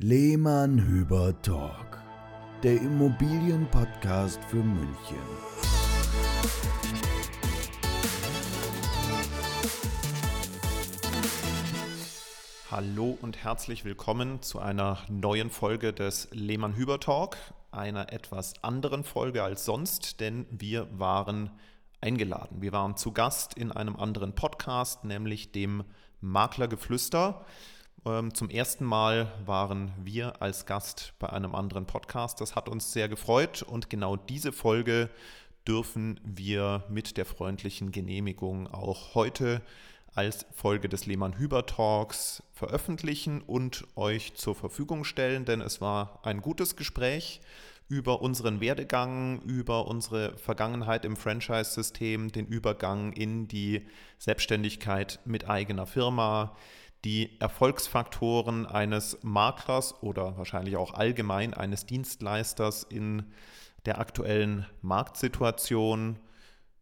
Lehmann 0.00 0.84
Hüber 0.84 1.40
Talk, 1.42 2.02
der 2.64 2.74
Immobilienpodcast 2.82 4.42
für 4.46 4.56
München. 4.56 5.22
Hallo 12.72 13.16
und 13.22 13.44
herzlich 13.44 13.84
willkommen 13.84 14.42
zu 14.42 14.58
einer 14.58 14.98
neuen 15.08 15.50
Folge 15.50 15.92
des 15.92 16.26
Lehmann 16.32 16.74
Hüber 16.74 16.98
Talk, 16.98 17.36
einer 17.70 18.12
etwas 18.12 18.54
anderen 18.64 19.04
Folge 19.04 19.44
als 19.44 19.64
sonst, 19.64 20.18
denn 20.18 20.46
wir 20.50 20.88
waren 20.98 21.52
eingeladen. 22.00 22.60
Wir 22.60 22.72
waren 22.72 22.96
zu 22.96 23.12
Gast 23.12 23.54
in 23.54 23.70
einem 23.70 23.94
anderen 23.94 24.34
Podcast, 24.34 25.04
nämlich 25.04 25.52
dem 25.52 25.84
Maklergeflüster. 26.20 27.46
Ähm, 28.06 28.34
zum 28.34 28.50
ersten 28.50 28.84
Mal 28.84 29.32
waren 29.46 29.92
wir 30.02 30.42
als 30.42 30.66
Gast 30.66 31.14
bei 31.18 31.30
einem 31.30 31.54
anderen 31.54 31.86
Podcast. 31.86 32.40
Das 32.40 32.54
hat 32.54 32.68
uns 32.68 32.92
sehr 32.92 33.08
gefreut 33.08 33.62
und 33.62 33.88
genau 33.88 34.16
diese 34.16 34.52
Folge 34.52 35.08
dürfen 35.66 36.20
wir 36.22 36.84
mit 36.90 37.16
der 37.16 37.24
freundlichen 37.24 37.92
Genehmigung 37.92 38.66
auch 38.66 39.14
heute 39.14 39.62
als 40.14 40.46
Folge 40.52 40.88
des 40.90 41.06
Lehmann-Hüber 41.06 41.64
Talks 41.64 42.42
veröffentlichen 42.52 43.40
und 43.40 43.86
euch 43.96 44.34
zur 44.34 44.54
Verfügung 44.54 45.04
stellen, 45.04 45.46
denn 45.46 45.62
es 45.62 45.80
war 45.80 46.20
ein 46.22 46.42
gutes 46.42 46.76
Gespräch 46.76 47.40
über 47.88 48.22
unseren 48.22 48.60
Werdegang, 48.60 49.40
über 49.42 49.86
unsere 49.86 50.36
Vergangenheit 50.36 51.04
im 51.04 51.16
Franchise-System, 51.16 52.32
den 52.32 52.46
Übergang 52.46 53.12
in 53.12 53.48
die 53.48 53.86
Selbstständigkeit 54.18 55.20
mit 55.24 55.48
eigener 55.48 55.86
Firma, 55.86 56.54
die 57.04 57.38
Erfolgsfaktoren 57.40 58.66
eines 58.66 59.18
Maklers 59.22 60.02
oder 60.02 60.36
wahrscheinlich 60.38 60.76
auch 60.76 60.94
allgemein 60.94 61.54
eines 61.54 61.86
Dienstleisters 61.86 62.82
in 62.82 63.32
der 63.84 63.98
aktuellen 63.98 64.66
Marktsituation. 64.80 66.18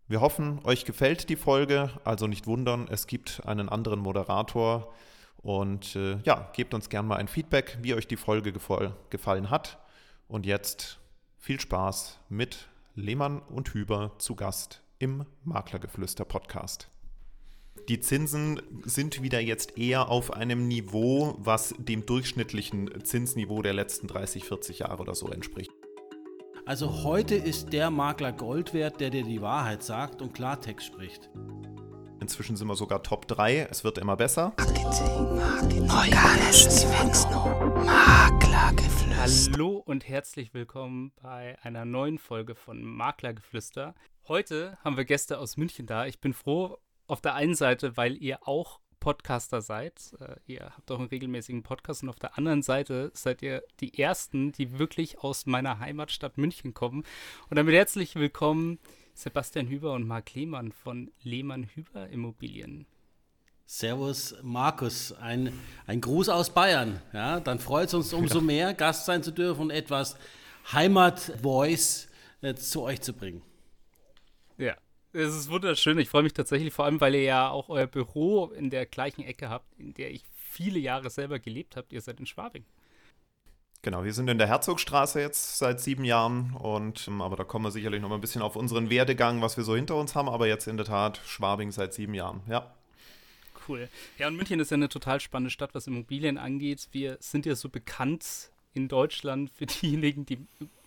Wir 0.07 0.21
hoffen, 0.21 0.61
euch 0.65 0.85
gefällt 0.85 1.29
die 1.29 1.37
Folge, 1.37 1.91
also 2.05 2.29
nicht 2.29 2.47
wundern, 2.47 2.87
es 2.89 3.07
gibt 3.07 3.43
einen 3.47 3.69
anderen 3.69 4.01
Moderator. 4.01 4.93
Und 5.39 5.97
äh, 5.97 6.19
ja, 6.23 6.51
gebt 6.53 6.73
uns 6.73 6.89
gerne 6.89 7.09
mal 7.09 7.17
ein 7.17 7.27
Feedback, 7.27 7.79
wie 7.83 7.95
euch 7.95 8.07
die 8.07 8.17
Folge 8.17 8.53
gefallen 8.53 9.51
hat. 9.51 9.79
Und 10.29 10.47
jetzt 10.47 11.01
viel 11.39 11.61
Spaß 11.61 12.21
mit 12.29 12.69
Lehmann 12.95 13.41
und 13.41 13.75
Hüber 13.75 14.13
zu 14.19 14.37
Gast 14.37 14.83
im 15.01 15.27
Maklergeflüster 15.43 16.25
Podcast. 16.25 16.92
Die 17.89 17.99
Zinsen 17.99 18.63
sind 18.85 19.23
wieder 19.23 19.41
jetzt 19.41 19.77
eher 19.77 20.09
auf 20.09 20.33
einem 20.33 20.69
Niveau, 20.69 21.35
was 21.39 21.75
dem 21.79 22.07
durchschnittlichen 22.07 23.05
Zinsniveau 23.05 23.61
der 23.61 23.73
letzten 23.73 24.07
30, 24.07 24.45
40 24.45 24.79
Jahre 24.81 25.03
oder 25.03 25.17
so 25.17 25.29
entspricht. 25.29 25.73
Also 26.65 27.03
heute 27.03 27.35
ist 27.35 27.73
der 27.73 27.91
Makler 27.91 28.33
Gold 28.33 28.73
wert, 28.73 29.01
der 29.01 29.11
dir 29.11 29.25
die 29.25 29.43
Wahrheit 29.43 29.83
sagt 29.83 30.23
und 30.23 30.33
Klartext 30.33 30.87
spricht. 30.87 31.29
Inzwischen 32.21 32.55
sind 32.57 32.69
wir 32.69 32.77
sogar 32.77 33.03
Top 33.03 33.27
3. 33.27 33.67
Es 33.69 33.83
wird 33.83 33.99
immer 33.99 34.17
besser. 34.17 34.55
Marketing, 34.59 35.37
Marketing, 35.37 35.87
Maklergeflüster. 37.85 39.53
Hallo 39.53 39.83
und 39.85 40.09
herzlich 40.09 40.55
willkommen 40.55 41.11
bei 41.21 41.59
einer 41.63 41.85
neuen 41.85 42.19
Folge 42.19 42.55
von 42.55 42.81
Maklergeflüster. 42.81 43.97
Heute 44.29 44.79
haben 44.85 44.97
wir 44.97 45.05
Gäste 45.05 45.41
aus 45.41 45.57
München 45.57 45.87
da. 45.87 46.07
Ich 46.07 46.21
bin 46.21 46.33
froh 46.33 46.79
auf 47.07 47.21
der 47.21 47.35
einen 47.35 47.55
Seite, 47.55 47.97
weil 47.97 48.17
ihr 48.17 48.47
auch 48.47 48.81
Podcaster 49.03 49.63
seid. 49.63 50.15
Äh, 50.21 50.37
ihr 50.47 50.73
habt 50.77 50.91
auch 50.93 51.01
einen 51.01 51.09
regelmäßigen 51.09 51.65
Podcast 51.65 52.05
und 52.05 52.09
auf 52.09 52.21
der 52.21 52.39
anderen 52.39 52.63
Seite 52.63 53.11
seid 53.15 53.43
ihr 53.43 53.65
die 53.81 53.99
Ersten, 53.99 54.53
die 54.53 54.79
wirklich 54.79 55.19
aus 55.19 55.47
meiner 55.47 55.81
Heimatstadt 55.81 56.39
München 56.39 56.73
kommen. 56.73 57.05
Und 57.51 57.57
damit 57.57 57.75
herzlich 57.75 58.15
willkommen 58.15 58.79
Sebastian 59.15 59.67
Hüber 59.67 59.93
und 59.95 60.07
Marc 60.07 60.35
Lehmann 60.35 60.71
von 60.71 61.11
Lehmann 61.23 61.65
Hüber 61.65 62.09
Immobilien. 62.11 62.87
Servus 63.67 64.37
Markus, 64.43 65.13
ein, 65.13 65.53
ein 65.87 66.01
Gruß 66.01 66.29
aus 66.29 66.51
Bayern. 66.51 67.03
Ja, 67.13 67.41
dann 67.41 67.59
freut 67.59 67.89
es 67.89 67.95
uns 67.95 68.13
umso 68.13 68.41
mehr, 68.41 68.73
Gast 68.73 69.07
sein 69.07 69.25
zu 69.25 69.33
dürfen 69.33 69.63
und 69.63 69.71
etwas 69.71 70.17
Heimat-Voice 70.73 72.09
äh, 72.43 72.55
zu 72.55 72.83
euch 72.83 73.01
zu 73.01 73.15
bringen. 73.15 73.43
Ja, 74.59 74.77
es 75.13 75.35
ist 75.35 75.51
wunderschön. 75.51 75.99
Ich 75.99 76.09
freue 76.09 76.23
mich 76.23 76.33
tatsächlich 76.33 76.73
vor 76.73 76.85
allem, 76.85 77.01
weil 77.01 77.15
ihr 77.15 77.23
ja 77.23 77.51
auch 77.51 77.69
euer 77.69 77.87
Büro 77.87 78.47
in 78.47 78.71
der 78.71 78.87
gleichen 78.87 79.23
Ecke 79.23 79.49
habt, 79.49 79.79
in 79.79 79.95
der 79.95 80.11
ich 80.11 80.25
viele 80.35 80.79
Jahre 80.79 81.11
selber 81.11 81.39
gelebt 81.39 81.77
habe. 81.77 81.87
Ihr 81.91 82.01
seid 82.01 82.21
in 82.21 82.27
Schwabing. 82.27 82.65
Genau, 83.83 84.05
wir 84.05 84.13
sind 84.13 84.29
in 84.29 84.39
der 84.39 84.47
Herzogstraße 84.47 85.21
jetzt 85.21 85.59
seit 85.59 85.81
sieben 85.81 86.05
Jahren 86.05 86.55
und 86.55 87.09
ähm, 87.09 87.21
aber 87.21 87.35
da 87.35 87.43
kommen 87.43 87.65
wir 87.65 87.73
sicherlich 87.73 88.01
noch 88.01 88.09
mal 88.09 88.15
ein 88.15 88.21
bisschen 88.21 88.41
auf 88.41 88.55
unseren 88.55 88.91
Werdegang, 88.91 89.43
was 89.43 89.57
wir 89.57 89.65
so 89.65 89.75
hinter 89.75 89.97
uns 89.97 90.15
haben, 90.15 90.29
aber 90.29 90.47
jetzt 90.47 90.69
in 90.69 90.77
der 90.77 90.87
Tat 90.87 91.21
Schwabing 91.27 91.73
seit 91.73 91.93
sieben 91.93 92.15
Jahren, 92.15 92.43
ja. 92.49 92.73
Cool. 93.67 93.89
Ja, 94.19 94.29
und 94.29 94.37
München 94.37 94.61
ist 94.61 94.71
ja 94.71 94.77
eine 94.77 94.89
total 94.89 95.21
spannende 95.21 95.51
Stadt, 95.51 95.75
was 95.75 95.89
Immobilien 95.89 96.39
angeht. 96.39 96.89
Wir 96.93 97.17
sind 97.19 97.45
ja 97.45 97.57
so 97.57 97.69
bekannt 97.69 98.51
in 98.73 98.87
Deutschland 98.87 99.51
für 99.51 99.67
diejenigen, 99.67 100.27
die 100.27 100.39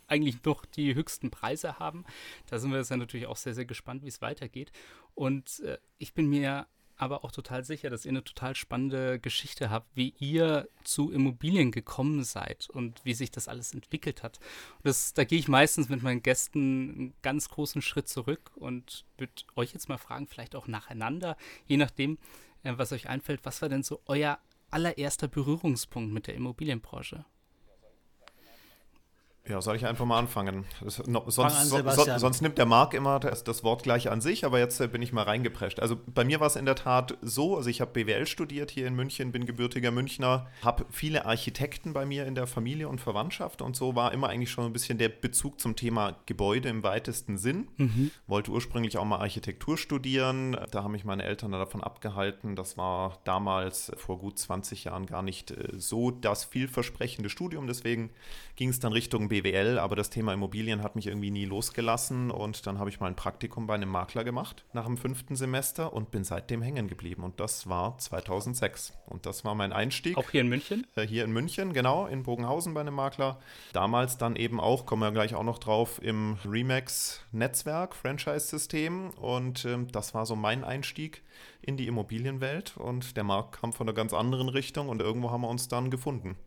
eigentlich 0.08 0.44
noch 0.44 0.66
die 0.66 0.96
höchsten 0.96 1.32
Preise 1.32 1.80
haben. 1.80 2.06
Da 2.48 2.60
sind 2.60 2.72
wir 2.72 2.78
jetzt 2.78 2.92
ja 2.92 2.98
natürlich 2.98 3.28
auch 3.28 3.38
sehr, 3.38 3.54
sehr 3.54 3.66
gespannt, 3.66 4.04
wie 4.04 4.10
es 4.10 4.22
weitergeht. 4.22 4.72
Und 5.14 5.62
äh, 5.62 5.78
ich 5.98 6.14
bin 6.14 6.28
mir 6.28 6.68
aber 6.98 7.24
auch 7.24 7.32
total 7.32 7.64
sicher, 7.64 7.90
dass 7.90 8.06
ihr 8.06 8.12
eine 8.12 8.24
total 8.24 8.56
spannende 8.56 9.20
Geschichte 9.20 9.70
habt, 9.70 9.96
wie 9.96 10.14
ihr 10.20 10.70
zu 10.84 11.12
Immobilien 11.12 11.72
gekommen 11.72 12.24
seid 12.24 12.70
und 12.70 13.04
wie 13.04 13.14
sich 13.14 13.32
das 13.32 13.48
alles 13.48 13.74
entwickelt 13.74 14.24
hat. 14.24 14.40
Das, 14.84 15.14
da 15.14 15.24
gehe 15.26 15.40
ich 15.40 15.48
meistens 15.48 15.90
mit 15.90 16.04
meinen 16.04 16.24
Gästen 16.24 16.60
einen 16.60 17.14
ganz 17.22 17.50
großen 17.50 17.82
Schritt 17.82 18.08
zurück 18.08 18.52
und 18.56 19.06
würde 19.18 19.34
euch 19.56 19.74
jetzt 19.74 19.90
mal 19.90 19.98
fragen, 19.98 20.28
vielleicht 20.28 20.56
auch 20.56 20.68
nacheinander, 20.68 21.36
je 21.66 21.78
nachdem, 21.78 22.18
äh, 22.64 22.74
was 22.78 22.92
euch 22.92 23.10
einfällt, 23.10 23.42
was 23.44 23.62
war 23.62 23.70
denn 23.70 23.84
so 23.84 24.02
euer 24.06 24.40
allererster 24.72 25.28
Berührungspunkt 25.28 26.14
mit 26.14 26.28
der 26.28 26.36
Immobilienbranche? 26.36 27.26
Ja, 29.48 29.62
soll 29.62 29.76
ich 29.76 29.86
einfach 29.86 30.06
mal 30.06 30.18
anfangen? 30.18 30.66
Das, 30.82 31.06
no, 31.06 31.24
sonst, 31.28 31.56
an, 31.56 31.66
so, 31.68 31.78
so, 31.92 32.18
sonst, 32.18 32.42
nimmt 32.42 32.58
der 32.58 32.66
Marc 32.66 32.96
immer 32.96 33.20
das, 33.20 33.44
das, 33.44 33.64
Wort 33.64 33.84
gleich 33.84 34.10
an 34.10 34.20
sich, 34.20 34.44
aber 34.44 34.58
jetzt 34.58 34.80
äh, 34.80 34.88
bin 34.88 35.04
ich 35.04 35.14
mal 35.14 35.22
reingeprescht. 35.22 35.80
Also 35.80 35.98
bei 36.08 36.24
mir 36.24 36.40
war 36.40 36.48
es 36.48 36.56
in 36.56 36.66
der 36.66 36.76
Tat 36.76 37.16
so, 37.22 37.56
also 37.56 37.70
ich 37.70 37.80
habe 37.80 37.92
BWL 37.92 38.26
studiert 38.26 38.72
hier 38.72 38.88
in 38.88 38.96
München, 38.96 39.32
bin 39.32 39.46
gebürtiger 39.46 39.92
Münchner, 39.92 40.48
habe 40.64 40.86
viele 40.90 41.26
Architekten 41.26 41.94
bei 41.94 42.08
mir 42.08 42.26
in 42.26 42.34
der 42.34 42.48
Familie 42.48 42.90
und 42.90 43.00
Verwandtschaft 43.00 43.62
und 43.62 43.76
so 43.76 43.96
war 43.96 44.14
immer 44.14 44.30
eigentlich 44.30 44.50
schon 44.50 44.66
ein 44.66 44.74
bisschen 44.74 44.98
der 44.98 45.10
Bezug 45.10 45.60
zum 45.60 45.76
Thema 45.76 46.16
Gebäude 46.26 46.70
im 46.70 46.82
weitesten 46.82 47.38
Sinn. 47.38 47.68
Mhm. 47.78 48.10
Wollte 48.26 48.50
ursprünglich 48.50 48.98
auch 48.98 49.06
mal 49.06 49.20
Architektur 49.20 49.78
studieren, 49.78 50.58
da 50.72 50.84
haben 50.84 50.94
mich 50.94 51.06
meine 51.06 51.24
Eltern 51.24 51.52
davon 51.52 51.84
abgehalten. 51.84 52.56
Das 52.56 52.78
war 52.78 53.20
damals 53.26 53.92
vor 53.96 54.18
gut 54.18 54.40
20 54.40 54.86
Jahren 54.86 55.06
gar 55.06 55.22
nicht 55.22 55.52
äh, 55.52 55.74
so 55.78 56.10
das 56.10 56.46
vielversprechende 56.46 57.30
Studium, 57.30 57.68
deswegen 57.68 58.10
ging 58.56 58.70
es 58.70 58.80
dann 58.80 58.94
Richtung 58.94 59.28
BWL, 59.28 59.35
aber 59.80 59.96
das 59.96 60.10
Thema 60.10 60.34
Immobilien 60.34 60.82
hat 60.84 60.96
mich 60.96 61.08
irgendwie 61.08 61.32
nie 61.32 61.46
losgelassen 61.46 62.32
und 62.32 62.66
dann 62.68 62.80
habe 62.80 62.90
ich 62.90 63.00
mal 63.00 63.08
ein 63.08 63.16
Praktikum 63.16 63.68
bei 63.68 63.74
einem 63.74 63.90
Makler 63.90 64.24
gemacht 64.24 64.66
nach 64.74 64.86
dem 64.86 64.98
fünften 64.98 65.36
Semester 65.36 65.94
und 65.94 66.12
bin 66.12 66.24
seitdem 66.24 66.62
hängen 66.62 66.88
geblieben 66.88 67.24
und 67.24 67.40
das 67.40 67.68
war 67.68 67.98
2006 67.98 68.94
und 69.06 69.26
das 69.26 69.44
war 69.44 69.56
mein 69.56 69.74
Einstieg. 69.74 70.18
Auch 70.18 70.30
hier 70.30 70.42
in 70.42 70.48
München? 70.48 70.88
Äh, 70.96 71.06
hier 71.06 71.24
in 71.26 71.32
München, 71.32 71.74
genau, 71.74 72.08
in 72.08 72.24
Bogenhausen 72.24 72.74
bei 72.74 72.82
einem 72.82 72.96
Makler. 72.96 73.40
Damals 73.74 74.18
dann 74.18 74.36
eben 74.36 74.60
auch, 74.60 74.86
kommen 74.86 75.02
wir 75.02 75.12
gleich 75.12 75.36
auch 75.36 75.44
noch 75.44 75.60
drauf, 75.60 76.02
im 76.02 76.38
Remax-Netzwerk, 76.46 77.96
Franchise-System 77.96 79.12
und 79.12 79.66
äh, 79.66 79.78
das 79.92 80.14
war 80.14 80.26
so 80.26 80.36
mein 80.36 80.64
Einstieg 80.64 81.24
in 81.62 81.78
die 81.78 81.88
Immobilienwelt 81.88 82.78
und 82.78 83.18
der 83.18 83.24
Markt 83.24 83.60
kam 83.60 83.74
von 83.74 83.88
einer 83.88 83.96
ganz 83.96 84.14
anderen 84.14 84.50
Richtung 84.50 84.90
und 84.90 85.02
irgendwo 85.02 85.32
haben 85.32 85.42
wir 85.42 85.50
uns 85.50 85.68
dann 85.68 85.90
gefunden. 85.92 86.38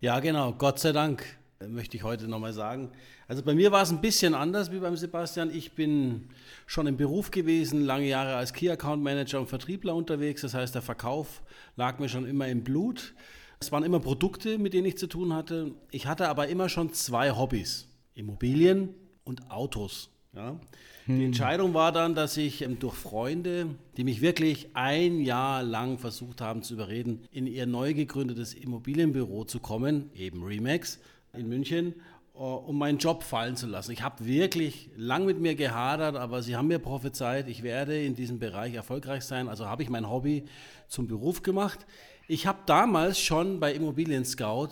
Ja, 0.00 0.20
genau, 0.20 0.52
Gott 0.52 0.78
sei 0.78 0.92
Dank 0.92 1.24
möchte 1.68 1.96
ich 1.96 2.02
heute 2.02 2.28
nochmal 2.28 2.52
sagen. 2.52 2.90
Also 3.28 3.42
bei 3.42 3.54
mir 3.54 3.72
war 3.72 3.82
es 3.82 3.90
ein 3.90 4.00
bisschen 4.00 4.34
anders 4.34 4.70
wie 4.70 4.78
beim 4.78 4.96
Sebastian. 4.96 5.50
Ich 5.54 5.72
bin 5.72 6.28
schon 6.66 6.86
im 6.86 6.96
Beruf 6.96 7.30
gewesen, 7.30 7.84
lange 7.84 8.06
Jahre 8.06 8.36
als 8.36 8.52
Key 8.52 8.70
Account 8.70 9.02
Manager 9.02 9.40
und 9.40 9.48
Vertriebler 9.48 9.94
unterwegs. 9.94 10.42
Das 10.42 10.54
heißt, 10.54 10.74
der 10.74 10.82
Verkauf 10.82 11.42
lag 11.76 11.98
mir 11.98 12.08
schon 12.08 12.26
immer 12.26 12.48
im 12.48 12.64
Blut. 12.64 13.14
Es 13.60 13.72
waren 13.72 13.84
immer 13.84 14.00
Produkte, 14.00 14.58
mit 14.58 14.74
denen 14.74 14.86
ich 14.86 14.98
zu 14.98 15.06
tun 15.06 15.32
hatte. 15.32 15.72
Ich 15.90 16.06
hatte 16.06 16.28
aber 16.28 16.48
immer 16.48 16.68
schon 16.68 16.92
zwei 16.92 17.30
Hobbys: 17.30 17.88
Immobilien 18.14 18.90
und 19.24 19.50
Autos. 19.50 20.10
Ja. 20.34 20.58
Die 21.06 21.12
hm. 21.12 21.20
Entscheidung 21.26 21.74
war 21.74 21.92
dann, 21.92 22.14
dass 22.14 22.36
ich 22.36 22.62
ähm, 22.62 22.78
durch 22.78 22.94
Freunde, 22.94 23.66
die 23.96 24.04
mich 24.04 24.20
wirklich 24.22 24.68
ein 24.74 25.20
Jahr 25.20 25.62
lang 25.62 25.98
versucht 25.98 26.40
haben 26.40 26.62
zu 26.62 26.74
überreden, 26.74 27.24
in 27.30 27.46
ihr 27.46 27.66
neu 27.66 27.92
gegründetes 27.94 28.54
Immobilienbüro 28.54 29.44
zu 29.44 29.60
kommen, 29.60 30.10
eben 30.14 30.42
Remax, 30.42 30.98
in 31.36 31.48
München, 31.48 31.94
äh, 32.34 32.38
um 32.38 32.78
meinen 32.78 32.98
Job 32.98 33.22
fallen 33.22 33.56
zu 33.56 33.66
lassen. 33.66 33.92
Ich 33.92 34.02
habe 34.02 34.24
wirklich 34.26 34.90
lang 34.96 35.24
mit 35.24 35.40
mir 35.40 35.54
gehadert, 35.54 36.16
aber 36.16 36.42
sie 36.42 36.56
haben 36.56 36.68
mir 36.68 36.78
prophezeit, 36.78 37.48
ich 37.48 37.62
werde 37.62 38.02
in 38.02 38.14
diesem 38.14 38.38
Bereich 38.38 38.74
erfolgreich 38.74 39.24
sein. 39.24 39.48
Also 39.48 39.66
habe 39.66 39.82
ich 39.82 39.90
mein 39.90 40.08
Hobby 40.08 40.44
zum 40.88 41.06
Beruf 41.06 41.42
gemacht. 41.42 41.86
Ich 42.26 42.46
habe 42.46 42.58
damals 42.66 43.18
schon 43.20 43.60
bei 43.60 43.72
Immobilien 43.72 44.24
Scout 44.24 44.70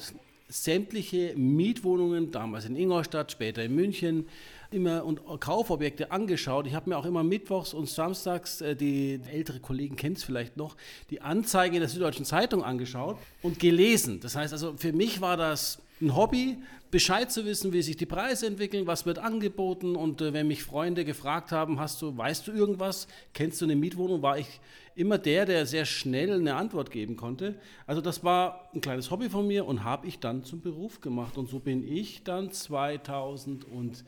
sämtliche 0.52 1.34
Mietwohnungen, 1.36 2.30
damals 2.30 2.66
in 2.66 2.76
Ingolstadt, 2.76 3.32
später 3.32 3.64
in 3.64 3.74
München, 3.74 4.28
immer 4.70 5.04
und 5.04 5.20
Kaufobjekte 5.40 6.10
angeschaut. 6.10 6.66
Ich 6.66 6.74
habe 6.74 6.90
mir 6.90 6.96
auch 6.96 7.04
immer 7.04 7.22
mittwochs 7.22 7.74
und 7.74 7.88
samstags, 7.88 8.60
äh, 8.60 8.76
die 8.76 9.20
ältere 9.30 9.60
Kollegen 9.60 9.96
kennen 9.96 10.16
es 10.16 10.24
vielleicht 10.24 10.56
noch, 10.56 10.76
die 11.10 11.20
Anzeige 11.20 11.78
der 11.78 11.88
Süddeutschen 11.88 12.24
Zeitung 12.24 12.64
angeschaut 12.64 13.18
und 13.42 13.58
gelesen. 13.58 14.20
Das 14.20 14.36
heißt 14.36 14.52
also, 14.52 14.74
für 14.76 14.92
mich 14.92 15.20
war 15.20 15.36
das 15.36 15.78
ein 16.02 16.14
Hobby, 16.16 16.58
Bescheid 16.90 17.32
zu 17.32 17.46
wissen, 17.46 17.72
wie 17.72 17.80
sich 17.80 17.96
die 17.96 18.04
Preise 18.04 18.46
entwickeln, 18.46 18.86
was 18.86 19.06
wird 19.06 19.18
angeboten. 19.18 19.96
Und 19.96 20.20
äh, 20.20 20.34
wenn 20.34 20.48
mich 20.48 20.62
Freunde 20.62 21.06
gefragt 21.06 21.50
haben, 21.50 21.80
hast 21.80 22.02
du, 22.02 22.14
weißt 22.16 22.46
du 22.46 22.52
irgendwas, 22.52 23.08
kennst 23.32 23.62
du 23.62 23.64
eine 23.64 23.76
Mietwohnung, 23.76 24.20
war 24.20 24.36
ich 24.36 24.60
immer 24.94 25.16
der, 25.16 25.46
der 25.46 25.64
sehr 25.64 25.86
schnell 25.86 26.32
eine 26.32 26.56
Antwort 26.56 26.90
geben 26.90 27.16
konnte. 27.16 27.54
Also 27.86 28.02
das 28.02 28.22
war 28.24 28.68
ein 28.74 28.82
kleines 28.82 29.10
Hobby 29.10 29.30
von 29.30 29.46
mir 29.46 29.64
und 29.64 29.84
habe 29.84 30.06
ich 30.06 30.18
dann 30.18 30.44
zum 30.44 30.60
Beruf 30.60 31.00
gemacht. 31.00 31.38
Und 31.38 31.48
so 31.48 31.60
bin 31.60 31.82
ich 31.82 32.24
dann 32.24 32.52
2010 32.52 34.04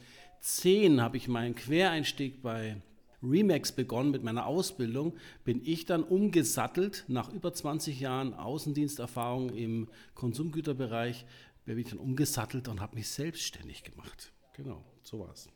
habe 1.00 1.16
ich 1.16 1.26
meinen 1.28 1.54
Quereinstieg 1.54 2.42
bei 2.42 2.76
Remax 3.22 3.72
begonnen 3.72 4.10
mit 4.10 4.22
meiner 4.22 4.46
Ausbildung, 4.46 5.14
bin 5.44 5.62
ich 5.64 5.86
dann 5.86 6.02
umgesattelt 6.02 7.04
nach 7.08 7.32
über 7.32 7.52
20 7.52 7.98
Jahren 8.00 8.34
Außendiensterfahrung 8.34 9.50
im 9.50 9.88
Konsumgüterbereich 10.14 11.24
bin 11.64 11.78
ich 11.78 11.88
dann 11.90 11.98
umgesattelt 11.98 12.68
und 12.68 12.80
habe 12.80 12.96
mich 12.96 13.08
selbstständig 13.08 13.84
gemacht. 13.84 14.32
Genau, 14.54 14.84
so 15.02 15.20
war 15.20 15.32
es. 15.32 15.48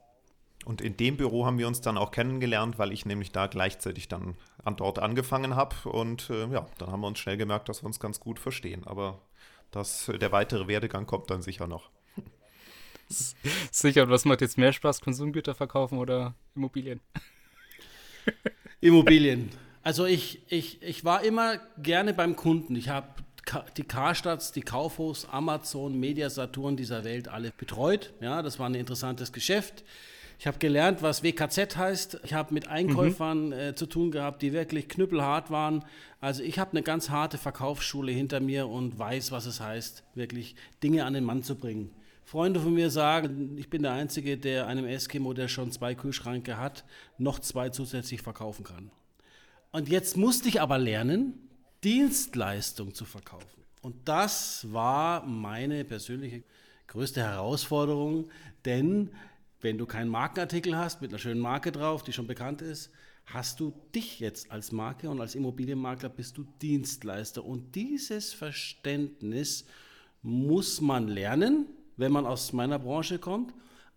Und 0.65 0.81
in 0.81 0.97
dem 0.97 1.17
Büro 1.17 1.47
haben 1.47 1.59
wir 1.59 1.69
uns 1.69 1.81
dann 1.81 1.97
auch 1.97 2.11
kennengelernt, 2.11 2.79
weil 2.79 2.93
ich 2.93 3.07
nämlich 3.07 3.31
da 3.31 3.47
gleichzeitig 3.47 4.09
dann 4.09 4.37
an 4.65 4.77
dort 4.77 4.99
angefangen 4.99 5.55
habe. 5.55 5.89
Und 5.89 6.31
äh, 6.31 6.47
ja, 6.49 6.67
dann 6.79 6.91
haben 6.91 7.01
wir 7.01 7.07
uns 7.07 7.19
schnell 7.19 7.37
gemerkt, 7.37 7.69
dass 7.69 7.83
wir 7.83 7.87
uns 7.87 8.01
ganz 8.01 8.21
gut 8.21 8.39
verstehen. 8.39 8.85
Aber 8.85 9.21
das, 9.71 10.11
der 10.21 10.33
weitere 10.33 10.67
Werdegang 10.67 11.07
kommt 11.07 11.31
dann 11.31 11.43
sicher 11.43 11.67
noch. 11.67 11.91
Sicher, 13.71 14.03
und 14.03 14.11
was 14.11 14.25
macht 14.25 14.41
jetzt 14.41 14.59
mehr 14.59 14.73
Spaß, 14.73 15.01
Konsumgüter 15.01 15.55
verkaufen 15.55 15.99
oder 15.99 16.35
Immobilien? 16.55 17.01
Immobilien. 18.81 19.51
Also 19.83 20.05
ich, 20.05 20.43
ich, 20.49 20.83
ich 20.83 21.05
war 21.05 21.23
immer 21.23 21.59
gerne 21.79 22.13
beim 22.13 22.37
Kunden. 22.37 22.77
Ich 22.77 22.91
habe 22.91 23.09
die 23.77 23.85
Karstadts, 23.85 24.53
die 24.53 24.63
Kaufhofs, 24.63 25.27
Amazon, 25.31 25.99
Mediasaturn 25.99 26.77
dieser 26.77 27.05
Welt 27.05 27.29
alle 27.29 27.53
betreut. 27.57 28.13
Ja, 28.21 28.43
das 28.43 28.59
war 28.59 28.69
ein 28.69 28.75
interessantes 28.75 29.33
Geschäft. 29.33 29.85
Ich 30.41 30.47
habe 30.47 30.59
gelernt, 30.59 31.03
was 31.03 31.25
WKZ 31.25 31.77
heißt. 31.77 32.21
Ich 32.23 32.33
habe 32.33 32.55
mit 32.55 32.69
Einkäufern 32.69 33.47
mhm. 33.47 33.53
äh, 33.53 33.75
zu 33.75 33.87
tun 33.87 34.13
gehabt, 34.13 34.41
die 34.41 34.53
wirklich 34.53 34.89
knüppelhart 34.89 35.51
waren. 35.51 35.85
Also 36.21 36.45
ich 36.45 36.61
habe 36.61 36.71
eine 36.73 36.83
ganz 36.83 37.11
harte 37.11 37.39
Verkaufsschule 37.39 38.13
hinter 38.13 38.39
mir 38.39 38.69
und 38.69 38.99
weiß, 38.99 39.33
was 39.33 39.47
es 39.47 39.61
heißt, 39.61 40.05
wirklich 40.15 40.55
Dinge 40.83 41.05
an 41.05 41.15
den 41.15 41.25
Mann 41.25 41.43
zu 41.43 41.57
bringen. 41.57 41.91
Freunde 42.25 42.61
von 42.61 42.75
mir 42.75 42.91
sagen, 42.91 43.57
ich 43.57 43.69
bin 43.71 43.83
der 43.83 43.93
Einzige, 43.93 44.37
der 44.37 44.67
einem 44.67 44.85
Eskimo, 44.85 45.33
der 45.33 45.49
schon 45.49 45.73
zwei 45.73 45.95
Kühlschränke 45.95 46.59
hat, 46.59 46.85
noch 47.17 47.41
zwei 47.41 47.71
zusätzlich 47.71 48.23
verkaufen 48.23 48.65
kann. 48.65 48.91
Und 49.73 49.89
jetzt 49.89 50.17
musste 50.17 50.49
ich 50.49 50.61
aber 50.61 50.79
lernen, 50.79 51.48
Dienstleistung 51.85 52.95
zu 52.95 53.05
verkaufen. 53.05 53.65
Und 53.83 54.09
das 54.09 54.73
war 54.73 55.25
meine 55.25 55.85
persönliche 55.85 56.43
größte 56.89 57.21
Herausforderung, 57.21 58.31
denn 58.65 59.11
wenn 59.61 59.79
du 59.79 59.87
keinen 59.87 60.09
Markenartikel 60.09 60.77
hast 60.77 61.03
mit 61.03 61.11
einer 61.11 61.19
schönen 61.19 61.41
Marke 61.41 61.73
drauf, 61.73 62.03
die 62.03 62.13
schon 62.13 62.27
bekannt 62.27 62.63
ist, 62.63 62.91
hast 63.27 63.61
du 63.61 63.73
dich 63.95 64.21
jetzt 64.21 64.51
als 64.51 64.73
Marke 64.73 65.11
und 65.11 65.21
als 65.21 65.35
Immobilienmakler 65.35 66.09
bist 66.09 66.39
du 66.39 66.45
Dienstleister. 66.63 67.45
Und 67.45 67.75
dieses 67.75 68.33
Verständnis 68.33 69.67
muss 70.23 70.81
man 70.81 71.09
lernen, 71.09 71.67
wenn 71.97 72.13
man 72.13 72.27
aus 72.27 72.53
meiner 72.53 72.79
Branche 72.79 73.19
kommt. 73.19 73.53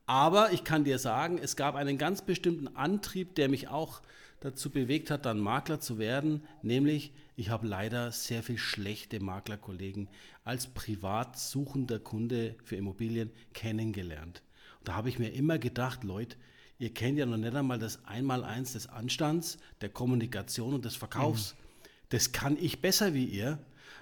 Aber 0.06 0.52
ich 0.52 0.64
kann 0.64 0.84
dir 0.84 1.00
sagen, 1.00 1.40
es 1.42 1.56
gab 1.56 1.76
einen 1.76 1.98
ganz 1.98 2.22
bestimmten 2.22 2.76
Antrieb, 2.76 3.36
der 3.36 3.48
mich 3.48 3.70
auch 3.70 4.02
dazu 4.42 4.70
bewegt 4.70 5.12
hat, 5.12 5.26
dann 5.26 5.40
Makler 5.40 5.80
zu 5.80 5.98
werden, 6.00 6.44
nämlich 6.64 7.14
ich 7.36 7.50
habe 7.50 7.68
leider 7.68 8.12
sehr 8.12 8.44
viel 8.44 8.58
schlechte 8.58 9.20
Maklerkollegen 9.20 10.10
als 10.44 10.68
privat 10.68 11.38
suchender 11.40 12.00
Kunde 12.00 12.56
für 12.64 12.76
Immobilien 12.76 13.32
kennengelernt. 13.54 14.44
Und 14.80 14.88
da 14.88 14.96
habe 14.96 15.10
ich 15.10 15.20
mir 15.20 15.30
immer 15.30 15.58
gedacht, 15.58 16.04
Leute, 16.04 16.36
ihr 16.78 16.94
kennt 16.94 17.18
ja 17.18 17.26
noch 17.26 17.38
nicht 17.38 17.56
einmal 17.56 17.80
das 17.80 18.04
Einmaleins 18.06 18.74
des 18.74 18.88
Anstands, 18.88 19.58
der 19.82 19.90
Kommunikation 19.90 20.74
und 20.74 20.86
des 20.86 20.96
Verkaufs. 20.96 21.54
Mhm. 21.54 21.88
Das 22.10 22.32
kann 22.32 22.58
ich 22.60 22.82
besser 22.82 23.14
wie 23.14 23.26
ihr. 23.26 23.60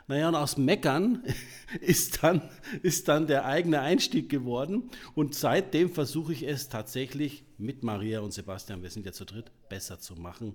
Naja, 0.07 0.29
und 0.29 0.35
aus 0.35 0.57
Meckern 0.57 1.23
ist 1.81 2.23
dann, 2.23 2.41
ist 2.81 3.07
dann 3.07 3.27
der 3.27 3.45
eigene 3.45 3.81
Einstieg 3.81 4.27
geworden. 4.27 4.89
Und 5.13 5.35
seitdem 5.35 5.91
versuche 5.91 6.33
ich 6.33 6.43
es 6.43 6.67
tatsächlich 6.67 7.43
mit 7.59 7.83
Maria 7.83 8.21
und 8.21 8.33
Sebastian, 8.33 8.81
wir 8.81 8.89
sind 8.89 9.05
ja 9.05 9.11
zu 9.11 9.25
dritt, 9.25 9.51
besser 9.69 9.99
zu 9.99 10.15
machen. 10.15 10.53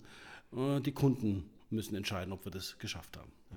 Äh, 0.57 0.81
die 0.81 0.93
Kunden 0.93 1.49
müssen 1.71 1.95
entscheiden, 1.95 2.33
ob 2.33 2.45
wir 2.45 2.53
das 2.53 2.79
geschafft 2.79 3.17
haben. 3.17 3.33
Ja. 3.51 3.57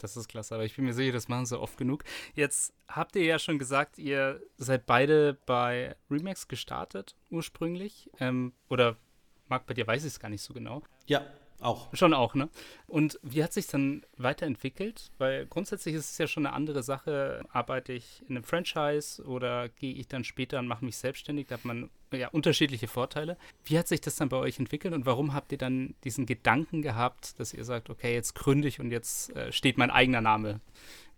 Das 0.00 0.16
ist 0.16 0.28
klasse, 0.28 0.54
aber 0.54 0.64
ich 0.64 0.74
bin 0.74 0.84
mir 0.84 0.94
sicher, 0.94 1.12
das 1.12 1.28
machen 1.28 1.46
sie 1.46 1.58
oft 1.58 1.78
genug. 1.78 2.02
Jetzt 2.34 2.74
habt 2.88 3.14
ihr 3.14 3.24
ja 3.24 3.38
schon 3.38 3.58
gesagt, 3.58 3.98
ihr 3.98 4.42
seid 4.56 4.84
beide 4.84 5.34
bei 5.46 5.94
Remax 6.10 6.48
gestartet 6.48 7.14
ursprünglich. 7.30 8.10
Ähm, 8.18 8.52
oder 8.68 8.96
Marc, 9.48 9.66
bei 9.66 9.74
dir 9.74 9.86
weiß 9.86 10.02
ich 10.02 10.08
es 10.08 10.18
gar 10.18 10.28
nicht 10.28 10.42
so 10.42 10.54
genau. 10.54 10.82
Ja, 11.06 11.24
auch. 11.62 11.94
Schon 11.94 12.14
auch, 12.14 12.34
ne? 12.34 12.48
Und 12.86 13.18
wie 13.22 13.42
hat 13.42 13.52
sich 13.52 13.66
dann 13.66 14.04
weiterentwickelt? 14.16 15.10
Weil 15.18 15.46
grundsätzlich 15.46 15.94
ist 15.94 16.10
es 16.10 16.18
ja 16.18 16.26
schon 16.26 16.46
eine 16.46 16.54
andere 16.54 16.82
Sache. 16.82 17.42
Arbeite 17.52 17.92
ich 17.92 18.22
in 18.28 18.36
einem 18.36 18.44
Franchise 18.44 19.22
oder 19.24 19.68
gehe 19.68 19.94
ich 19.94 20.08
dann 20.08 20.24
später 20.24 20.58
und 20.58 20.66
mache 20.66 20.84
mich 20.84 20.96
selbstständig? 20.96 21.46
Da 21.48 21.54
hat 21.54 21.64
man 21.64 21.90
ja 22.12 22.28
unterschiedliche 22.28 22.88
Vorteile. 22.88 23.36
Wie 23.64 23.78
hat 23.78 23.88
sich 23.88 24.00
das 24.00 24.16
dann 24.16 24.28
bei 24.28 24.36
euch 24.36 24.58
entwickelt 24.58 24.94
und 24.94 25.06
warum 25.06 25.34
habt 25.34 25.52
ihr 25.52 25.58
dann 25.58 25.94
diesen 26.04 26.26
Gedanken 26.26 26.82
gehabt, 26.82 27.38
dass 27.40 27.54
ihr 27.54 27.64
sagt, 27.64 27.90
okay, 27.90 28.12
jetzt 28.12 28.34
gründe 28.34 28.68
ich 28.68 28.80
und 28.80 28.90
jetzt 28.90 29.34
äh, 29.34 29.52
steht 29.52 29.78
mein 29.78 29.90
eigener 29.90 30.20
Name 30.20 30.60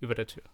über 0.01 0.15
der 0.15 0.27
Tür? 0.27 0.45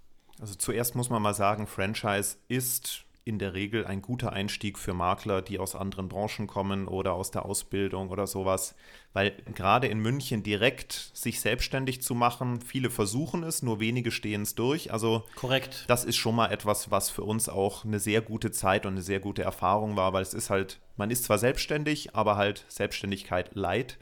Also 0.41 0.55
zuerst 0.55 0.95
muss 0.95 1.11
man 1.11 1.21
mal 1.21 1.35
sagen, 1.35 1.67
Franchise 1.67 2.39
ist 2.49 3.05
in 3.31 3.39
der 3.39 3.55
Regel 3.55 3.87
ein 3.87 4.03
guter 4.03 4.33
Einstieg 4.33 4.77
für 4.77 4.93
Makler, 4.93 5.41
die 5.41 5.61
aus 5.61 5.77
anderen 5.77 6.09
Branchen 6.09 6.49
kommen 6.49 6.89
oder 6.89 7.15
aus 7.15 7.31
der 7.31 7.47
Ausbildung 7.47 8.11
oder 8.11 8.27
sowas. 8.27 8.75
Weil 9.13 9.33
gerade 9.55 9.87
in 9.87 10.01
München 10.01 10.43
direkt 10.43 11.13
sich 11.15 11.41
selbstständig 11.41 12.03
zu 12.03 12.15
machen, 12.15 12.61
viele 12.61 12.91
versuchen 12.91 13.45
es, 13.45 13.63
nur 13.63 13.79
wenige 13.79 14.11
stehen 14.11 14.43
es 14.43 14.57
durch. 14.57 14.93
Also 14.93 15.23
korrekt. 15.37 15.85
Das 15.87 16.05
ist 16.05 16.17
schon 16.17 16.35
mal 16.35 16.51
etwas, 16.51 16.91
was 16.91 17.09
für 17.09 17.23
uns 17.23 17.49
auch 17.49 17.85
eine 17.85 18.01
sehr 18.01 18.21
gute 18.21 18.51
Zeit 18.51 18.85
und 18.85 18.95
eine 18.95 19.03
sehr 19.03 19.21
gute 19.21 19.43
Erfahrung 19.43 19.97
war, 19.97 20.13
weil 20.13 20.23
es 20.23 20.35
ist 20.35 20.51
halt, 20.51 20.81
man 20.97 21.11
ist 21.11 21.25
zwar 21.25 21.39
selbstständig, 21.39 22.15
aber 22.17 22.37
halt 22.37 22.65
Selbstständigkeit 22.69 23.55
leid. 23.55 23.97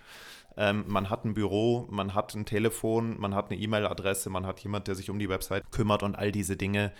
Ähm, 0.57 0.85
man 0.89 1.11
hat 1.11 1.25
ein 1.25 1.35
Büro, 1.35 1.87
man 1.91 2.15
hat 2.15 2.35
ein 2.35 2.47
Telefon, 2.47 3.21
man 3.21 3.35
hat 3.35 3.51
eine 3.51 3.61
E-Mail-Adresse, 3.61 4.31
man 4.31 4.47
hat 4.47 4.59
jemand, 4.61 4.89
der 4.89 4.95
sich 4.95 5.11
um 5.11 5.19
die 5.19 5.29
Website 5.29 5.71
kümmert 5.71 6.03
und 6.03 6.17
all 6.17 6.33
diese 6.33 6.57
Dinge. 6.57 6.93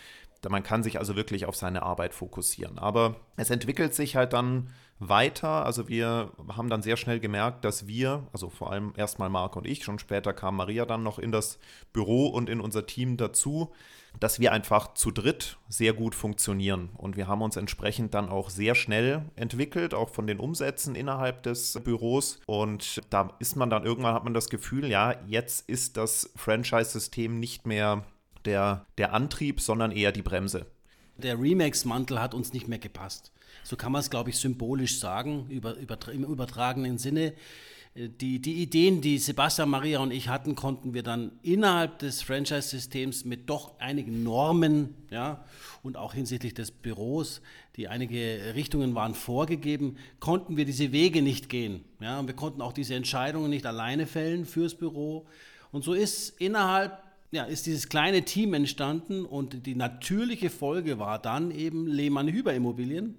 Man 0.49 0.63
kann 0.63 0.83
sich 0.83 0.99
also 0.99 1.17
wirklich 1.17 1.47
auf 1.47 1.57
seine 1.57 1.83
Arbeit 1.83 2.15
fokussieren. 2.15 2.79
Aber 2.79 3.17
es 3.37 3.51
entwickelt 3.51 3.95
sich 3.95 4.17
halt 4.17 4.33
dann 4.33 4.71
weiter. 5.01 5.65
Also 5.65 5.89
wir 5.89 6.33
haben 6.49 6.71
dann 6.71 6.83
sehr 6.83 6.97
schnell 6.97 7.21
gemerkt, 7.21 7.65
dass 7.65 7.87
wir, 7.87 8.27
also 8.33 8.51
vor 8.51 8.73
allem 8.73 8.93
erstmal 8.97 9.31
Marc 9.31 9.57
und 9.57 9.67
ich, 9.67 9.85
schon 9.85 9.99
später 9.99 10.33
kam 10.33 10.57
Maria 10.57 10.87
dann 10.87 11.03
noch 11.03 11.19
in 11.19 11.33
das 11.33 11.59
Büro 11.93 12.27
und 12.29 12.49
in 12.49 12.61
unser 12.61 12.87
Team 12.87 13.17
dazu, 13.17 13.73
dass 14.21 14.41
wir 14.41 14.53
einfach 14.53 14.95
zu 14.95 15.11
dritt 15.11 15.59
sehr 15.69 15.93
gut 15.93 16.15
funktionieren. 16.15 16.91
Und 16.97 17.17
wir 17.17 17.29
haben 17.29 17.43
uns 17.43 17.57
entsprechend 17.57 18.15
dann 18.15 18.29
auch 18.29 18.51
sehr 18.51 18.75
schnell 18.75 19.23
entwickelt, 19.37 19.95
auch 19.95 20.09
von 20.09 20.27
den 20.27 20.41
Umsätzen 20.41 20.95
innerhalb 20.95 21.43
des 21.43 21.79
Büros. 21.85 22.41
Und 22.47 23.03
da 23.11 23.35
ist 23.39 23.57
man 23.57 23.71
dann 23.71 23.85
irgendwann, 23.85 24.15
hat 24.15 24.25
man 24.25 24.35
das 24.35 24.49
Gefühl, 24.49 24.87
ja, 24.87 25.15
jetzt 25.27 25.69
ist 25.69 25.97
das 25.97 26.31
Franchise-System 26.37 27.39
nicht 27.39 27.67
mehr 27.67 28.05
der, 28.49 28.87
der 28.97 29.13
Antrieb, 29.13 29.61
sondern 29.61 29.93
eher 29.93 30.11
die 30.11 30.23
Bremse. 30.23 30.67
Der 31.19 31.39
Remax-Mantel 31.39 32.21
hat 32.21 32.33
uns 32.33 32.53
nicht 32.53 32.67
mehr 32.67 32.79
gepasst. 32.79 33.31
So 33.63 33.77
kann 33.77 33.93
man 33.93 34.01
es, 34.01 34.09
glaube 34.09 34.31
ich, 34.31 34.39
symbolisch 34.39 34.99
sagen, 34.99 35.47
über, 35.51 35.77
über, 35.77 35.99
im 36.11 36.25
übertragenen 36.25 36.97
Sinne. 36.97 37.35
Äh, 37.95 38.09
die, 38.09 38.41
die 38.41 38.63
Ideen, 38.63 39.03
die 39.03 39.19
Sebastian, 39.19 39.69
Maria 39.69 39.99
und 39.99 40.13
ich 40.13 40.29
hatten, 40.29 40.55
konnten 40.55 40.95
wir 40.95 41.03
dann 41.03 41.33
innerhalb 41.43 41.99
des 41.99 42.23
Franchise-Systems 42.23 43.27
mit 43.27 43.51
doch 43.51 43.79
einigen 43.79 44.23
Normen 44.23 44.95
ja, 45.11 45.45
und 45.83 45.99
auch 45.99 46.15
hinsichtlich 46.15 46.55
des 46.55 46.71
Büros, 46.71 47.43
die 47.77 47.89
einige 47.89 48.55
Richtungen 48.55 48.95
waren 48.95 49.15
vorgegeben, 49.15 49.99
konnten 50.21 50.57
wir 50.57 50.65
diese 50.65 50.93
Wege 50.93 51.21
nicht 51.21 51.51
gehen. 51.51 51.85
Ja, 52.01 52.19
und 52.19 52.27
wir 52.27 52.35
konnten 52.35 52.63
auch 52.63 52.73
diese 52.73 52.95
Entscheidungen 52.95 53.51
nicht 53.51 53.67
alleine 53.67 54.07
fällen 54.07 54.47
fürs 54.47 54.75
Büro. 54.75 55.27
Und 55.71 55.85
so 55.85 55.93
ist 55.93 56.41
innerhalb 56.41 57.03
ja, 57.31 57.45
ist 57.45 57.67
dieses 57.67 57.89
kleine 57.89 58.25
Team 58.25 58.55
entstanden 58.55 59.25
und 59.25 59.67
die 59.67 59.75
natürliche 59.75 60.51
Folge 60.51 60.99
war 60.99 61.19
dann 61.19 61.51
eben 61.51 61.87
Lehmann-Hüber 61.87 62.55
Immobilien 62.55 63.17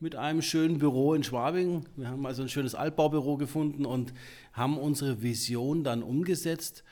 mit 0.00 0.16
einem 0.16 0.42
schönen 0.42 0.78
Büro 0.78 1.14
in 1.14 1.22
Schwabing. 1.22 1.86
Wir 1.96 2.08
haben 2.08 2.26
also 2.26 2.42
ein 2.42 2.48
schönes 2.48 2.74
Altbaubüro 2.74 3.36
gefunden 3.36 3.86
und 3.86 4.12
haben 4.52 4.78
unsere 4.78 5.22
Vision 5.22 5.84
dann 5.84 6.02
umgesetzt. 6.02 6.84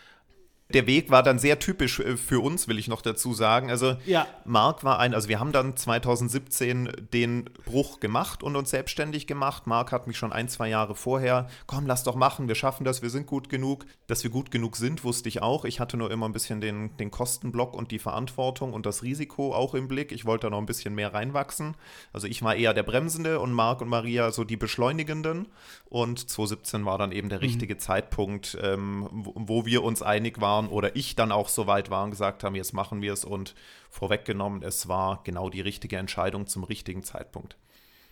Der 0.74 0.86
Weg 0.86 1.10
war 1.10 1.22
dann 1.22 1.38
sehr 1.38 1.58
typisch 1.58 2.00
äh, 2.00 2.16
für 2.16 2.42
uns, 2.42 2.68
will 2.68 2.78
ich 2.78 2.88
noch 2.88 3.00
dazu 3.00 3.32
sagen. 3.32 3.70
Also 3.70 3.96
Ja. 4.04 4.26
Marc 4.44 4.84
war 4.84 4.98
ein, 4.98 5.14
also 5.14 5.28
wir 5.28 5.40
haben 5.40 5.52
dann 5.52 5.76
2017 5.76 7.08
den 7.12 7.48
Bruch 7.64 8.00
gemacht 8.00 8.42
und 8.42 8.56
uns 8.56 8.70
selbstständig 8.70 9.26
gemacht. 9.26 9.66
Marc 9.66 9.92
hat 9.92 10.06
mich 10.06 10.18
schon 10.18 10.32
ein, 10.32 10.48
zwei 10.48 10.68
Jahre 10.68 10.94
vorher, 10.94 11.48
komm, 11.66 11.86
lass 11.86 12.02
doch 12.02 12.16
machen, 12.16 12.48
wir 12.48 12.54
schaffen 12.54 12.84
das, 12.84 13.02
wir 13.02 13.10
sind 13.10 13.26
gut 13.26 13.48
genug. 13.48 13.86
Dass 14.06 14.22
wir 14.22 14.30
gut 14.30 14.50
genug 14.50 14.76
sind, 14.76 15.04
wusste 15.04 15.28
ich 15.28 15.40
auch. 15.40 15.64
Ich 15.64 15.80
hatte 15.80 15.96
nur 15.96 16.10
immer 16.10 16.28
ein 16.28 16.32
bisschen 16.32 16.60
den, 16.60 16.96
den 16.98 17.10
Kostenblock 17.10 17.74
und 17.74 17.90
die 17.90 17.98
Verantwortung 17.98 18.72
und 18.72 18.84
das 18.84 19.02
Risiko 19.02 19.54
auch 19.54 19.74
im 19.74 19.88
Blick. 19.88 20.12
Ich 20.12 20.26
wollte 20.26 20.46
da 20.46 20.50
noch 20.50 20.58
ein 20.58 20.66
bisschen 20.66 20.94
mehr 20.94 21.14
reinwachsen. 21.14 21.76
Also 22.12 22.26
ich 22.26 22.42
war 22.42 22.54
eher 22.54 22.74
der 22.74 22.82
Bremsende 22.82 23.40
und 23.40 23.52
Marc 23.52 23.80
und 23.80 23.88
Maria 23.88 24.30
so 24.30 24.44
die 24.44 24.56
Beschleunigenden. 24.56 25.48
Und 25.88 26.28
2017 26.28 26.84
war 26.84 26.98
dann 26.98 27.12
eben 27.12 27.28
der 27.28 27.40
richtige 27.40 27.78
Zeitpunkt, 27.78 28.58
ähm, 28.60 29.08
wo, 29.12 29.32
wo 29.36 29.66
wir 29.66 29.84
uns 29.84 30.02
einig 30.02 30.40
waren 30.40 30.63
oder 30.68 30.96
ich 30.96 31.16
dann 31.16 31.32
auch 31.32 31.48
so 31.48 31.66
weit 31.66 31.90
war 31.90 32.04
und 32.04 32.10
gesagt 32.10 32.44
haben, 32.44 32.54
jetzt 32.54 32.72
machen 32.72 33.02
wir 33.02 33.12
es 33.12 33.24
und 33.24 33.54
vorweggenommen, 33.90 34.62
es 34.62 34.88
war 34.88 35.22
genau 35.24 35.50
die 35.50 35.60
richtige 35.60 35.96
Entscheidung 35.96 36.46
zum 36.46 36.64
richtigen 36.64 37.02
Zeitpunkt. 37.02 37.56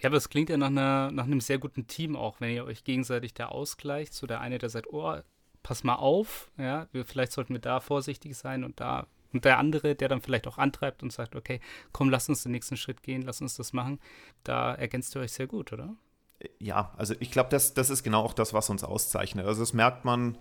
Ja, 0.00 0.08
aber 0.08 0.16
es 0.16 0.28
klingt 0.28 0.50
ja 0.50 0.56
nach, 0.56 0.66
einer, 0.66 1.12
nach 1.12 1.24
einem 1.24 1.40
sehr 1.40 1.58
guten 1.58 1.86
Team 1.86 2.16
auch, 2.16 2.40
wenn 2.40 2.52
ihr 2.52 2.64
euch 2.64 2.82
gegenseitig 2.82 3.34
da 3.34 3.46
ausgleicht. 3.46 4.14
So 4.14 4.26
der 4.26 4.40
eine, 4.40 4.58
der 4.58 4.68
sagt, 4.68 4.92
oh, 4.92 5.16
pass 5.62 5.84
mal 5.84 5.94
auf, 5.94 6.50
ja, 6.58 6.88
wir, 6.90 7.04
vielleicht 7.04 7.32
sollten 7.32 7.54
wir 7.54 7.60
da 7.60 7.78
vorsichtig 7.78 8.36
sein 8.36 8.64
und 8.64 8.80
da. 8.80 9.06
Und 9.32 9.44
der 9.44 9.58
andere, 9.58 9.94
der 9.94 10.08
dann 10.08 10.20
vielleicht 10.20 10.46
auch 10.46 10.58
antreibt 10.58 11.02
und 11.02 11.12
sagt, 11.12 11.36
okay, 11.36 11.60
komm, 11.92 12.10
lass 12.10 12.28
uns 12.28 12.42
den 12.42 12.52
nächsten 12.52 12.76
Schritt 12.76 13.02
gehen, 13.02 13.22
lass 13.22 13.40
uns 13.40 13.56
das 13.56 13.72
machen. 13.72 14.00
Da 14.44 14.74
ergänzt 14.74 15.14
ihr 15.14 15.22
euch 15.22 15.32
sehr 15.32 15.46
gut, 15.46 15.72
oder? 15.72 15.94
Ja, 16.58 16.92
also 16.96 17.14
ich 17.20 17.30
glaube, 17.30 17.48
das, 17.50 17.72
das 17.72 17.88
ist 17.88 18.02
genau 18.02 18.22
auch 18.22 18.34
das, 18.34 18.52
was 18.52 18.68
uns 18.68 18.84
auszeichnet. 18.84 19.46
Also 19.46 19.60
das 19.60 19.72
merkt 19.72 20.04
man 20.04 20.36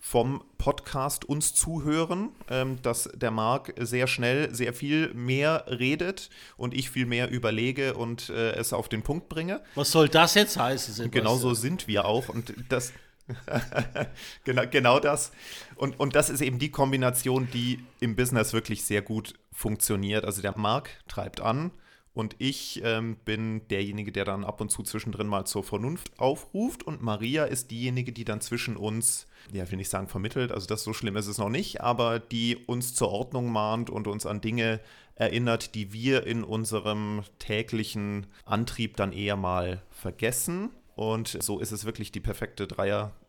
vom 0.00 0.44
Podcast 0.58 1.24
uns 1.24 1.54
zuhören, 1.54 2.30
ähm, 2.48 2.80
dass 2.82 3.10
der 3.14 3.30
Marc 3.30 3.74
sehr 3.78 4.06
schnell 4.06 4.54
sehr 4.54 4.72
viel 4.72 5.12
mehr 5.12 5.64
redet 5.68 6.30
und 6.56 6.72
ich 6.74 6.90
viel 6.90 7.06
mehr 7.06 7.30
überlege 7.30 7.94
und 7.94 8.30
äh, 8.30 8.52
es 8.52 8.72
auf 8.72 8.88
den 8.88 9.02
Punkt 9.02 9.28
bringe. 9.28 9.60
Was 9.74 9.90
soll 9.90 10.08
das 10.08 10.34
jetzt 10.34 10.56
heißen? 10.56 10.94
Sebastian? 10.94 11.10
Genau 11.10 11.36
so 11.36 11.54
sind 11.54 11.88
wir 11.88 12.04
auch 12.04 12.28
und 12.28 12.54
das 12.68 12.92
genau, 14.44 14.62
genau 14.70 15.00
das. 15.00 15.32
Und, 15.76 16.00
und 16.00 16.16
das 16.16 16.30
ist 16.30 16.40
eben 16.40 16.58
die 16.58 16.70
Kombination, 16.70 17.48
die 17.52 17.84
im 18.00 18.16
Business 18.16 18.54
wirklich 18.54 18.84
sehr 18.84 19.02
gut 19.02 19.34
funktioniert. 19.52 20.24
Also 20.24 20.40
der 20.40 20.56
Marc 20.56 20.88
treibt 21.08 21.42
an 21.42 21.70
und 22.18 22.34
ich 22.38 22.82
ähm, 22.84 23.16
bin 23.24 23.68
derjenige, 23.68 24.10
der 24.10 24.24
dann 24.24 24.44
ab 24.44 24.60
und 24.60 24.72
zu 24.72 24.82
zwischendrin 24.82 25.28
mal 25.28 25.44
zur 25.44 25.62
Vernunft 25.62 26.10
aufruft 26.18 26.82
und 26.82 27.00
Maria 27.00 27.44
ist 27.44 27.70
diejenige, 27.70 28.10
die 28.10 28.24
dann 28.24 28.40
zwischen 28.40 28.76
uns, 28.76 29.28
ja, 29.52 29.70
will 29.70 29.76
nicht 29.76 29.88
sagen 29.88 30.08
vermittelt, 30.08 30.50
also 30.50 30.66
das 30.66 30.82
so 30.82 30.92
schlimm 30.92 31.16
ist 31.16 31.28
es 31.28 31.38
noch 31.38 31.48
nicht, 31.48 31.80
aber 31.80 32.18
die 32.18 32.56
uns 32.56 32.96
zur 32.96 33.10
Ordnung 33.10 33.52
mahnt 33.52 33.88
und 33.88 34.08
uns 34.08 34.26
an 34.26 34.40
Dinge 34.40 34.80
erinnert, 35.14 35.76
die 35.76 35.92
wir 35.92 36.26
in 36.26 36.42
unserem 36.42 37.22
täglichen 37.38 38.26
Antrieb 38.44 38.96
dann 38.96 39.12
eher 39.12 39.36
mal 39.36 39.80
vergessen. 39.90 40.70
Und 40.96 41.40
so 41.40 41.60
ist 41.60 41.70
es 41.70 41.84
wirklich 41.84 42.10
die 42.10 42.18
perfekte 42.18 42.66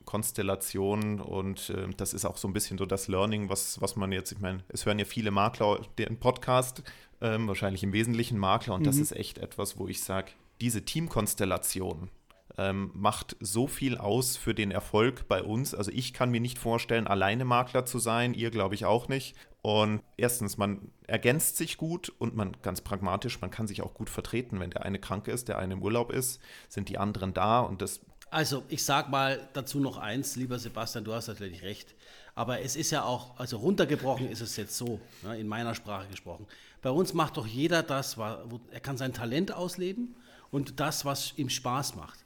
Dreierkonstellation. 0.09 1.21
Und 1.21 1.69
äh, 1.69 1.87
das 1.95 2.13
ist 2.13 2.25
auch 2.25 2.37
so 2.37 2.47
ein 2.47 2.53
bisschen 2.53 2.77
so 2.77 2.85
das 2.85 3.07
Learning, 3.07 3.49
was, 3.49 3.79
was 3.81 3.95
man 3.95 4.11
jetzt, 4.11 4.31
ich 4.31 4.39
meine, 4.39 4.63
es 4.69 4.85
hören 4.85 4.99
ja 4.99 5.05
viele 5.05 5.31
Makler 5.31 5.81
den 5.97 6.17
Podcast, 6.19 6.83
ähm, 7.21 7.47
wahrscheinlich 7.47 7.83
im 7.83 7.93
Wesentlichen 7.93 8.37
Makler. 8.37 8.75
Und 8.75 8.85
das 8.85 8.97
ist 8.97 9.11
echt 9.11 9.37
etwas, 9.37 9.77
wo 9.77 9.87
ich 9.87 10.03
sage, 10.03 10.31
diese 10.61 10.83
Teamkonstellation 10.83 12.09
ähm, 12.57 12.91
macht 12.93 13.37
so 13.39 13.67
viel 13.67 13.97
aus 13.97 14.35
für 14.35 14.53
den 14.53 14.71
Erfolg 14.71 15.27
bei 15.27 15.43
uns. 15.43 15.73
Also 15.73 15.91
ich 15.91 16.13
kann 16.13 16.31
mir 16.31 16.41
nicht 16.41 16.57
vorstellen, 16.57 17.07
alleine 17.07 17.45
Makler 17.45 17.85
zu 17.85 17.99
sein, 17.99 18.33
ihr 18.33 18.51
glaube 18.51 18.75
ich 18.75 18.85
auch 18.85 19.07
nicht. 19.07 19.35
Und 19.61 20.01
erstens, 20.15 20.57
man 20.57 20.89
ergänzt 21.05 21.57
sich 21.57 21.75
gut 21.75 22.13
und 22.17 22.35
man 22.35 22.55
ganz 22.61 22.79
pragmatisch, 22.79 23.41
man 23.41 23.51
kann 23.51 23.67
sich 23.67 23.81
auch 23.81 23.93
gut 23.93 24.09
vertreten. 24.09 24.59
Wenn 24.59 24.71
der 24.71 24.85
eine 24.85 24.99
krank 24.99 25.27
ist, 25.27 25.49
der 25.49 25.57
eine 25.57 25.73
im 25.73 25.83
Urlaub 25.83 26.11
ist, 26.11 26.41
sind 26.69 26.87
die 26.87 26.97
anderen 26.97 27.33
da 27.33 27.59
und 27.59 27.81
das 27.81 27.99
Also, 28.31 28.63
ich 28.69 28.83
sag 28.83 29.09
mal 29.09 29.47
dazu 29.53 29.79
noch 29.79 29.97
eins, 29.97 30.35
lieber 30.35 30.59
Sebastian, 30.59 31.03
du 31.03 31.13
hast 31.13 31.27
natürlich 31.27 31.63
recht. 31.63 31.95
Aber 32.35 32.61
es 32.61 32.75
ist 32.75 32.91
ja 32.91 33.03
auch, 33.03 33.37
also 33.39 33.57
runtergebrochen 33.57 34.29
ist 34.29 34.41
es 34.41 34.55
jetzt 34.55 34.77
so, 34.77 34.99
ne, 35.23 35.37
in 35.37 35.47
meiner 35.47 35.73
Sprache 35.75 36.07
gesprochen. 36.07 36.45
Bei 36.81 36.91
uns 36.91 37.13
macht 37.13 37.37
doch 37.37 37.47
jeder 37.47 37.83
das, 37.83 38.17
er 38.17 38.79
kann 38.79 38.97
sein 38.97 39.13
Talent 39.13 39.51
ausleben 39.51 40.15
und 40.51 40.79
das, 40.79 41.05
was 41.05 41.33
ihm 41.37 41.49
Spaß 41.49 41.95
macht. 41.95 42.19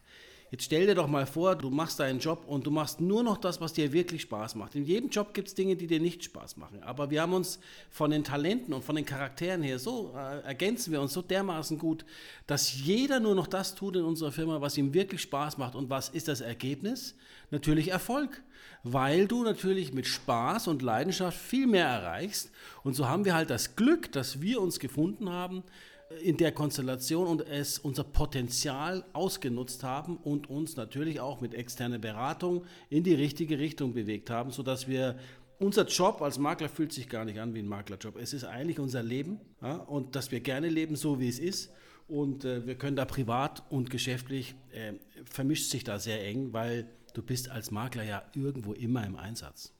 Jetzt 0.53 0.65
stell 0.65 0.85
dir 0.85 0.93
doch 0.93 1.07
mal 1.07 1.25
vor, 1.25 1.55
du 1.55 1.71
machst 1.71 1.99
deinen 1.99 2.19
Job 2.19 2.43
und 2.45 2.67
du 2.67 2.69
machst 2.69 3.01
nur 3.01 3.23
noch 3.23 3.37
das, 3.37 3.59
was 3.59 3.73
dir 3.73 3.91
wirklich 3.91 4.21
Spaß 4.21 4.53
macht. 4.53 4.75
In 4.75 4.85
jedem 4.85 5.09
Job 5.09 5.33
gibt 5.33 5.47
es 5.47 5.55
Dinge, 5.55 5.75
die 5.75 5.87
dir 5.87 5.99
nicht 5.99 6.23
Spaß 6.23 6.57
machen. 6.57 6.83
Aber 6.83 7.09
wir 7.09 7.23
haben 7.23 7.33
uns 7.33 7.57
von 7.89 8.11
den 8.11 8.23
Talenten 8.23 8.71
und 8.71 8.83
von 8.83 8.95
den 8.95 9.03
Charakteren 9.03 9.63
her 9.63 9.79
so 9.79 10.13
äh, 10.15 10.41
ergänzen 10.41 10.91
wir 10.91 11.01
uns 11.01 11.13
so 11.13 11.23
dermaßen 11.23 11.79
gut, 11.79 12.05
dass 12.45 12.71
jeder 12.71 13.19
nur 13.19 13.33
noch 13.33 13.47
das 13.47 13.73
tut 13.73 13.95
in 13.95 14.03
unserer 14.03 14.31
Firma, 14.31 14.61
was 14.61 14.77
ihm 14.77 14.93
wirklich 14.93 15.21
Spaß 15.21 15.57
macht. 15.57 15.73
Und 15.73 15.89
was 15.89 16.09
ist 16.09 16.27
das 16.27 16.39
Ergebnis? 16.39 17.15
Natürlich 17.49 17.87
Erfolg. 17.87 18.43
Weil 18.83 19.27
du 19.27 19.43
natürlich 19.43 19.91
mit 19.91 20.05
Spaß 20.05 20.67
und 20.67 20.83
Leidenschaft 20.83 21.39
viel 21.39 21.65
mehr 21.65 21.87
erreichst. 21.87 22.51
Und 22.83 22.93
so 22.93 23.09
haben 23.09 23.25
wir 23.25 23.33
halt 23.33 23.49
das 23.49 23.75
Glück, 23.75 24.11
dass 24.11 24.39
wir 24.39 24.61
uns 24.61 24.79
gefunden 24.79 25.29
haben, 25.29 25.63
in 26.21 26.37
der 26.37 26.51
Konstellation 26.51 27.27
und 27.27 27.41
es 27.47 27.79
unser 27.79 28.03
Potenzial 28.03 29.05
ausgenutzt 29.13 29.83
haben 29.83 30.17
und 30.17 30.49
uns 30.49 30.75
natürlich 30.75 31.19
auch 31.19 31.41
mit 31.41 31.53
externer 31.53 31.99
Beratung 31.99 32.65
in 32.89 33.03
die 33.03 33.13
richtige 33.13 33.59
Richtung 33.59 33.93
bewegt 33.93 34.29
haben, 34.29 34.51
sodass 34.51 34.87
wir 34.87 35.17
unser 35.59 35.85
Job 35.85 36.21
als 36.21 36.37
Makler 36.37 36.69
fühlt 36.69 36.91
sich 36.91 37.07
gar 37.07 37.25
nicht 37.25 37.39
an 37.39 37.53
wie 37.53 37.59
ein 37.59 37.67
Maklerjob. 37.67 38.17
Es 38.17 38.33
ist 38.33 38.43
eigentlich 38.43 38.79
unser 38.79 39.03
Leben 39.03 39.39
ja, 39.61 39.75
und 39.75 40.15
dass 40.15 40.31
wir 40.31 40.39
gerne 40.39 40.69
leben, 40.69 40.95
so 40.95 41.19
wie 41.19 41.29
es 41.29 41.39
ist. 41.39 41.71
Und 42.07 42.43
äh, 42.43 42.65
wir 42.67 42.75
können 42.75 42.95
da 42.95 43.05
privat 43.05 43.63
und 43.69 43.89
geschäftlich, 43.89 44.55
äh, 44.71 44.93
vermischt 45.25 45.69
sich 45.69 45.83
da 45.83 45.99
sehr 45.99 46.25
eng, 46.25 46.51
weil 46.51 46.89
du 47.13 47.21
bist 47.21 47.49
als 47.49 47.71
Makler 47.71 48.03
ja 48.03 48.23
irgendwo 48.35 48.73
immer 48.73 49.05
im 49.05 49.15
Einsatz. 49.15 49.73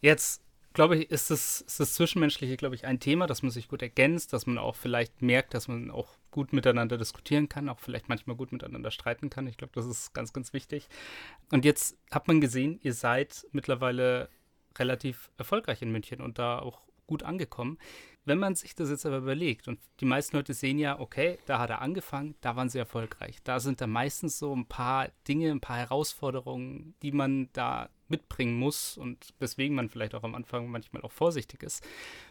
Jetzt, 0.00 0.42
glaube 0.76 0.98
ich, 0.98 1.10
ist 1.10 1.30
das, 1.30 1.62
ist 1.62 1.80
das 1.80 1.94
Zwischenmenschliche, 1.94 2.58
glaube 2.58 2.74
ich, 2.74 2.84
ein 2.84 3.00
Thema, 3.00 3.26
dass 3.26 3.40
man 3.42 3.50
sich 3.50 3.66
gut 3.66 3.80
ergänzt, 3.80 4.34
dass 4.34 4.46
man 4.46 4.58
auch 4.58 4.76
vielleicht 4.76 5.22
merkt, 5.22 5.54
dass 5.54 5.68
man 5.68 5.90
auch 5.90 6.18
gut 6.30 6.52
miteinander 6.52 6.98
diskutieren 6.98 7.48
kann, 7.48 7.70
auch 7.70 7.80
vielleicht 7.80 8.10
manchmal 8.10 8.36
gut 8.36 8.52
miteinander 8.52 8.90
streiten 8.90 9.30
kann. 9.30 9.46
Ich 9.46 9.56
glaube, 9.56 9.72
das 9.74 9.86
ist 9.86 10.12
ganz, 10.12 10.34
ganz 10.34 10.52
wichtig. 10.52 10.88
Und 11.50 11.64
jetzt 11.64 11.96
hat 12.10 12.28
man 12.28 12.42
gesehen, 12.42 12.78
ihr 12.82 12.92
seid 12.92 13.46
mittlerweile 13.52 14.28
relativ 14.76 15.30
erfolgreich 15.38 15.80
in 15.80 15.92
München 15.92 16.20
und 16.20 16.38
da 16.38 16.58
auch 16.58 16.82
gut 17.06 17.22
angekommen. 17.22 17.78
Wenn 18.26 18.38
man 18.38 18.54
sich 18.54 18.74
das 18.74 18.90
jetzt 18.90 19.06
aber 19.06 19.16
überlegt 19.16 19.68
und 19.68 19.80
die 20.00 20.04
meisten 20.04 20.36
Leute 20.36 20.52
sehen 20.52 20.78
ja, 20.78 21.00
okay, 21.00 21.38
da 21.46 21.58
hat 21.58 21.70
er 21.70 21.80
angefangen, 21.80 22.34
da 22.42 22.54
waren 22.54 22.68
sie 22.68 22.78
erfolgreich. 22.78 23.38
Da 23.44 23.60
sind 23.60 23.80
da 23.80 23.86
meistens 23.86 24.38
so 24.38 24.54
ein 24.54 24.66
paar 24.66 25.08
Dinge, 25.26 25.52
ein 25.52 25.60
paar 25.62 25.78
Herausforderungen, 25.78 26.94
die 27.00 27.12
man 27.12 27.48
da 27.54 27.88
mitbringen 28.08 28.58
muss 28.58 28.96
und 28.96 29.34
weswegen 29.38 29.76
man 29.76 29.88
vielleicht 29.88 30.14
auch 30.14 30.24
am 30.24 30.34
Anfang 30.34 30.68
manchmal 30.68 31.02
auch 31.02 31.12
vorsichtig 31.12 31.62
ist. 31.62 31.84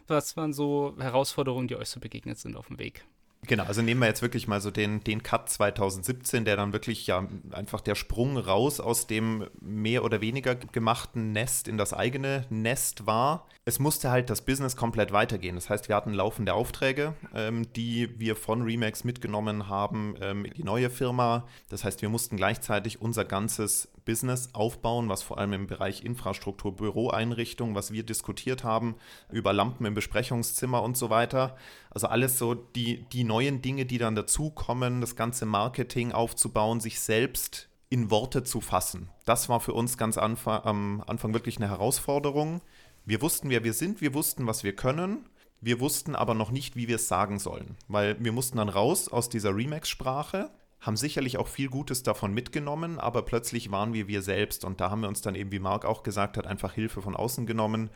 Was 0.06 0.36
waren 0.36 0.52
so 0.52 0.94
Herausforderungen, 0.98 1.68
die 1.68 1.76
euch 1.76 1.88
so 1.88 2.00
begegnet 2.00 2.38
sind 2.38 2.56
auf 2.56 2.68
dem 2.68 2.78
Weg? 2.78 3.04
Genau, 3.46 3.62
also 3.64 3.80
nehmen 3.80 4.00
wir 4.00 4.08
jetzt 4.08 4.22
wirklich 4.22 4.48
mal 4.48 4.60
so 4.60 4.70
den, 4.72 5.04
den 5.04 5.22
Cut 5.22 5.48
2017, 5.48 6.44
der 6.44 6.56
dann 6.56 6.72
wirklich 6.72 7.06
ja 7.06 7.28
einfach 7.52 7.80
der 7.80 7.94
Sprung 7.94 8.36
raus 8.36 8.80
aus 8.80 9.06
dem 9.06 9.46
mehr 9.60 10.04
oder 10.04 10.20
weniger 10.20 10.56
gemachten 10.56 11.30
Nest 11.32 11.68
in 11.68 11.78
das 11.78 11.92
eigene 11.92 12.46
Nest 12.50 13.06
war. 13.06 13.46
Es 13.64 13.78
musste 13.78 14.10
halt 14.10 14.30
das 14.30 14.44
Business 14.44 14.74
komplett 14.74 15.12
weitergehen. 15.12 15.54
Das 15.54 15.70
heißt, 15.70 15.88
wir 15.88 15.94
hatten 15.94 16.12
laufende 16.12 16.54
Aufträge, 16.54 17.14
ähm, 17.34 17.72
die 17.74 18.18
wir 18.18 18.34
von 18.34 18.62
Remax 18.62 19.04
mitgenommen 19.04 19.68
haben 19.68 20.16
ähm, 20.20 20.44
in 20.44 20.54
die 20.54 20.64
neue 20.64 20.90
Firma. 20.90 21.46
Das 21.68 21.84
heißt, 21.84 22.02
wir 22.02 22.08
mussten 22.08 22.36
gleichzeitig 22.36 23.00
unser 23.00 23.24
ganzes 23.24 23.88
Business 24.06 24.48
aufbauen, 24.54 25.10
was 25.10 25.22
vor 25.22 25.36
allem 25.36 25.52
im 25.52 25.66
Bereich 25.66 26.02
Infrastruktur, 26.02 26.74
Büroeinrichtung, 26.74 27.74
was 27.74 27.92
wir 27.92 28.02
diskutiert 28.02 28.64
haben, 28.64 28.94
über 29.30 29.52
Lampen 29.52 29.84
im 29.84 29.92
Besprechungszimmer 29.92 30.82
und 30.82 30.96
so 30.96 31.10
weiter. 31.10 31.56
Also 31.90 32.06
alles 32.06 32.38
so 32.38 32.54
die, 32.54 33.04
die 33.12 33.24
neuen 33.24 33.60
Dinge, 33.60 33.84
die 33.84 33.98
dann 33.98 34.14
dazukommen, 34.14 35.02
das 35.02 35.14
ganze 35.14 35.44
Marketing 35.44 36.12
aufzubauen, 36.12 36.80
sich 36.80 37.00
selbst 37.00 37.68
in 37.90 38.10
Worte 38.10 38.42
zu 38.42 38.62
fassen. 38.62 39.10
Das 39.26 39.48
war 39.48 39.60
für 39.60 39.74
uns 39.74 39.98
ganz 39.98 40.16
anfa 40.16 40.62
am 40.64 41.02
Anfang 41.06 41.34
wirklich 41.34 41.58
eine 41.58 41.68
Herausforderung. 41.68 42.62
Wir 43.04 43.20
wussten, 43.22 43.50
wer 43.50 43.62
wir 43.62 43.72
sind, 43.72 44.00
wir 44.00 44.14
wussten, 44.14 44.46
was 44.46 44.64
wir 44.64 44.74
können. 44.74 45.28
Wir 45.60 45.80
wussten 45.80 46.14
aber 46.14 46.34
noch 46.34 46.50
nicht, 46.50 46.76
wie 46.76 46.88
wir 46.88 46.96
es 46.96 47.08
sagen 47.08 47.38
sollen, 47.38 47.76
weil 47.88 48.16
wir 48.22 48.32
mussten 48.32 48.58
dann 48.58 48.68
raus 48.68 49.08
aus 49.08 49.28
dieser 49.28 49.56
Remax-Sprache, 49.56 50.50
haben 50.80 50.96
sicherlich 50.96 51.38
auch 51.38 51.48
viel 51.48 51.68
Gutes 51.68 52.02
davon 52.02 52.32
mitgenommen, 52.32 52.98
aber 52.98 53.22
plötzlich 53.22 53.70
waren 53.70 53.92
wir 53.92 54.08
wir 54.08 54.22
selbst 54.22 54.64
und 54.64 54.80
da 54.80 54.90
haben 54.90 55.00
wir 55.00 55.08
uns 55.08 55.22
dann 55.22 55.34
eben, 55.34 55.50
wie 55.52 55.58
Marc 55.58 55.84
auch 55.84 56.02
gesagt 56.02 56.36
hat, 56.36 56.46
einfach 56.46 56.72
Hilfe 56.72 57.02
von 57.02 57.16
außen 57.16 57.46
genommen, 57.46 57.90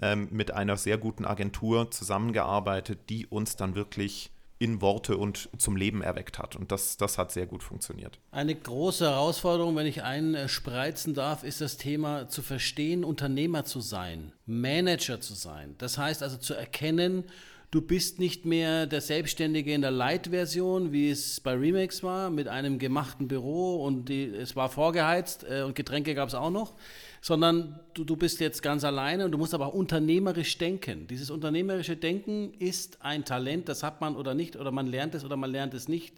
ähm, 0.00 0.28
mit 0.30 0.50
einer 0.50 0.76
sehr 0.76 0.98
guten 0.98 1.24
Agentur 1.24 1.90
zusammengearbeitet, 1.90 3.08
die 3.08 3.26
uns 3.26 3.56
dann 3.56 3.74
wirklich 3.74 4.30
in 4.58 4.80
Worte 4.80 5.18
und 5.18 5.50
zum 5.58 5.76
Leben 5.76 6.00
erweckt 6.00 6.38
hat. 6.38 6.56
Und 6.56 6.72
das, 6.72 6.96
das 6.96 7.18
hat 7.18 7.30
sehr 7.30 7.46
gut 7.46 7.62
funktioniert. 7.62 8.18
Eine 8.30 8.54
große 8.54 9.04
Herausforderung, 9.04 9.76
wenn 9.76 9.86
ich 9.86 10.02
einen 10.02 10.48
spreizen 10.48 11.12
darf, 11.12 11.44
ist 11.44 11.60
das 11.60 11.76
Thema 11.76 12.28
zu 12.28 12.42
verstehen, 12.42 13.04
Unternehmer 13.04 13.64
zu 13.64 13.80
sein, 13.80 14.32
Manager 14.46 15.20
zu 15.20 15.34
sein. 15.34 15.74
Das 15.78 15.98
heißt 15.98 16.22
also 16.22 16.38
zu 16.38 16.54
erkennen, 16.54 17.24
du 17.70 17.80
bist 17.80 18.18
nicht 18.18 18.44
mehr 18.44 18.86
der 18.86 19.00
Selbstständige 19.00 19.72
in 19.72 19.80
der 19.80 19.90
Light-Version, 19.90 20.92
wie 20.92 21.10
es 21.10 21.40
bei 21.40 21.52
Remix 21.52 22.02
war, 22.02 22.30
mit 22.30 22.48
einem 22.48 22.78
gemachten 22.78 23.28
Büro 23.28 23.84
und 23.84 24.08
die, 24.08 24.24
es 24.24 24.56
war 24.56 24.68
vorgeheizt 24.68 25.44
äh, 25.48 25.62
und 25.62 25.74
Getränke 25.74 26.14
gab 26.14 26.28
es 26.28 26.34
auch 26.34 26.50
noch, 26.50 26.74
sondern 27.20 27.80
du, 27.94 28.04
du 28.04 28.16
bist 28.16 28.40
jetzt 28.40 28.62
ganz 28.62 28.84
alleine 28.84 29.24
und 29.24 29.32
du 29.32 29.38
musst 29.38 29.54
aber 29.54 29.66
auch 29.66 29.74
unternehmerisch 29.74 30.58
denken. 30.58 31.06
Dieses 31.08 31.30
unternehmerische 31.30 31.96
Denken 31.96 32.54
ist 32.54 33.02
ein 33.02 33.24
Talent, 33.24 33.68
das 33.68 33.82
hat 33.82 34.00
man 34.00 34.16
oder 34.16 34.34
nicht, 34.34 34.56
oder 34.56 34.70
man 34.70 34.86
lernt 34.86 35.14
es 35.14 35.24
oder 35.24 35.36
man 35.36 35.50
lernt 35.50 35.74
es 35.74 35.88
nicht. 35.88 36.14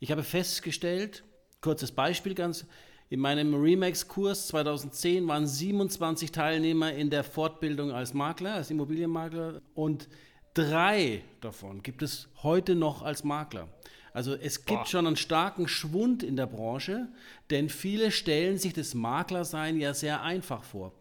Ich 0.00 0.10
habe 0.10 0.22
festgestellt, 0.22 1.24
kurzes 1.60 1.92
Beispiel 1.92 2.34
ganz, 2.34 2.66
in 3.08 3.20
meinem 3.20 3.54
Remax-Kurs 3.54 4.46
2010 4.46 5.28
waren 5.28 5.46
27 5.46 6.32
Teilnehmer 6.32 6.94
in 6.94 7.10
der 7.10 7.24
Fortbildung 7.24 7.92
als 7.92 8.14
Makler, 8.14 8.54
als 8.54 8.70
Immobilienmakler 8.70 9.60
und 9.74 10.08
drei 10.54 11.22
davon 11.40 11.82
gibt 11.82 12.02
es 12.02 12.28
heute 12.42 12.74
noch 12.74 13.02
als 13.02 13.24
Makler. 13.24 13.68
Also 14.12 14.34
es 14.34 14.64
gibt 14.66 14.80
Boah. 14.80 14.86
schon 14.86 15.06
einen 15.06 15.16
starken 15.16 15.68
Schwund 15.68 16.22
in 16.22 16.36
der 16.36 16.46
Branche, 16.46 17.08
denn 17.50 17.68
viele 17.68 18.10
stellen 18.10 18.58
sich 18.58 18.74
das 18.74 18.94
Maklersein 18.94 19.80
ja 19.80 19.94
sehr 19.94 20.22
einfach 20.22 20.62
vor. 20.64 20.92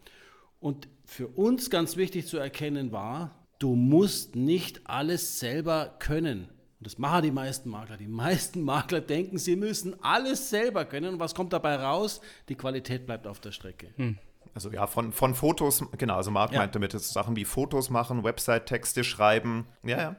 Und 0.60 0.88
für 1.04 1.28
uns 1.28 1.70
ganz 1.70 1.98
wichtig 1.98 2.28
zu 2.28 2.38
erkennen 2.38 2.92
war, 2.92 3.36
du 3.60 3.76
musst 3.76 4.36
nicht 4.36 4.82
alles 4.86 5.40
selber 5.40 5.96
können. 6.00 6.48
Und 6.80 6.86
das 6.88 6.98
machen 6.98 7.24
die 7.24 7.32
meisten 7.32 7.70
Makler. 7.70 7.98
Die 7.98 8.08
meisten 8.08 8.62
Makler 8.64 9.02
denken, 9.02 9.38
sie 9.38 9.56
müssen 9.56 10.02
alles 10.02 10.50
selber 10.50 10.86
können. 10.86 11.16
Und 11.16 11.20
was 11.20 11.36
kommt 11.36 11.52
dabei 11.52 11.76
raus? 11.76 12.22
Die 12.48 12.56
Qualität 12.56 13.06
bleibt 13.06 13.28
auf 13.28 13.40
der 13.40 13.52
Strecke. 13.52 13.90
Hm. 13.98 14.18
Also 14.54 14.72
ja, 14.72 14.88
von, 14.88 15.14
von 15.14 15.34
Fotos, 15.34 15.84
genau, 15.98 16.16
also 16.16 16.32
Marc 16.32 16.52
ja. 16.52 16.60
meinte 16.60 16.74
damit 16.74 16.92
Sachen 17.00 17.36
wie 17.36 17.46
Fotos 17.46 17.90
machen, 17.90 18.24
Website-Texte 18.24 19.04
schreiben. 19.04 19.66
Ja, 19.84 19.98
ja. 19.98 20.16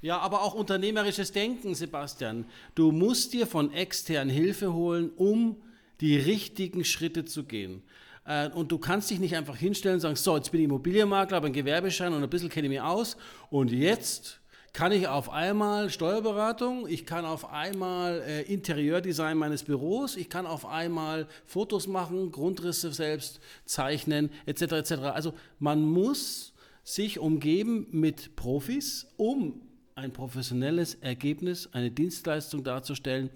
Ja, 0.00 0.18
aber 0.18 0.42
auch 0.42 0.54
unternehmerisches 0.54 1.30
Denken, 1.30 1.76
Sebastian. 1.76 2.46
Du 2.74 2.90
musst 2.90 3.32
dir 3.32 3.46
von 3.46 3.72
extern 3.72 4.28
Hilfe 4.28 4.72
holen, 4.72 5.10
um 5.16 5.62
die 6.00 6.16
richtigen 6.16 6.84
Schritte 6.84 7.24
zu 7.24 7.44
gehen. 7.44 7.84
Äh, 8.24 8.48
und 8.50 8.72
du 8.72 8.78
kannst 8.78 9.10
dich 9.10 9.20
nicht 9.20 9.36
einfach 9.36 9.56
hinstellen 9.56 9.94
und 9.94 10.00
sagen, 10.00 10.16
so, 10.16 10.36
jetzt 10.36 10.50
bin 10.50 10.60
ich 10.60 10.64
Immobilienmakler, 10.64 11.36
habe 11.36 11.46
einen 11.46 11.54
Gewerbeschein 11.54 12.12
und 12.12 12.22
ein 12.22 12.28
bisschen 12.28 12.48
kenne 12.48 12.66
ich 12.66 12.72
mich 12.72 12.80
aus. 12.80 13.16
Und 13.48 13.70
jetzt 13.70 14.41
kann 14.72 14.92
ich 14.92 15.06
auf 15.06 15.28
einmal 15.28 15.90
Steuerberatung, 15.90 16.88
ich 16.88 17.04
kann 17.04 17.26
auf 17.26 17.50
einmal 17.50 18.22
äh, 18.26 18.42
Interieurdesign 18.42 19.36
meines 19.36 19.64
Büros, 19.64 20.16
ich 20.16 20.30
kann 20.30 20.46
auf 20.46 20.64
einmal 20.64 21.28
Fotos 21.44 21.86
machen, 21.86 22.32
Grundrisse 22.32 22.92
selbst 22.92 23.40
zeichnen, 23.66 24.30
etc. 24.46 24.62
etc. 24.72 24.92
Also 25.12 25.34
man 25.58 25.82
muss 25.82 26.54
sich 26.84 27.18
umgeben 27.18 27.86
mit 27.90 28.34
Profis, 28.34 29.06
um 29.16 29.60
ein 29.94 30.12
professionelles 30.12 30.94
Ergebnis, 30.94 31.68
eine 31.72 31.90
Dienstleistung 31.90 32.64
darzustellen. 32.64 33.30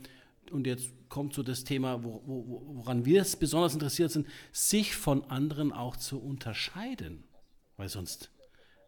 Und 0.51 0.67
jetzt 0.67 0.91
kommt 1.09 1.35
so 1.35 1.43
das 1.43 1.65
Thema, 1.65 2.03
wo, 2.03 2.23
wo, 2.25 2.63
woran 2.67 3.05
wir 3.05 3.21
es 3.21 3.37
besonders 3.37 3.75
interessiert 3.75 4.11
sind, 4.11 4.27
sich 4.53 4.97
von 4.97 5.25
anderen 5.25 5.73
auch 5.73 5.97
zu 5.97 6.19
unterscheiden. 6.19 7.25
Weil 7.77 7.89
sonst, 7.89 8.31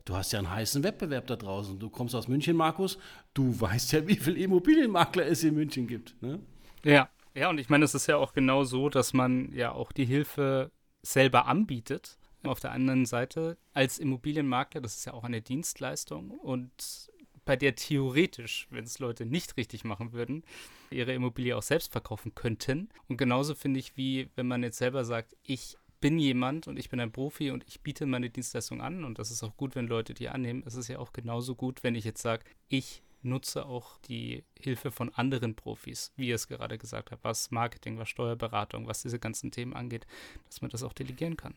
du 0.08 0.16
hast 0.16 0.32
ja 0.32 0.38
einen 0.38 0.50
heißen 0.50 0.82
Wettbewerb 0.82 1.26
da 1.26 1.36
draußen. 1.36 1.78
Du 1.78 1.90
kommst 1.90 2.14
aus 2.14 2.28
München, 2.28 2.56
Markus, 2.56 2.98
du 3.34 3.60
weißt 3.60 3.92
ja, 3.92 4.06
wie 4.08 4.16
viele 4.16 4.38
Immobilienmakler 4.38 5.26
es 5.26 5.44
in 5.44 5.54
München 5.54 5.86
gibt. 5.86 6.20
Ne? 6.22 6.40
Ja, 6.82 7.10
ja, 7.34 7.50
und 7.50 7.58
ich 7.58 7.68
meine, 7.68 7.84
es 7.84 7.94
ist 7.94 8.06
ja 8.06 8.16
auch 8.16 8.32
genau 8.32 8.64
so, 8.64 8.88
dass 8.88 9.12
man 9.12 9.52
ja 9.52 9.72
auch 9.72 9.92
die 9.92 10.06
Hilfe 10.06 10.70
selber 11.02 11.46
anbietet. 11.46 12.18
Auf 12.44 12.60
der 12.60 12.72
anderen 12.72 13.04
Seite 13.04 13.58
als 13.74 13.98
Immobilienmakler, 13.98 14.80
das 14.80 14.96
ist 14.96 15.04
ja 15.04 15.12
auch 15.12 15.24
eine 15.24 15.42
Dienstleistung 15.42 16.30
und 16.30 17.10
bei 17.44 17.56
der 17.56 17.74
theoretisch, 17.74 18.68
wenn 18.70 18.84
es 18.84 18.98
Leute 18.98 19.26
nicht 19.26 19.56
richtig 19.56 19.82
machen 19.82 20.12
würden, 20.12 20.44
ihre 20.90 21.14
Immobilie 21.14 21.56
auch 21.56 21.62
selbst 21.62 21.90
verkaufen 21.90 22.34
könnten. 22.34 22.90
Und 23.08 23.16
genauso 23.16 23.54
finde 23.54 23.80
ich, 23.80 23.96
wie 23.96 24.28
wenn 24.36 24.46
man 24.46 24.62
jetzt 24.62 24.78
selber 24.78 25.04
sagt, 25.04 25.34
ich 25.42 25.78
bin 26.00 26.18
jemand 26.18 26.68
und 26.68 26.78
ich 26.78 26.88
bin 26.88 27.00
ein 27.00 27.12
Profi 27.12 27.50
und 27.50 27.64
ich 27.66 27.80
biete 27.80 28.06
meine 28.06 28.30
Dienstleistung 28.30 28.80
an 28.80 29.04
und 29.04 29.18
das 29.18 29.30
ist 29.30 29.42
auch 29.42 29.56
gut, 29.56 29.74
wenn 29.74 29.86
Leute 29.86 30.14
die 30.14 30.28
annehmen. 30.28 30.62
Es 30.66 30.74
ist 30.74 30.88
ja 30.88 30.98
auch 30.98 31.12
genauso 31.12 31.54
gut, 31.54 31.82
wenn 31.82 31.94
ich 31.94 32.04
jetzt 32.04 32.22
sage, 32.22 32.44
ich 32.68 33.02
nutze 33.22 33.66
auch 33.66 33.98
die 34.02 34.44
Hilfe 34.58 34.92
von 34.92 35.12
anderen 35.14 35.56
Profis, 35.56 36.12
wie 36.16 36.28
ihr 36.28 36.36
es 36.36 36.46
gerade 36.46 36.78
gesagt 36.78 37.10
habt, 37.10 37.24
was 37.24 37.50
Marketing, 37.50 37.98
was 37.98 38.08
Steuerberatung, 38.08 38.86
was 38.86 39.02
diese 39.02 39.18
ganzen 39.18 39.50
Themen 39.50 39.74
angeht, 39.74 40.06
dass 40.46 40.62
man 40.62 40.70
das 40.70 40.84
auch 40.84 40.92
delegieren 40.92 41.36
kann. 41.36 41.54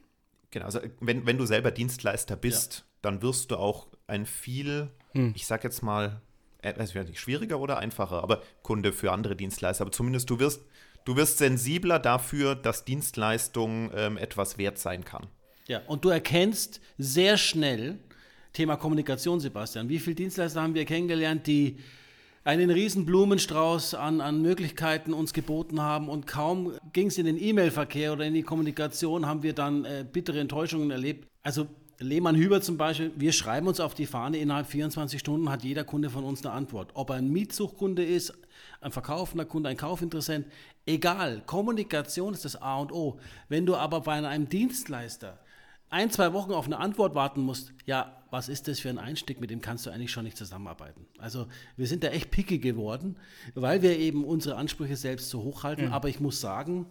Genau, 0.50 0.66
also 0.66 0.80
wenn, 1.00 1.26
wenn 1.26 1.38
du 1.38 1.46
selber 1.46 1.72
Dienstleister 1.72 2.36
bist, 2.36 2.80
ja. 2.80 2.86
dann 3.04 3.22
wirst 3.22 3.52
du 3.52 3.58
auch 3.58 3.88
ein 4.08 4.26
viel 4.26 4.90
hm. 5.14 5.34
ich 5.36 5.46
sag 5.46 5.64
jetzt 5.64 5.82
mal, 5.82 6.22
weiß 6.64 6.96
ich 6.96 7.08
nicht, 7.08 7.20
schwieriger 7.20 7.60
oder 7.60 7.78
einfacher, 7.78 8.24
aber 8.24 8.42
Kunde 8.64 8.94
für 8.94 9.12
andere 9.12 9.36
Dienstleister. 9.36 9.84
Aber 9.84 9.92
zumindest 9.92 10.30
du 10.30 10.40
wirst, 10.40 10.66
du 11.06 11.16
wirst 11.16 11.38
sensibler 11.38 12.00
dafür, 12.00 12.56
dass 12.56 12.86
Dienstleistung 12.86 13.92
ähm, 13.96 14.18
etwas 14.18 14.58
wert 14.58 14.78
sein 14.78 15.06
kann. 15.06 15.28
Ja, 15.68 15.82
und 15.88 16.04
du 16.06 16.10
erkennst 16.10 16.82
sehr 16.98 17.38
schnell, 17.38 18.00
Thema 18.54 18.76
Kommunikation, 18.76 19.40
Sebastian, 19.40 19.88
wie 19.90 20.00
viele 20.00 20.16
Dienstleister 20.16 20.62
haben 20.62 20.74
wir 20.74 20.86
kennengelernt, 20.86 21.48
die 21.48 21.78
einen 22.44 22.70
riesen 22.72 23.06
Blumenstrauß 23.06 23.94
an, 23.94 24.20
an 24.20 24.42
Möglichkeiten 24.42 25.14
uns 25.14 25.32
geboten 25.32 25.82
haben 25.82 26.10
und 26.10 26.26
kaum 26.26 26.74
ging 26.92 27.08
es 27.08 27.18
in 27.18 27.26
den 27.26 27.42
E-Mail-Verkehr 27.42 28.14
oder 28.14 28.26
in 28.26 28.34
die 28.34 28.42
Kommunikation, 28.42 29.28
haben 29.28 29.44
wir 29.44 29.54
dann 29.54 29.86
äh, 29.86 30.04
bittere 30.12 30.40
Enttäuschungen 30.40 30.90
erlebt. 30.90 31.28
Also 31.44 31.68
Lehmann 32.00 32.36
Hüber 32.36 32.62
zum 32.62 32.78
Beispiel, 32.78 33.12
wir 33.16 33.32
schreiben 33.32 33.68
uns 33.68 33.80
auf 33.80 33.94
die 33.94 34.08
Fahne, 34.08 34.38
innerhalb 34.38 34.68
24 34.68 35.20
Stunden 35.20 35.50
hat 35.50 35.64
jeder 35.64 35.84
Kunde 35.84 36.10
von 36.10 36.24
uns 36.24 36.44
eine 36.44 36.54
Antwort. 36.54 36.92
Ob 36.96 37.12
er 37.12 37.18
ein 37.18 37.30
Mietsuchkunde 37.30 38.04
ist, 38.04 38.34
ein 38.82 38.92
verkaufender 38.92 39.46
Kunde, 39.46 39.70
ein 39.70 39.78
Kaufinteressent, 39.78 40.48
egal. 40.86 41.42
Kommunikation 41.46 42.34
ist 42.34 42.46
das 42.46 42.62
A 42.62 42.78
und 42.78 42.92
O. 42.92 43.20
Wenn 43.50 43.66
du 43.66 43.76
aber 43.76 44.02
bei 44.02 44.14
einem 44.14 44.50
Dienstleister 44.50 45.40
ein, 45.90 46.10
zwei 46.10 46.32
Wochen 46.34 46.54
auf 46.54 46.66
eine 46.66 46.80
Antwort 46.80 47.16
warten 47.16 47.42
musst, 47.42 47.74
ja, 47.86 48.24
was 48.32 48.48
ist 48.48 48.70
das 48.70 48.80
für 48.80 48.90
ein 48.90 48.98
Einstieg, 48.98 49.42
mit 49.42 49.50
dem 49.50 49.62
kannst 49.62 49.86
du 49.86 49.90
eigentlich 49.90 50.12
schon 50.12 50.24
nicht 50.24 50.38
zusammenarbeiten. 50.38 51.06
Also 51.18 51.48
wir 51.76 51.86
sind 51.86 52.04
da 52.04 52.08
echt 52.08 52.32
picky 52.32 52.60
geworden, 52.60 53.18
weil 53.56 53.82
wir 53.82 54.00
eben 54.00 54.24
unsere 54.24 54.56
Ansprüche 54.56 54.96
selbst 54.96 55.30
so 55.30 55.44
hochhalten. 55.44 55.88
Mhm. 55.88 55.94
Aber 55.94 56.08
ich 56.08 56.22
muss 56.22 56.40
sagen, 56.40 56.86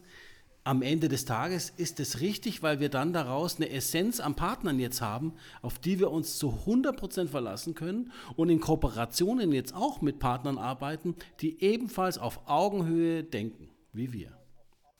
am 0.70 0.82
Ende 0.82 1.08
des 1.08 1.24
Tages 1.24 1.70
ist 1.70 1.98
es 1.98 2.20
richtig, 2.20 2.62
weil 2.62 2.78
wir 2.78 2.90
dann 2.90 3.12
daraus 3.12 3.56
eine 3.56 3.70
Essenz 3.70 4.20
an 4.20 4.36
Partnern 4.36 4.78
jetzt 4.78 5.00
haben, 5.00 5.34
auf 5.62 5.80
die 5.80 5.98
wir 5.98 6.12
uns 6.12 6.38
zu 6.38 6.60
100% 6.64 7.26
verlassen 7.26 7.74
können 7.74 8.12
und 8.36 8.50
in 8.50 8.60
Kooperationen 8.60 9.50
jetzt 9.50 9.74
auch 9.74 10.00
mit 10.00 10.20
Partnern 10.20 10.58
arbeiten, 10.58 11.16
die 11.40 11.60
ebenfalls 11.60 12.18
auf 12.18 12.48
Augenhöhe 12.48 13.24
denken, 13.24 13.68
wie 13.92 14.12
wir. 14.12 14.38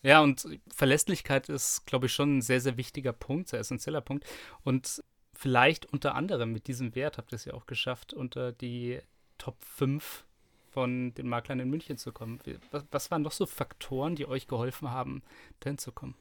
Ja, 0.03 0.23
und 0.23 0.45
Verlässlichkeit 0.75 1.49
ist, 1.49 1.87
glaube 1.87 2.07
ich, 2.07 2.13
schon 2.13 2.39
ein 2.39 2.43
sehr, 2.43 2.61
sehr 2.61 2.77
wichtiger 2.77 3.13
Punkt, 3.13 3.51
sehr 3.51 3.61
essentieller 3.61 4.01
Punkt. 4.01 4.25
Und 4.65 5.01
vielleicht 5.35 5.87
unter 5.87 6.17
anderem 6.17 6.53
mit 6.53 6.67
diesem 6.67 6.97
Wert 6.97 7.17
habt 7.17 7.33
ihr 7.33 7.37
es 7.37 7.45
ja 7.45 7.55
auch 7.55 7.67
geschafft, 7.67 8.13
unter 8.13 8.51
die 8.51 8.99
Top 9.39 9.63
5 9.63 10.25
von 10.71 11.13
den 11.15 11.29
Maklern 11.29 11.61
in 11.61 11.71
München 11.71 11.97
zu 11.97 12.13
kommen. 12.13 12.41
Was, 12.71 12.85
was 12.91 13.11
waren 13.11 13.23
noch 13.23 13.33
so 13.33 13.47
Faktoren, 13.47 14.15
die 14.15 14.27
euch 14.27 14.47
geholfen 14.47 14.91
haben, 14.91 15.23
dahin 15.61 15.79
zu 15.79 15.93
kommen? 15.93 16.15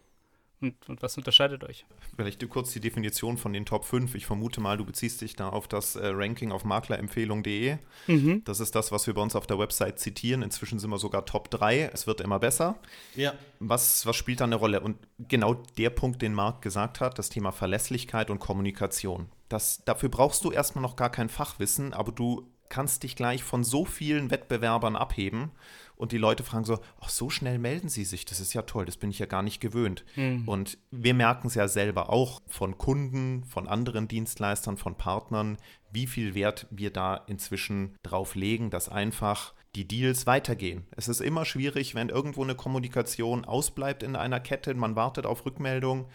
Und, 0.62 0.90
und, 0.90 1.02
was 1.02 1.18
unterscheidet 1.18 1.64
euch? 1.64 1.86
Vielleicht 2.18 2.48
kurz 2.50 2.74
die 2.74 2.82
Definition 2.82 3.38
von 3.38 3.54
den 3.54 3.66
Top 3.66 3.86
5. 3.86 4.14
Ich 4.16 4.26
vermute 4.26 4.60
mal, 4.60 4.76
du 4.76 4.84
beziehst 4.84 5.22
dich 5.22 5.38
da 5.38 5.48
auf 5.48 5.70
das 5.70 5.96
äh, 5.96 6.08
Ranking 6.08 6.52
auf 6.52 6.66
maklerempfehlung.de. 6.66 7.78
Mhm. 8.08 8.44
Das 8.44 8.60
ist 8.60 8.76
das, 8.76 8.92
was 8.92 9.08
wir 9.08 9.14
bei 9.14 9.22
uns 9.22 9.38
auf 9.38 9.48
der 9.48 9.58
Website 9.58 10.00
zitieren. 10.00 10.42
Inzwischen 10.42 10.78
sind 10.80 10.90
wir 10.90 10.98
sogar 10.98 11.26
Top 11.26 11.50
3. 11.50 11.92
Es 11.94 12.08
wird 12.08 12.20
immer 12.20 12.40
besser. 12.40 12.76
Ja. 13.16 13.34
Was, 13.60 14.06
was 14.06 14.18
spielt 14.18 14.42
da 14.42 14.46
eine 14.46 14.56
Rolle? 14.56 14.82
Und 14.82 14.98
genau 15.18 15.54
der 15.78 15.92
Punkt, 15.92 16.22
den 16.22 16.34
Marc 16.34 16.62
gesagt 16.62 17.00
hat, 17.00 17.18
das 17.18 17.30
Thema 17.30 17.54
Verlässlichkeit 17.54 18.30
und 18.30 18.40
Kommunikation. 18.40 19.30
Das, 19.48 19.86
dafür 19.86 20.10
brauchst 20.10 20.44
du 20.44 20.52
erstmal 20.52 20.82
noch 20.82 20.98
gar 20.98 21.10
kein 21.10 21.30
Fachwissen, 21.30 21.94
aber 21.94 22.12
du 22.12 22.46
kannst 22.70 23.04
dich 23.04 23.16
gleich 23.16 23.44
von 23.44 23.64
so 23.64 23.84
vielen 23.86 24.32
Wettbewerbern 24.32 24.96
abheben 24.96 25.52
und 26.00 26.14
die 26.14 26.18
Leute 26.18 26.44
fragen 26.44 26.64
so, 26.64 26.80
ach, 27.02 27.10
so 27.10 27.30
schnell 27.30 27.60
melden 27.60 27.90
sie 27.90 28.06
sich, 28.06 28.24
das 28.24 28.40
ist 28.40 28.54
ja 28.54 28.62
toll, 28.62 28.86
das 28.86 28.96
bin 28.96 29.10
ich 29.10 29.20
ja 29.20 29.26
gar 29.26 29.42
nicht 29.44 29.60
gewöhnt. 29.60 30.06
Mhm. 30.16 30.48
Und 30.48 30.78
wir 30.92 31.14
merken 31.14 31.48
es 31.48 31.56
ja 31.56 31.68
selber 31.68 32.10
auch 32.10 32.42
von 32.48 32.78
Kunden, 32.78 33.44
von 33.44 33.68
anderen 33.68 34.08
Dienstleistern, 34.08 34.78
von 34.78 34.96
Partnern, 34.96 35.58
wie 35.92 36.08
viel 36.08 36.36
Wert 36.36 36.68
wir 36.70 36.92
da 36.92 37.16
inzwischen 37.16 37.98
drauf 38.02 38.36
legen, 38.36 38.70
dass 38.70 38.88
einfach 38.88 39.54
die 39.76 39.88
Deals 39.88 40.26
weitergehen. 40.26 40.86
Es 40.96 41.08
ist 41.08 41.20
immer 41.20 41.46
schwierig, 41.46 41.96
wenn 41.96 42.10
irgendwo 42.10 42.44
eine 42.44 42.56
Kommunikation 42.56 43.46
ausbleibt 43.46 44.02
in 44.02 44.16
einer 44.16 44.40
Kette, 44.40 44.74
man 44.76 44.96
wartet 44.96 45.26
auf 45.26 45.46
Rückmeldung 45.46 46.08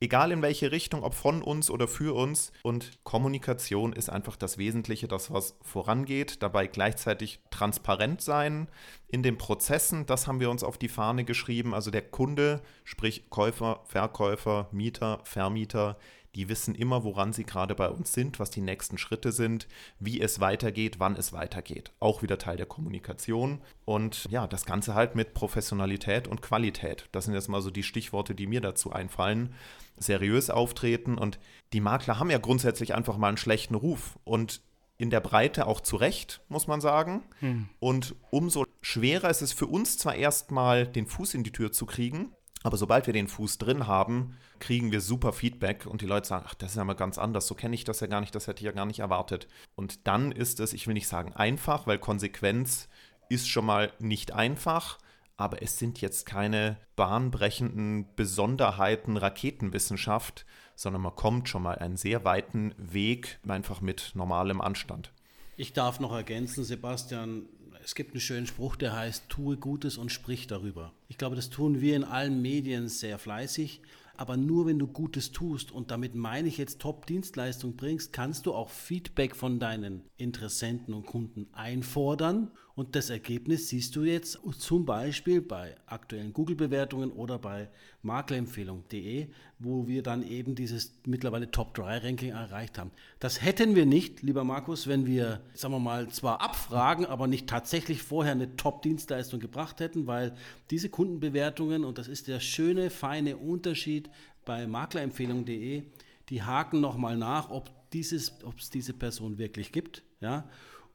egal 0.00 0.32
in 0.32 0.42
welche 0.42 0.72
Richtung, 0.72 1.02
ob 1.04 1.14
von 1.14 1.42
uns 1.42 1.70
oder 1.70 1.86
für 1.86 2.14
uns. 2.14 2.52
Und 2.62 2.98
Kommunikation 3.04 3.92
ist 3.92 4.08
einfach 4.08 4.36
das 4.36 4.58
Wesentliche, 4.58 5.06
das 5.06 5.32
was 5.32 5.56
vorangeht. 5.62 6.42
Dabei 6.42 6.66
gleichzeitig 6.66 7.40
transparent 7.50 8.22
sein 8.22 8.68
in 9.08 9.22
den 9.22 9.38
Prozessen, 9.38 10.06
das 10.06 10.26
haben 10.26 10.40
wir 10.40 10.50
uns 10.50 10.64
auf 10.64 10.78
die 10.78 10.88
Fahne 10.88 11.24
geschrieben. 11.24 11.74
Also 11.74 11.90
der 11.90 12.02
Kunde, 12.02 12.62
sprich 12.84 13.28
Käufer, 13.28 13.80
Verkäufer, 13.84 14.68
Mieter, 14.72 15.20
Vermieter, 15.24 15.98
die 16.34 16.48
wissen 16.48 16.74
immer, 16.74 17.02
woran 17.04 17.32
sie 17.32 17.44
gerade 17.44 17.74
bei 17.74 17.88
uns 17.88 18.12
sind, 18.12 18.38
was 18.38 18.50
die 18.50 18.60
nächsten 18.60 18.98
Schritte 18.98 19.32
sind, 19.32 19.66
wie 19.98 20.20
es 20.20 20.40
weitergeht, 20.40 21.00
wann 21.00 21.16
es 21.16 21.32
weitergeht. 21.32 21.92
Auch 21.98 22.22
wieder 22.22 22.38
Teil 22.38 22.56
der 22.56 22.66
Kommunikation. 22.66 23.60
Und 23.84 24.26
ja, 24.30 24.46
das 24.46 24.64
Ganze 24.64 24.94
halt 24.94 25.16
mit 25.16 25.34
Professionalität 25.34 26.28
und 26.28 26.42
Qualität. 26.42 27.08
Das 27.12 27.24
sind 27.24 27.34
jetzt 27.34 27.48
mal 27.48 27.62
so 27.62 27.70
die 27.70 27.82
Stichworte, 27.82 28.34
die 28.34 28.46
mir 28.46 28.60
dazu 28.60 28.92
einfallen. 28.92 29.54
Seriös 29.96 30.50
auftreten. 30.50 31.18
Und 31.18 31.40
die 31.72 31.80
Makler 31.80 32.18
haben 32.18 32.30
ja 32.30 32.38
grundsätzlich 32.38 32.94
einfach 32.94 33.16
mal 33.16 33.28
einen 33.28 33.36
schlechten 33.36 33.74
Ruf. 33.74 34.18
Und 34.22 34.62
in 34.98 35.10
der 35.10 35.20
Breite 35.20 35.66
auch 35.66 35.80
zu 35.80 35.96
Recht, 35.96 36.42
muss 36.48 36.66
man 36.66 36.82
sagen. 36.82 37.22
Hm. 37.40 37.68
Und 37.80 38.14
umso 38.30 38.66
schwerer 38.82 39.30
ist 39.30 39.40
es 39.40 39.54
für 39.54 39.66
uns 39.66 39.96
zwar 39.96 40.14
erstmal, 40.14 40.86
den 40.86 41.06
Fuß 41.06 41.34
in 41.34 41.42
die 41.42 41.52
Tür 41.52 41.72
zu 41.72 41.86
kriegen, 41.86 42.32
aber 42.62 42.76
sobald 42.76 43.06
wir 43.06 43.14
den 43.14 43.28
Fuß 43.28 43.58
drin 43.58 43.86
haben, 43.86 44.36
kriegen 44.58 44.92
wir 44.92 45.00
super 45.00 45.32
Feedback 45.32 45.86
und 45.86 46.02
die 46.02 46.06
Leute 46.06 46.28
sagen, 46.28 46.44
ach, 46.46 46.54
das 46.54 46.72
ist 46.72 46.76
ja 46.76 46.84
mal 46.84 46.94
ganz 46.94 47.16
anders, 47.18 47.46
so 47.46 47.54
kenne 47.54 47.74
ich 47.74 47.84
das 47.84 48.00
ja 48.00 48.06
gar 48.06 48.20
nicht, 48.20 48.34
das 48.34 48.46
hätte 48.46 48.60
ich 48.60 48.66
ja 48.66 48.72
gar 48.72 48.86
nicht 48.86 49.00
erwartet. 49.00 49.48
Und 49.76 50.06
dann 50.06 50.32
ist 50.32 50.60
es, 50.60 50.72
ich 50.72 50.86
will 50.86 50.94
nicht 50.94 51.08
sagen 51.08 51.32
einfach, 51.32 51.86
weil 51.86 51.98
Konsequenz 51.98 52.88
ist 53.28 53.48
schon 53.48 53.64
mal 53.64 53.92
nicht 53.98 54.32
einfach, 54.32 54.98
aber 55.36 55.62
es 55.62 55.78
sind 55.78 56.02
jetzt 56.02 56.26
keine 56.26 56.76
bahnbrechenden 56.96 58.14
Besonderheiten 58.14 59.16
Raketenwissenschaft, 59.16 60.44
sondern 60.74 61.00
man 61.00 61.16
kommt 61.16 61.48
schon 61.48 61.62
mal 61.62 61.78
einen 61.78 61.96
sehr 61.96 62.24
weiten 62.24 62.74
Weg 62.76 63.38
einfach 63.48 63.80
mit 63.80 64.12
normalem 64.14 64.60
Anstand. 64.60 65.12
Ich 65.56 65.72
darf 65.72 66.00
noch 66.00 66.12
ergänzen, 66.12 66.64
Sebastian, 66.64 67.48
es 67.84 67.94
gibt 67.94 68.12
einen 68.12 68.20
schönen 68.20 68.46
Spruch, 68.46 68.76
der 68.76 68.96
heißt, 68.96 69.28
tue 69.28 69.56
Gutes 69.56 69.98
und 69.98 70.10
sprich 70.10 70.46
darüber. 70.46 70.92
Ich 71.08 71.18
glaube, 71.18 71.36
das 71.36 71.50
tun 71.50 71.80
wir 71.80 71.96
in 71.96 72.04
allen 72.04 72.40
Medien 72.42 72.88
sehr 72.88 73.18
fleißig 73.18 73.80
aber 74.20 74.36
nur 74.36 74.66
wenn 74.66 74.78
du 74.78 74.86
Gutes 74.86 75.32
tust 75.32 75.72
und 75.72 75.90
damit 75.90 76.14
meine 76.14 76.46
ich 76.46 76.58
jetzt 76.58 76.78
Top-Dienstleistung 76.78 77.76
bringst, 77.76 78.12
kannst 78.12 78.44
du 78.44 78.52
auch 78.52 78.68
Feedback 78.68 79.34
von 79.34 79.58
deinen 79.58 80.02
Interessenten 80.18 80.92
und 80.92 81.06
Kunden 81.06 81.46
einfordern 81.54 82.50
und 82.80 82.96
das 82.96 83.10
Ergebnis 83.10 83.68
siehst 83.68 83.94
du 83.94 84.04
jetzt 84.04 84.38
zum 84.58 84.86
Beispiel 84.86 85.42
bei 85.42 85.76
aktuellen 85.84 86.32
Google-Bewertungen 86.32 87.12
oder 87.12 87.38
bei 87.38 87.68
maklerempfehlung.de, 88.02 89.26
wo 89.58 89.86
wir 89.86 90.02
dann 90.02 90.26
eben 90.26 90.54
dieses 90.54 90.94
mittlerweile 91.04 91.50
Top-3-Ranking 91.50 92.30
erreicht 92.30 92.78
haben. 92.78 92.90
Das 93.18 93.42
hätten 93.42 93.74
wir 93.74 93.84
nicht, 93.84 94.22
lieber 94.22 94.44
Markus, 94.44 94.86
wenn 94.86 95.04
wir, 95.04 95.42
sagen 95.52 95.74
wir 95.74 95.78
mal, 95.78 96.08
zwar 96.08 96.40
abfragen, 96.40 97.04
aber 97.04 97.26
nicht 97.26 97.50
tatsächlich 97.50 98.02
vorher 98.02 98.32
eine 98.32 98.56
Top-Dienstleistung 98.56 99.40
gebracht 99.40 99.80
hätten, 99.80 100.06
weil 100.06 100.34
diese 100.70 100.88
Kundenbewertungen, 100.88 101.84
und 101.84 101.98
das 101.98 102.08
ist 102.08 102.28
der 102.28 102.40
schöne, 102.40 102.88
feine 102.88 103.36
Unterschied 103.36 104.08
bei 104.46 104.66
maklerempfehlung.de, 104.66 105.82
die 106.30 106.42
haken 106.42 106.80
nochmal 106.80 107.18
nach, 107.18 107.50
ob, 107.50 107.68
es 107.92 108.70
diese 108.72 108.94
Person 108.94 109.36
wirklich 109.36 109.70
gibt. 109.70 110.02
Ja? 110.22 110.48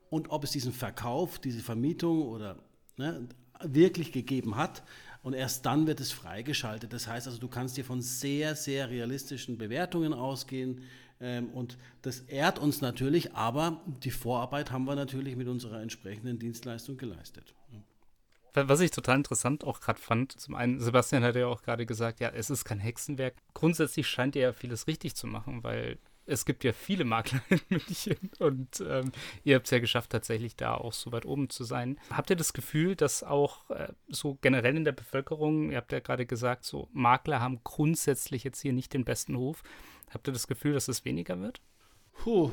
Und 0.10 0.30
ob 0.30 0.44
es 0.44 0.52
diesen 0.52 0.74
Verkauf, 0.74 1.40
diese 1.40 1.62
Vermietung 1.62 2.24
oder 2.24 2.58
ne, 2.98 3.28
wirklich 3.62 4.12
gegeben 4.12 4.56
hat. 4.56 4.84
Und 5.24 5.34
erst 5.34 5.66
dann 5.66 5.88
wird 5.88 6.00
es 6.00 6.12
freigeschaltet. 6.12 6.94
Das 6.94 7.08
heißt 7.08 7.26
also, 7.28 7.40
du 7.40 7.48
kannst 7.48 7.76
hier 7.76 7.86
von 7.86 8.02
sehr, 8.02 8.56
sehr 8.56 8.90
realistischen 8.90 9.58
Bewertungen 9.58 10.14
ausgehen. 10.14 10.84
Ähm, 11.20 11.50
und 11.50 11.78
das 12.04 12.20
ehrt 12.22 12.60
uns 12.60 12.82
natürlich, 12.82 13.34
aber 13.34 13.82
die 14.04 14.12
Vorarbeit 14.12 14.72
haben 14.72 14.86
wir 14.86 14.96
natürlich 14.96 15.36
mit 15.36 15.48
unserer 15.48 15.82
entsprechenden 15.82 16.38
Dienstleistung 16.38 16.98
geleistet. 16.98 17.56
Was 18.54 18.80
ich 18.80 18.92
total 18.92 19.18
interessant 19.18 19.66
auch 19.66 19.82
gerade 19.82 20.00
fand, 20.00 20.40
zum 20.40 20.56
einen, 20.56 20.80
Sebastian 20.80 21.24
hat 21.24 21.36
ja 21.36 21.48
auch 21.48 21.62
gerade 21.62 21.86
gesagt, 21.86 22.22
ja, 22.22 22.30
es 22.30 22.50
ist 22.50 22.64
kein 22.64 22.80
Hexenwerk. 22.80 23.36
Grundsätzlich 23.54 24.08
scheint 24.08 24.36
er 24.38 24.42
ja 24.42 24.54
vieles 24.54 24.88
richtig 24.88 25.16
zu 25.16 25.28
machen, 25.28 25.64
weil 25.64 25.98
es 26.26 26.46
gibt 26.46 26.64
ja 26.64 26.74
viele 26.74 27.06
Makler 27.06 27.42
in 27.50 27.60
München 27.70 28.32
und 28.40 28.84
ähm, 28.88 29.12
ihr 29.44 29.56
habt 29.56 29.66
es 29.66 29.72
ja 29.72 29.80
geschafft, 29.80 30.12
tatsächlich 30.12 30.56
da 30.56 30.76
auch 30.76 30.94
so 30.94 31.12
weit 31.12 31.26
oben 31.26 31.50
zu 31.50 31.64
sein. 31.64 32.00
Habt 32.10 32.30
ihr 32.30 32.36
das 32.36 32.54
Gefühl, 32.54 32.96
dass 32.96 33.24
auch 33.24 33.70
äh, 33.70 33.90
so 34.08 34.38
generell 34.42 34.76
in 34.76 34.86
der 34.86 34.92
Bevölkerung, 34.92 35.72
ihr 35.72 35.78
habt 35.78 35.92
ja 35.92 36.00
gerade 36.00 36.26
gesagt, 36.26 36.66
so 36.66 36.90
Makler 36.94 37.40
haben 37.42 37.62
grundsätzlich 37.64 38.44
jetzt 38.44 38.62
hier 38.62 38.74
nicht 38.74 38.94
den 38.94 39.06
besten 39.06 39.36
Ruf. 39.36 39.64
Habt 40.12 40.28
ihr 40.28 40.34
das 40.34 40.48
Gefühl, 40.48 40.74
dass 40.74 40.88
es 40.88 41.06
weniger 41.06 41.40
wird? 41.40 41.62
Puh. 42.14 42.52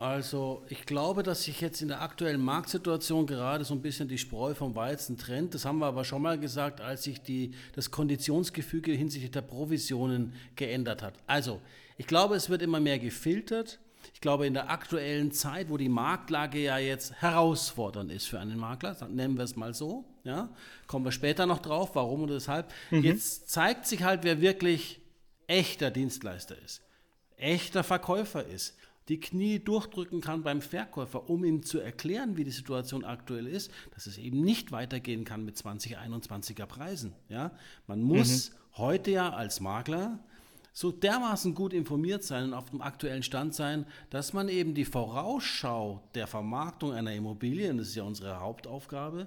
Also 0.00 0.64
ich 0.70 0.86
glaube, 0.86 1.22
dass 1.22 1.42
sich 1.42 1.60
jetzt 1.60 1.82
in 1.82 1.88
der 1.88 2.00
aktuellen 2.00 2.40
Marktsituation 2.40 3.26
gerade 3.26 3.64
so 3.64 3.74
ein 3.74 3.82
bisschen 3.82 4.08
die 4.08 4.16
Spreu 4.16 4.54
vom 4.54 4.74
Weizen 4.74 5.18
trennt. 5.18 5.52
Das 5.52 5.66
haben 5.66 5.78
wir 5.78 5.86
aber 5.86 6.04
schon 6.04 6.22
mal 6.22 6.38
gesagt, 6.38 6.80
als 6.80 7.02
sich 7.02 7.20
die, 7.20 7.52
das 7.74 7.90
Konditionsgefüge 7.90 8.92
hinsichtlich 8.92 9.30
der 9.30 9.42
Provisionen 9.42 10.32
geändert 10.56 11.02
hat. 11.02 11.18
Also 11.26 11.60
ich 12.00 12.06
glaube, 12.06 12.34
es 12.34 12.48
wird 12.48 12.62
immer 12.62 12.80
mehr 12.80 12.98
gefiltert. 12.98 13.78
Ich 14.14 14.22
glaube, 14.22 14.46
in 14.46 14.54
der 14.54 14.70
aktuellen 14.70 15.32
Zeit, 15.32 15.68
wo 15.68 15.76
die 15.76 15.90
Marktlage 15.90 16.58
ja 16.58 16.78
jetzt 16.78 17.12
herausfordernd 17.20 18.10
ist 18.10 18.24
für 18.26 18.40
einen 18.40 18.58
Makler, 18.58 18.96
nennen 19.10 19.36
wir 19.36 19.44
es 19.44 19.54
mal 19.54 19.74
so, 19.74 20.06
ja, 20.24 20.48
kommen 20.86 21.04
wir 21.04 21.12
später 21.12 21.44
noch 21.44 21.58
drauf, 21.58 21.90
warum 21.92 22.22
und 22.22 22.30
weshalb. 22.30 22.72
Mhm. 22.90 23.04
Jetzt 23.04 23.50
zeigt 23.50 23.84
sich 23.84 24.02
halt, 24.02 24.24
wer 24.24 24.40
wirklich 24.40 25.02
echter 25.46 25.90
Dienstleister 25.90 26.56
ist, 26.64 26.80
echter 27.36 27.84
Verkäufer 27.84 28.46
ist, 28.46 28.78
die 29.10 29.20
Knie 29.20 29.58
durchdrücken 29.58 30.22
kann 30.22 30.42
beim 30.42 30.62
Verkäufer, 30.62 31.28
um 31.28 31.44
ihm 31.44 31.64
zu 31.64 31.80
erklären, 31.80 32.38
wie 32.38 32.44
die 32.44 32.50
Situation 32.50 33.04
aktuell 33.04 33.46
ist, 33.46 33.70
dass 33.92 34.06
es 34.06 34.16
eben 34.16 34.40
nicht 34.40 34.72
weitergehen 34.72 35.26
kann 35.26 35.44
mit 35.44 35.56
2021er 35.56 36.64
Preisen. 36.64 37.12
Ja? 37.28 37.50
Man 37.86 38.00
muss 38.00 38.52
mhm. 38.52 38.54
heute 38.78 39.10
ja 39.10 39.34
als 39.34 39.60
Makler 39.60 40.18
so 40.80 40.90
dermaßen 40.90 41.54
gut 41.54 41.74
informiert 41.74 42.24
sein 42.24 42.44
und 42.44 42.54
auf 42.54 42.70
dem 42.70 42.80
aktuellen 42.80 43.22
Stand 43.22 43.54
sein, 43.54 43.84
dass 44.08 44.32
man 44.32 44.48
eben 44.48 44.72
die 44.72 44.86
Vorausschau 44.86 46.00
der 46.14 46.26
Vermarktung 46.26 46.94
einer 46.94 47.12
Immobilie, 47.12 47.74
das 47.74 47.88
ist 47.88 47.96
ja 47.96 48.02
unsere 48.02 48.40
Hauptaufgabe, 48.40 49.26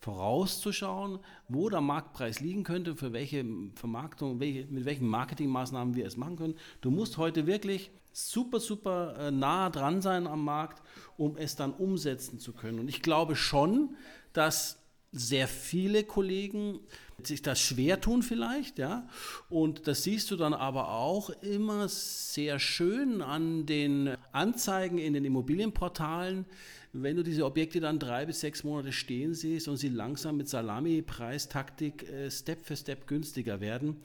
vorauszuschauen, 0.00 1.18
wo 1.46 1.68
der 1.68 1.82
Marktpreis 1.82 2.40
liegen 2.40 2.64
könnte, 2.64 2.96
für 2.96 3.12
welche 3.12 3.44
Vermarktung, 3.74 4.40
welche, 4.40 4.64
mit 4.68 4.86
welchen 4.86 5.06
Marketingmaßnahmen 5.06 5.94
wir 5.94 6.06
es 6.06 6.16
machen 6.16 6.36
können. 6.36 6.54
Du 6.80 6.90
musst 6.90 7.18
heute 7.18 7.46
wirklich 7.46 7.90
super, 8.12 8.58
super 8.58 9.14
äh, 9.18 9.30
nah 9.30 9.68
dran 9.68 10.00
sein 10.00 10.26
am 10.26 10.42
Markt, 10.42 10.82
um 11.18 11.36
es 11.36 11.54
dann 11.54 11.74
umsetzen 11.74 12.38
zu 12.38 12.54
können. 12.54 12.78
Und 12.78 12.88
ich 12.88 13.02
glaube 13.02 13.36
schon, 13.36 13.94
dass 14.32 14.82
sehr 15.14 15.46
viele 15.46 16.02
Kollegen 16.02 16.80
sich 17.22 17.40
das 17.40 17.60
schwer 17.60 18.00
tun 18.00 18.22
vielleicht, 18.22 18.78
ja. 18.78 19.08
Und 19.48 19.86
das 19.86 20.02
siehst 20.02 20.30
du 20.30 20.36
dann 20.36 20.52
aber 20.52 20.90
auch 20.90 21.30
immer 21.30 21.88
sehr 21.88 22.58
schön 22.58 23.22
an 23.22 23.64
den 23.66 24.16
Anzeigen 24.32 24.98
in 24.98 25.14
den 25.14 25.24
Immobilienportalen, 25.24 26.44
wenn 26.92 27.16
du 27.16 27.22
diese 27.22 27.44
Objekte 27.44 27.80
dann 27.80 27.98
drei 27.98 28.26
bis 28.26 28.40
sechs 28.40 28.64
Monate 28.64 28.92
stehen 28.92 29.34
siehst 29.34 29.68
und 29.68 29.76
sie 29.76 29.88
langsam 29.88 30.36
mit 30.36 30.48
Salami-Preistaktik 30.48 32.08
äh, 32.10 32.30
Step 32.30 32.64
für 32.64 32.76
Step 32.76 33.06
günstiger 33.06 33.60
werden. 33.60 33.96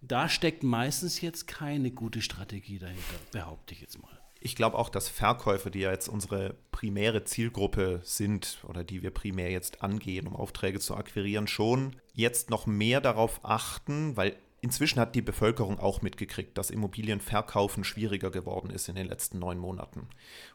Da 0.00 0.28
steckt 0.28 0.62
meistens 0.62 1.20
jetzt 1.20 1.46
keine 1.46 1.90
gute 1.90 2.20
Strategie 2.20 2.78
dahinter, 2.78 3.14
behaupte 3.32 3.74
ich 3.74 3.80
jetzt 3.80 4.00
mal. 4.02 4.13
Ich 4.46 4.56
glaube 4.56 4.76
auch, 4.76 4.90
dass 4.90 5.08
Verkäufer, 5.08 5.70
die 5.70 5.80
ja 5.80 5.90
jetzt 5.90 6.06
unsere 6.06 6.54
primäre 6.70 7.24
Zielgruppe 7.24 8.00
sind 8.04 8.62
oder 8.68 8.84
die 8.84 9.02
wir 9.02 9.10
primär 9.10 9.50
jetzt 9.50 9.82
angehen, 9.82 10.26
um 10.26 10.36
Aufträge 10.36 10.80
zu 10.80 10.94
akquirieren, 10.94 11.46
schon 11.46 11.96
jetzt 12.12 12.50
noch 12.50 12.66
mehr 12.66 13.00
darauf 13.00 13.40
achten, 13.42 14.18
weil 14.18 14.36
inzwischen 14.60 15.00
hat 15.00 15.14
die 15.14 15.22
Bevölkerung 15.22 15.80
auch 15.80 16.02
mitgekriegt, 16.02 16.58
dass 16.58 16.68
Immobilienverkaufen 16.68 17.84
schwieriger 17.84 18.30
geworden 18.30 18.68
ist 18.68 18.90
in 18.90 18.96
den 18.96 19.06
letzten 19.06 19.38
neun 19.38 19.56
Monaten. 19.56 20.08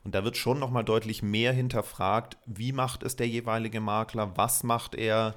Und 0.04 0.14
da 0.14 0.24
wird 0.24 0.38
schon 0.38 0.60
noch 0.60 0.70
mal 0.70 0.84
deutlich 0.84 1.24
mehr 1.24 1.52
hinterfragt, 1.52 2.38
wie 2.46 2.72
macht 2.72 3.02
es 3.02 3.16
der 3.16 3.28
jeweilige 3.28 3.82
Makler, 3.82 4.38
was 4.38 4.62
macht 4.62 4.94
er, 4.94 5.34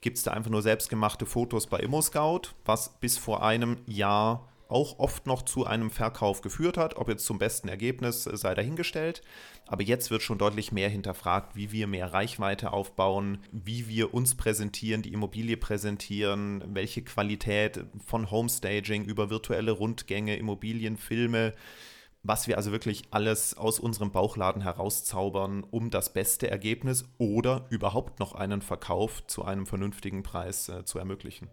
gibt 0.00 0.18
es 0.18 0.24
da 0.24 0.32
einfach 0.32 0.50
nur 0.50 0.62
selbstgemachte 0.62 1.24
Fotos 1.24 1.68
bei 1.68 1.78
ImmoScout, 1.78 2.48
was 2.64 2.98
bis 2.98 3.16
vor 3.16 3.44
einem 3.44 3.78
Jahr 3.86 4.51
auch 4.72 4.98
oft 4.98 5.26
noch 5.26 5.42
zu 5.42 5.66
einem 5.66 5.90
Verkauf 5.90 6.40
geführt 6.40 6.76
hat. 6.76 6.96
Ob 6.96 7.08
jetzt 7.08 7.26
zum 7.26 7.38
besten 7.38 7.68
Ergebnis 7.68 8.26
äh, 8.26 8.36
sei 8.36 8.54
dahingestellt. 8.54 9.22
Aber 9.66 9.82
jetzt 9.82 10.10
wird 10.10 10.22
schon 10.22 10.38
deutlich 10.38 10.72
mehr 10.72 10.88
hinterfragt, 10.88 11.54
wie 11.56 11.72
wir 11.72 11.86
mehr 11.86 12.12
Reichweite 12.12 12.72
aufbauen, 12.72 13.38
wie 13.52 13.88
wir 13.88 14.12
uns 14.12 14.34
präsentieren, 14.34 15.02
die 15.02 15.12
Immobilie 15.12 15.56
präsentieren, 15.56 16.62
welche 16.66 17.02
Qualität 17.02 17.84
von 18.04 18.30
Homestaging 18.30 19.04
über 19.04 19.30
virtuelle 19.30 19.72
Rundgänge, 19.72 20.36
Immobilienfilme, 20.36 21.54
was 22.22 22.46
wir 22.46 22.56
also 22.56 22.70
wirklich 22.72 23.04
alles 23.10 23.56
aus 23.56 23.80
unserem 23.80 24.12
Bauchladen 24.12 24.62
herauszaubern, 24.62 25.64
um 25.70 25.90
das 25.90 26.12
beste 26.12 26.50
Ergebnis 26.50 27.04
oder 27.18 27.66
überhaupt 27.70 28.20
noch 28.20 28.34
einen 28.34 28.62
Verkauf 28.62 29.26
zu 29.26 29.44
einem 29.44 29.66
vernünftigen 29.66 30.22
Preis 30.22 30.68
äh, 30.68 30.84
zu 30.84 30.98
ermöglichen. 30.98 31.48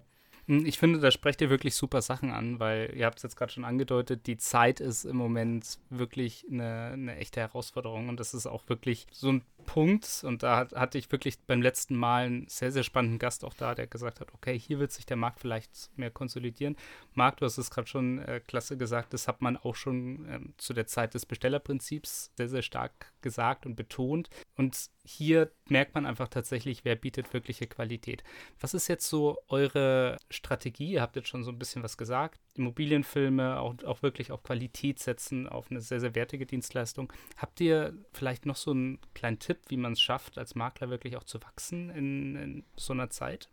Hm, 0.50 0.66
ich 0.66 0.80
finde, 0.80 1.00
da 1.00 1.12
sprecht 1.12 1.42
ihr 1.42 1.52
wirklich 1.52 1.76
super 1.76 2.02
Sachen 2.02 2.32
an, 2.32 2.60
weil 2.60 2.92
ihr 2.96 3.06
habt 3.06 3.18
es 3.18 3.24
jetzt 3.24 3.36
gerade 3.36 3.52
schon 3.52 3.64
angedeutet, 3.64 4.26
die 4.26 4.38
Zeit 4.38 4.80
ist 4.80 5.06
im 5.06 5.16
Moment 5.16 5.78
wirklich 5.92 6.44
eine, 6.50 6.90
eine 6.94 7.16
echte 7.18 7.40
Herausforderung 7.40 8.10
und 8.10 8.20
das 8.20 8.34
ist 8.34 8.48
auch 8.48 8.68
wirklich 8.68 9.06
so 9.12 9.32
ein 9.32 9.44
Punkt 9.70 10.24
und 10.24 10.42
da 10.42 10.58
hat, 10.58 10.74
hatte 10.74 10.98
ich 10.98 11.12
wirklich 11.12 11.38
beim 11.46 11.62
letzten 11.62 11.96
Mal 11.96 12.26
einen 12.26 12.48
sehr, 12.48 12.72
sehr 12.72 12.82
spannenden 12.82 13.20
Gast 13.20 13.46
auch 13.46 13.54
da, 13.54 13.76
der 13.76 13.86
gesagt 13.86 14.20
hat, 14.20 14.34
okay, 14.34 14.58
hier 14.58 14.80
wird 14.80 14.92
sich 14.92 15.06
der 15.06 15.16
Markt 15.16 15.40
vielleicht 15.40 15.92
mehr 15.96 16.10
konsolidieren. 16.10 16.76
Marc, 17.14 17.38
du 17.38 17.46
hast 17.46 17.60
es 17.60 17.70
gerade 17.70 17.88
schon 17.88 18.18
äh, 18.18 18.40
klasse 18.40 18.78
gesagt, 18.78 19.14
das 19.14 19.28
hat 19.28 19.44
man 19.44 19.58
auch 19.58 19.76
schon 19.76 20.28
ähm, 20.28 20.54
zu 20.58 20.74
der 20.74 20.88
Zeit 20.88 21.14
des 21.14 21.28
Bestellerprinzips 21.28 22.32
sehr, 22.36 22.50
sehr 22.50 22.64
stark 22.64 23.14
gesagt 23.22 23.68
und 23.68 23.76
betont 23.76 24.32
und 24.56 24.90
hier 25.06 25.52
merkt 25.68 25.94
man 25.94 26.08
einfach 26.08 26.30
tatsächlich, 26.30 26.84
wer 26.84 26.96
bietet 26.96 27.32
wirkliche 27.34 27.68
Qualität. 27.68 28.24
Was 28.60 28.74
ist 28.74 28.88
jetzt 28.88 29.08
so 29.08 29.38
eure 29.50 30.18
Strategie? 30.32 30.94
Ihr 30.94 31.02
habt 31.02 31.16
jetzt 31.16 31.28
schon 31.28 31.44
so 31.44 31.52
ein 31.52 31.60
bisschen 31.60 31.84
was 31.84 31.96
gesagt. 31.96 32.40
Immobilienfilme, 32.60 33.60
auch, 33.60 33.76
auch 33.86 34.04
wirklich 34.04 34.32
auf 34.32 34.44
Qualität 34.44 35.00
setzen, 35.00 35.48
auf 35.48 35.72
eine 35.72 35.82
sehr, 35.82 36.00
sehr 36.00 36.14
wertige 36.16 36.46
Dienstleistung. 36.46 37.12
Habt 37.38 37.60
ihr 37.62 37.94
vielleicht 38.14 38.46
noch 38.46 38.56
so 38.56 38.72
einen 38.72 39.00
kleinen 39.14 39.40
Tipp, 39.40 39.58
wie 39.70 39.78
man 39.78 39.94
es 39.94 40.02
schafft, 40.02 40.38
als 40.38 40.56
Makler 40.56 40.90
wirklich 40.90 41.18
auch 41.18 41.24
zu 41.24 41.42
wachsen 41.42 41.90
in, 41.90 42.36
in 42.36 42.64
so 42.76 42.94
einer 42.94 43.10
Zeit? 43.10 43.50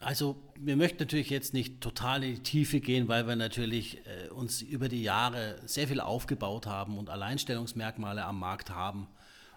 Also 0.00 0.36
wir 0.56 0.76
möchten 0.76 0.98
natürlich 0.98 1.28
jetzt 1.28 1.54
nicht 1.54 1.80
total 1.80 2.22
in 2.22 2.36
die 2.36 2.42
Tiefe 2.42 2.80
gehen, 2.80 3.08
weil 3.08 3.26
wir 3.26 3.34
natürlich 3.34 3.98
äh, 4.06 4.28
uns 4.28 4.62
über 4.62 4.88
die 4.88 5.02
Jahre 5.02 5.60
sehr 5.66 5.88
viel 5.88 6.00
aufgebaut 6.00 6.66
haben 6.66 6.98
und 6.98 7.10
Alleinstellungsmerkmale 7.10 8.24
am 8.24 8.38
Markt 8.38 8.70
haben. 8.70 9.08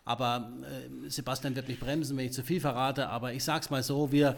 Aber 0.04 0.52
äh, 0.64 1.10
Sebastian 1.10 1.56
wird 1.56 1.68
mich 1.68 1.80
bremsen, 1.80 2.18
wenn 2.18 2.26
ich 2.26 2.34
zu 2.34 2.44
viel 2.44 2.60
verrate, 2.60 3.10
aber 3.10 3.34
ich 3.34 3.44
sage 3.44 3.62
es 3.62 3.70
mal 3.70 3.84
so, 3.84 4.12
wir, 4.12 4.36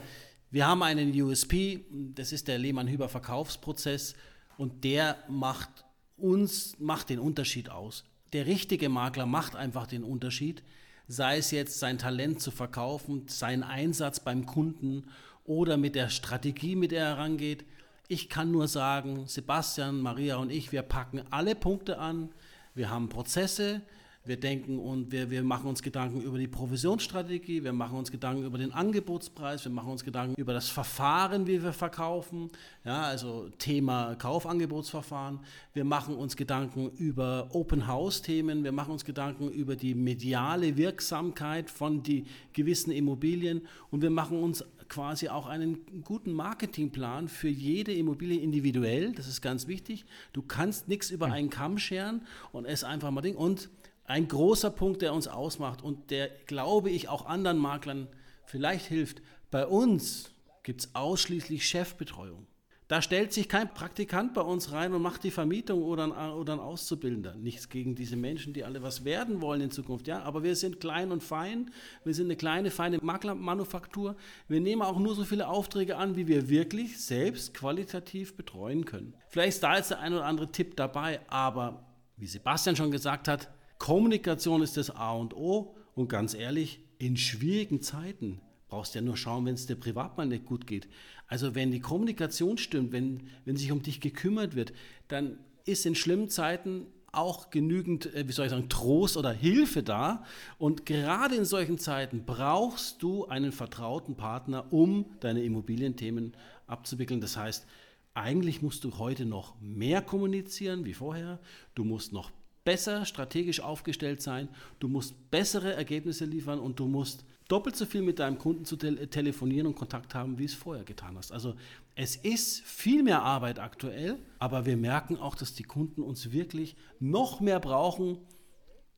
wir 0.52 0.68
haben 0.68 0.84
einen 0.84 1.10
USP, 1.22 1.86
das 1.90 2.34
ist 2.34 2.50
der 2.50 2.58
Lehmann-Hüber 2.58 3.08
Verkaufsprozess 3.08 4.16
und 4.58 4.84
der 4.84 5.18
macht 5.28 5.86
uns, 6.18 6.78
macht 6.80 7.10
den 7.10 7.20
Unterschied 7.20 7.70
aus. 7.70 8.06
Der 8.34 8.46
richtige 8.46 8.90
Makler 8.90 9.26
macht 9.26 9.56
einfach 9.56 9.88
den 9.88 10.04
Unterschied, 10.04 10.64
sei 11.08 11.38
es 11.38 11.52
jetzt 11.52 11.80
sein 11.80 11.98
Talent 11.98 12.42
zu 12.42 12.52
verkaufen, 12.52 13.26
sein 13.28 13.64
Einsatz 13.64 14.20
beim 14.20 14.46
Kunden 14.46 15.06
oder 15.44 15.78
mit 15.78 15.96
der 15.96 16.10
Strategie, 16.10 16.76
mit 16.76 16.92
der 16.92 17.04
er 17.06 17.18
herangeht. 17.18 17.66
Ich 18.08 18.30
kann 18.30 18.52
nur 18.52 18.68
sagen, 18.68 19.28
Sebastian, 19.28 20.02
Maria 20.02 20.38
und 20.38 20.52
ich, 20.52 20.72
wir 20.72 20.82
packen 20.82 21.24
alle 21.30 21.56
Punkte 21.56 22.00
an. 22.00 22.30
Wir 22.74 22.90
haben 22.90 23.10
Prozesse, 23.10 23.82
wir 24.26 24.40
denken 24.40 24.80
und 24.80 25.12
wir, 25.12 25.30
wir 25.30 25.44
machen 25.44 25.68
uns 25.68 25.82
Gedanken 25.82 26.22
über 26.22 26.38
die 26.38 26.48
Provisionsstrategie, 26.48 27.64
wir 27.64 27.74
machen 27.74 27.98
uns 27.98 28.10
Gedanken 28.10 28.46
über 28.46 28.58
den 28.58 28.72
Angebotspreis, 28.72 29.66
wir 29.66 29.72
machen 29.72 29.92
uns 29.92 30.06
Gedanken 30.06 30.40
über 30.40 30.54
das 30.54 30.70
Verfahren, 30.70 31.46
wie 31.46 31.62
wir 31.62 31.74
verkaufen, 31.74 32.50
ja, 32.86 33.02
also 33.02 33.50
Thema 33.58 34.16
Kaufangebotsverfahren. 34.16 35.40
Wir 35.74 35.84
machen 35.84 36.16
uns 36.16 36.38
Gedanken 36.38 36.90
über 36.92 37.50
Open 37.52 37.88
House 37.88 38.22
Themen, 38.22 38.64
wir 38.64 38.72
machen 38.72 38.94
uns 38.94 39.04
Gedanken 39.04 39.50
über 39.50 39.76
die 39.76 39.94
mediale 39.94 40.78
Wirksamkeit 40.78 41.70
von 41.70 42.02
die 42.02 42.24
gewissen 42.54 42.92
Immobilien 42.92 43.68
und 43.92 44.02
wir 44.02 44.10
machen 44.10 44.42
uns 44.42 44.64
quasi 44.88 45.28
auch 45.28 45.48
einen 45.48 46.04
guten 46.04 46.32
Marketingplan 46.32 47.28
für 47.28 47.50
jede 47.50 47.92
Immobilie 47.92 48.40
individuell. 48.40 49.12
Das 49.14 49.28
ist 49.28 49.42
ganz 49.42 49.68
wichtig. 49.68 50.06
Du 50.34 50.42
kannst 50.42 50.88
nichts 50.88 51.10
über 51.10 51.26
einen 51.28 51.50
Kamm 51.50 51.78
scheren 51.78 52.22
und 52.52 52.66
es 52.66 52.84
einfach 52.84 53.12
mal 53.12 53.22
Ding 53.22 53.36
und 53.36 53.70
ein 54.06 54.28
großer 54.28 54.70
Punkt, 54.70 55.02
der 55.02 55.14
uns 55.14 55.28
ausmacht 55.28 55.82
und 55.82 56.12
der, 56.12 56.30
glaube 56.46 56.90
ich, 56.90 57.10
auch 57.10 57.26
anderen 57.26 57.58
Maklern 57.58 58.08
vielleicht 58.46 58.86
hilft. 58.86 59.22
Bei 59.50 59.66
uns 59.66 60.32
gibt 60.64 60.82
es 60.82 60.96
ausschließlich 60.96 61.68
Chefbetreuung. 61.68 62.48
Da 62.90 63.02
stellt 63.02 63.32
sich 63.34 63.48
kein 63.48 63.74
Praktikant 63.74 64.34
bei 64.34 64.42
uns 64.42 64.72
rein 64.72 64.94
und 64.94 65.02
macht 65.02 65.24
die 65.24 65.32
Vermietung 65.32 65.82
oder 65.82 66.04
ein, 66.04 66.34
oder 66.34 66.54
ein 66.54 66.60
Auszubildender. 66.60 67.34
Nichts 67.36 67.70
gegen 67.70 67.96
diese 67.96 68.18
Menschen, 68.18 68.54
die 68.54 68.66
alle 68.66 68.84
was 68.84 69.06
werden 69.06 69.42
wollen 69.42 69.62
in 69.62 69.72
Zukunft, 69.72 70.06
ja. 70.06 70.22
Aber 70.22 70.44
wir 70.44 70.56
sind 70.56 70.80
klein 70.80 71.12
und 71.12 71.24
fein. 71.24 71.72
Wir 72.04 72.14
sind 72.14 72.26
eine 72.26 72.36
kleine, 72.36 72.72
feine 72.72 73.00
Maklermanufaktur. 73.02 74.18
Wir 74.48 74.60
nehmen 74.60 74.82
auch 74.82 75.00
nur 75.00 75.16
so 75.16 75.24
viele 75.24 75.48
Aufträge 75.48 75.96
an, 75.96 76.18
wie 76.18 76.28
wir 76.28 76.50
wirklich 76.50 77.02
selbst 77.02 77.54
qualitativ 77.54 78.36
betreuen 78.36 78.84
können. 78.86 79.16
Vielleicht 79.30 79.56
ist 79.56 79.64
da 79.64 79.78
jetzt 79.78 79.92
der 79.92 80.00
ein 80.00 80.14
oder 80.14 80.26
andere 80.26 80.52
Tipp 80.52 80.76
dabei, 80.76 81.22
aber 81.30 81.86
wie 82.18 82.28
Sebastian 82.28 82.76
schon 82.76 82.92
gesagt 82.92 83.28
hat, 83.28 83.50
Kommunikation 83.78 84.62
ist 84.62 84.78
das 84.78 84.90
A 84.90 85.14
und 85.14 85.36
O. 85.36 85.76
Und 85.96 86.10
ganz 86.10 86.34
ehrlich, 86.34 86.80
in 86.98 87.18
schwierigen 87.18 87.82
Zeiten 87.82 88.42
brauchst 88.68 88.96
du 88.96 89.00
ja 89.00 89.06
nur 89.06 89.18
schauen, 89.18 89.46
wenn 89.46 89.54
es 89.54 89.68
dir 89.68 89.76
privat 89.76 90.18
mal 90.18 90.26
nicht 90.26 90.46
gut 90.46 90.66
geht. 90.66 90.88
Also 91.28 91.54
wenn 91.56 91.72
die 91.72 91.80
Kommunikation 91.80 92.58
stimmt, 92.58 92.92
wenn, 92.92 93.30
wenn 93.46 93.56
sich 93.56 93.72
um 93.72 93.84
dich 93.84 94.02
gekümmert 94.02 94.56
wird, 94.56 94.74
dann 95.08 95.38
ist 95.66 95.86
in 95.86 95.96
schlimmen 95.96 96.30
Zeiten 96.30 96.88
auch 97.12 97.52
genügend, 97.52 98.14
äh, 98.16 98.28
wie 98.28 98.32
soll 98.32 98.46
ich 98.46 98.52
sagen, 98.52 98.70
Trost 98.70 99.18
oder 99.18 99.32
Hilfe 99.32 99.84
da. 99.84 100.24
Und 100.58 100.86
gerade 100.86 101.36
in 101.36 101.46
solchen 101.46 101.78
Zeiten 101.78 102.26
brauchst 102.26 103.04
du 103.04 103.28
einen 103.28 103.52
vertrauten 103.52 104.16
Partner, 104.16 104.74
um 104.74 105.06
deine 105.20 105.44
Immobilienthemen 105.44 106.36
abzuwickeln. 106.68 107.22
Das 107.22 107.38
heißt, 107.38 107.68
eigentlich 108.16 108.62
musst 108.62 108.84
du 108.84 108.98
heute 108.98 109.26
noch 109.26 109.60
mehr 109.62 110.02
kommunizieren 110.02 110.86
wie 110.86 110.94
vorher. 110.94 111.40
Du 111.76 111.84
musst 111.84 112.14
noch 112.14 112.32
besser 112.64 113.06
strategisch 113.06 113.60
aufgestellt 113.60 114.22
sein, 114.22 114.48
du 114.80 114.88
musst 114.88 115.30
bessere 115.32 115.74
Ergebnisse 115.74 116.26
liefern 116.26 116.60
und 116.60 116.80
du 116.80 116.88
musst 116.88 117.26
doppelt 117.48 117.76
so 117.76 117.86
viel 117.86 118.02
mit 118.02 118.20
deinem 118.20 118.38
Kunden 118.38 118.66
zu 118.66 118.78
te 118.78 119.08
telefonieren 119.10 119.68
und 119.68 119.76
Kontakt 119.76 120.16
haben, 120.16 120.40
wie 120.40 120.46
es 120.46 120.54
vorher 120.54 120.86
getan 120.86 121.18
hast. 121.18 121.32
Also 121.32 121.56
es 121.96 122.16
ist 122.16 122.62
viel 122.62 123.04
mehr 123.04 123.22
Arbeit 123.22 123.60
aktuell, 123.60 124.18
aber 124.40 124.66
wir 124.66 124.78
merken 124.78 125.18
auch, 125.18 125.36
dass 125.36 125.54
die 125.54 125.64
Kunden 125.64 126.02
uns 126.02 126.32
wirklich 126.32 126.76
noch 127.00 127.42
mehr 127.42 127.60
brauchen 127.60 128.18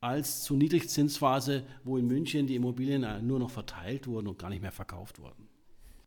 als 0.00 0.44
zur 0.44 0.56
Niedrigzinsphase, 0.58 1.64
wo 1.82 1.98
in 1.98 2.06
München 2.06 2.46
die 2.46 2.54
Immobilien 2.54 3.26
nur 3.26 3.38
noch 3.40 3.50
verteilt 3.50 4.06
wurden 4.06 4.28
und 4.28 4.38
gar 4.38 4.50
nicht 4.50 4.62
mehr 4.62 4.72
verkauft 4.72 5.18
wurden. 5.18 5.45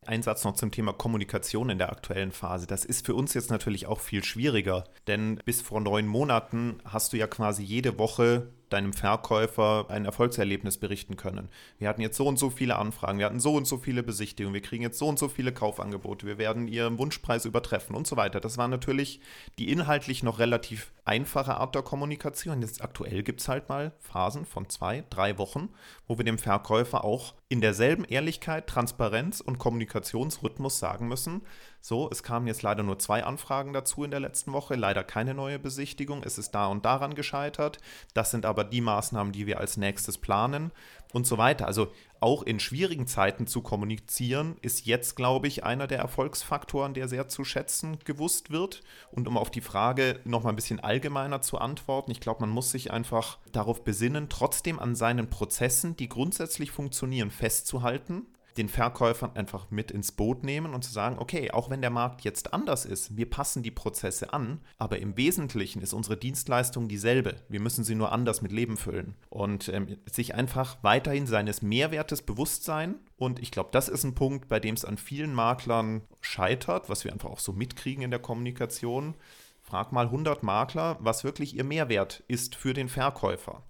Ein 0.05 0.23
Satz 0.23 0.45
noch 0.45 0.53
zum 0.53 0.71
Thema 0.71 0.93
Kommunikation 0.93 1.69
in 1.69 1.77
der 1.77 1.91
aktuellen 1.91 2.31
Phase. 2.31 2.65
Das 2.67 2.85
ist 2.85 3.05
für 3.05 3.15
uns 3.15 3.33
jetzt 3.33 3.51
natürlich 3.51 3.85
auch 3.85 3.99
viel 3.99 4.23
schwieriger, 4.23 4.85
denn 5.07 5.41
bis 5.43 5.61
vor 5.61 5.81
neun 5.81 6.07
Monaten 6.07 6.79
hast 6.85 7.11
du 7.11 7.17
ja 7.17 7.27
quasi 7.27 7.63
jede 7.63 7.99
Woche 7.99 8.47
deinem 8.69 8.93
Verkäufer 8.93 9.87
ein 9.89 10.05
Erfolgserlebnis 10.05 10.77
berichten 10.77 11.17
können. 11.17 11.49
Wir 11.79 11.89
hatten 11.89 12.01
jetzt 12.01 12.15
so 12.15 12.25
und 12.27 12.39
so 12.39 12.49
viele 12.49 12.77
Anfragen, 12.77 13.19
wir 13.19 13.25
hatten 13.25 13.41
so 13.41 13.55
und 13.55 13.65
so 13.65 13.77
viele 13.77 14.01
Besichtigungen, 14.01 14.53
wir 14.53 14.61
kriegen 14.61 14.83
jetzt 14.83 14.99
so 14.99 15.07
und 15.07 15.19
so 15.19 15.27
viele 15.27 15.51
Kaufangebote, 15.51 16.25
wir 16.25 16.37
werden 16.37 16.67
ihren 16.67 16.97
Wunschpreis 16.97 17.45
übertreffen 17.45 17.95
und 17.95 18.07
so 18.07 18.15
weiter. 18.15 18.39
Das 18.39 18.57
war 18.57 18.67
natürlich 18.67 19.19
die 19.57 19.69
inhaltlich 19.69 20.23
noch 20.23 20.39
relativ 20.39 20.93
einfache 21.09 21.55
Art 21.55 21.73
der 21.73 21.81
Kommunikation. 21.81 22.61
Jetzt 22.61 22.83
aktuell 22.83 23.23
gibt 23.23 23.41
es 23.41 23.47
halt 23.47 23.67
mal 23.67 23.93
Phasen 23.97 24.45
von 24.45 24.69
zwei, 24.69 25.03
drei 25.09 25.39
Wochen, 25.39 25.69
wo 26.07 26.19
wir 26.19 26.23
dem 26.23 26.37
Verkäufer 26.37 27.03
auch 27.03 27.33
in 27.49 27.61
derselben 27.61 28.05
Ehrlichkeit, 28.05 28.67
Transparenz 28.67 29.41
und 29.41 29.57
Kommunikationsrhythmus 29.57 30.77
sagen 30.77 31.07
müssen, 31.07 31.41
so, 31.81 32.09
es 32.11 32.23
kamen 32.23 32.45
jetzt 32.45 32.61
leider 32.61 32.83
nur 32.83 32.99
zwei 32.99 33.23
Anfragen 33.23 33.73
dazu 33.73 34.03
in 34.03 34.11
der 34.11 34.19
letzten 34.19 34.51
Woche, 34.51 34.75
leider 34.75 35.03
keine 35.03 35.33
neue 35.33 35.59
Besichtigung, 35.59 36.23
es 36.23 36.37
ist 36.37 36.51
da 36.51 36.67
und 36.67 36.85
daran 36.85 37.15
gescheitert. 37.15 37.79
Das 38.13 38.31
sind 38.31 38.45
aber 38.45 38.65
die 38.65 38.81
Maßnahmen, 38.81 39.31
die 39.31 39.47
wir 39.47 39.59
als 39.59 39.77
nächstes 39.77 40.17
planen 40.17 40.71
und 41.13 41.25
so 41.25 41.37
weiter. 41.37 41.65
Also 41.65 41.91
auch 42.19 42.43
in 42.43 42.59
schwierigen 42.59 43.07
Zeiten 43.07 43.47
zu 43.47 43.61
kommunizieren, 43.61 44.57
ist 44.61 44.85
jetzt, 44.85 45.15
glaube 45.15 45.47
ich, 45.47 45.63
einer 45.63 45.87
der 45.87 45.99
Erfolgsfaktoren, 45.99 46.93
der 46.93 47.07
sehr 47.07 47.27
zu 47.27 47.43
schätzen 47.43 47.97
gewusst 48.03 48.49
wird. 48.49 48.81
Und 49.11 49.27
um 49.27 49.37
auf 49.37 49.51
die 49.51 49.61
Frage 49.61 50.19
noch 50.25 50.43
mal 50.43 50.49
ein 50.49 50.55
bisschen 50.55 50.79
allgemeiner 50.79 51.41
zu 51.41 51.57
antworten, 51.57 52.11
ich 52.11 52.19
glaube, 52.19 52.41
man 52.41 52.49
muss 52.49 52.71
sich 52.71 52.91
einfach 52.91 53.37
darauf 53.51 53.83
besinnen, 53.83 54.29
trotzdem 54.29 54.79
an 54.79 54.95
seinen 54.95 55.29
Prozessen, 55.29 55.95
die 55.95 56.09
grundsätzlich 56.09 56.71
funktionieren, 56.71 57.31
festzuhalten 57.31 58.25
den 58.57 58.69
Verkäufern 58.69 59.31
einfach 59.35 59.69
mit 59.71 59.91
ins 59.91 60.11
Boot 60.11 60.43
nehmen 60.43 60.73
und 60.73 60.83
zu 60.83 60.91
sagen, 60.91 61.17
okay, 61.19 61.51
auch 61.51 61.69
wenn 61.69 61.81
der 61.81 61.89
Markt 61.89 62.21
jetzt 62.21 62.53
anders 62.53 62.85
ist, 62.85 63.15
wir 63.15 63.29
passen 63.29 63.63
die 63.63 63.71
Prozesse 63.71 64.33
an, 64.33 64.59
aber 64.77 64.99
im 64.99 65.17
Wesentlichen 65.17 65.81
ist 65.81 65.93
unsere 65.93 66.17
Dienstleistung 66.17 66.87
dieselbe. 66.87 67.35
Wir 67.47 67.59
müssen 67.59 67.83
sie 67.83 67.95
nur 67.95 68.11
anders 68.11 68.41
mit 68.41 68.51
Leben 68.51 68.77
füllen 68.77 69.15
und 69.29 69.69
ähm, 69.69 69.97
sich 70.09 70.35
einfach 70.35 70.77
weiterhin 70.81 71.27
seines 71.27 71.61
Mehrwertes 71.61 72.21
bewusst 72.21 72.63
sein. 72.63 72.95
Und 73.17 73.39
ich 73.39 73.51
glaube, 73.51 73.69
das 73.71 73.89
ist 73.89 74.03
ein 74.03 74.15
Punkt, 74.15 74.47
bei 74.47 74.59
dem 74.59 74.75
es 74.75 74.85
an 74.85 74.97
vielen 74.97 75.33
Maklern 75.33 76.01
scheitert, 76.21 76.89
was 76.89 77.03
wir 77.03 77.13
einfach 77.13 77.29
auch 77.29 77.39
so 77.39 77.53
mitkriegen 77.53 78.03
in 78.03 78.11
der 78.11 78.19
Kommunikation. 78.19 79.15
Frag 79.61 79.91
mal 79.91 80.05
100 80.05 80.41
Makler, 80.41 80.97
was 80.99 81.23
wirklich 81.23 81.55
ihr 81.55 81.63
Mehrwert 81.63 82.23
ist 82.27 82.55
für 82.55 82.73
den 82.73 82.89
Verkäufer. 82.89 83.63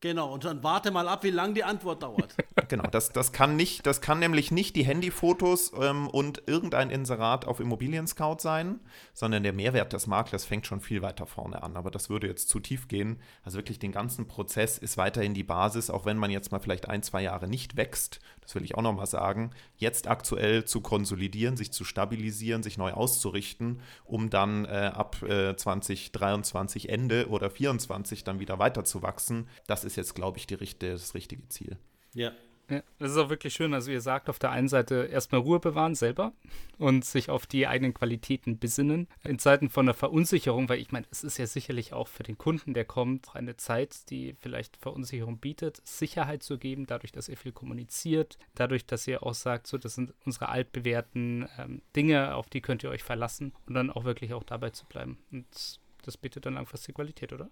Genau, 0.00 0.32
und 0.32 0.44
dann 0.44 0.62
warte 0.62 0.92
mal 0.92 1.08
ab, 1.08 1.24
wie 1.24 1.30
lange 1.30 1.54
die 1.54 1.64
Antwort 1.64 2.02
dauert. 2.02 2.34
Genau, 2.68 2.84
das, 2.90 3.12
das, 3.12 3.32
kann 3.32 3.56
nicht, 3.56 3.86
das 3.86 4.02
kann 4.02 4.18
nämlich 4.18 4.50
nicht 4.50 4.76
die 4.76 4.84
Handyfotos 4.84 5.72
ähm, 5.80 6.06
und 6.06 6.42
irgendein 6.46 6.90
Inserat 6.90 7.46
auf 7.46 7.60
Immobilien 7.60 8.06
Scout 8.06 8.40
sein, 8.40 8.80
sondern 9.14 9.42
der 9.42 9.54
Mehrwert 9.54 9.94
des 9.94 10.06
Maklers 10.06 10.44
fängt 10.44 10.66
schon 10.66 10.82
viel 10.82 11.00
weiter 11.00 11.24
vorne 11.24 11.62
an. 11.62 11.76
Aber 11.76 11.90
das 11.90 12.10
würde 12.10 12.26
jetzt 12.26 12.50
zu 12.50 12.60
tief 12.60 12.86
gehen. 12.86 13.22
Also 13.42 13.56
wirklich 13.56 13.78
den 13.78 13.92
ganzen 13.92 14.28
Prozess 14.28 14.76
ist 14.76 14.98
weiterhin 14.98 15.32
die 15.32 15.44
Basis, 15.44 15.88
auch 15.88 16.04
wenn 16.04 16.18
man 16.18 16.30
jetzt 16.30 16.52
mal 16.52 16.58
vielleicht 16.58 16.90
ein, 16.90 17.02
zwei 17.02 17.22
Jahre 17.22 17.48
nicht 17.48 17.78
wächst. 17.78 18.20
Das 18.42 18.54
will 18.54 18.64
ich 18.64 18.74
auch 18.74 18.82
nochmal 18.82 19.06
sagen. 19.06 19.50
Jetzt 19.76 20.06
aktuell 20.06 20.64
zu 20.64 20.82
konsolidieren, 20.82 21.56
sich 21.56 21.72
zu 21.72 21.84
stabilisieren, 21.84 22.62
sich 22.62 22.76
neu 22.76 22.92
auszurichten, 22.92 23.80
um 24.04 24.28
dann 24.28 24.66
äh, 24.66 24.90
ab 24.92 25.22
äh, 25.22 25.56
2023 25.56 26.90
Ende 26.90 27.28
oder 27.28 27.48
2024 27.48 28.24
dann 28.24 28.40
wieder 28.40 28.58
weiter 28.58 28.84
zu 28.84 29.00
wachsen. 29.00 29.48
Das 29.66 29.84
ist 29.84 29.87
jetzt, 29.96 30.14
glaube 30.14 30.38
ich, 30.38 30.46
die, 30.46 30.56
das 30.78 31.14
richtige 31.14 31.48
Ziel. 31.48 31.76
Ja, 32.14 32.32
ja, 32.70 32.82
das 32.98 33.12
ist 33.12 33.16
auch 33.16 33.30
wirklich 33.30 33.54
schön. 33.54 33.72
Also 33.72 33.90
ihr 33.90 34.02
sagt 34.02 34.28
auf 34.28 34.38
der 34.38 34.50
einen 34.50 34.68
Seite 34.68 35.08
erstmal 35.10 35.40
Ruhe 35.40 35.58
bewahren 35.58 35.94
selber 35.94 36.32
und 36.76 37.02
sich 37.04 37.30
auf 37.30 37.46
die 37.46 37.66
eigenen 37.66 37.94
Qualitäten 37.94 38.58
besinnen. 38.58 39.08
In 39.24 39.38
Zeiten 39.38 39.70
von 39.70 39.86
der 39.86 39.94
Verunsicherung, 39.94 40.68
weil 40.68 40.78
ich 40.78 40.92
meine, 40.92 41.06
es 41.10 41.24
ist 41.24 41.38
ja 41.38 41.46
sicherlich 41.46 41.94
auch 41.94 42.08
für 42.08 42.24
den 42.24 42.36
Kunden, 42.36 42.74
der 42.74 42.84
kommt, 42.84 43.34
eine 43.34 43.56
Zeit, 43.56 44.10
die 44.10 44.34
vielleicht 44.38 44.76
Verunsicherung 44.76 45.38
bietet, 45.38 45.80
Sicherheit 45.86 46.42
zu 46.42 46.58
geben, 46.58 46.86
dadurch, 46.86 47.12
dass 47.12 47.30
ihr 47.30 47.38
viel 47.38 47.52
kommuniziert, 47.52 48.36
dadurch, 48.54 48.84
dass 48.84 49.06
ihr 49.06 49.22
auch 49.22 49.34
sagt, 49.34 49.66
so, 49.66 49.78
das 49.78 49.94
sind 49.94 50.12
unsere 50.26 50.50
altbewährten 50.50 51.48
ähm, 51.58 51.80
Dinge, 51.96 52.34
auf 52.34 52.50
die 52.50 52.60
könnt 52.60 52.82
ihr 52.82 52.90
euch 52.90 53.02
verlassen 53.02 53.54
und 53.66 53.74
dann 53.74 53.90
auch 53.90 54.04
wirklich 54.04 54.34
auch 54.34 54.44
dabei 54.44 54.70
zu 54.70 54.84
bleiben. 54.84 55.16
Und 55.32 55.80
das 56.02 56.18
bietet 56.18 56.44
dann 56.44 56.54
langfristig 56.54 56.94
Qualität, 56.94 57.32
oder? 57.32 57.50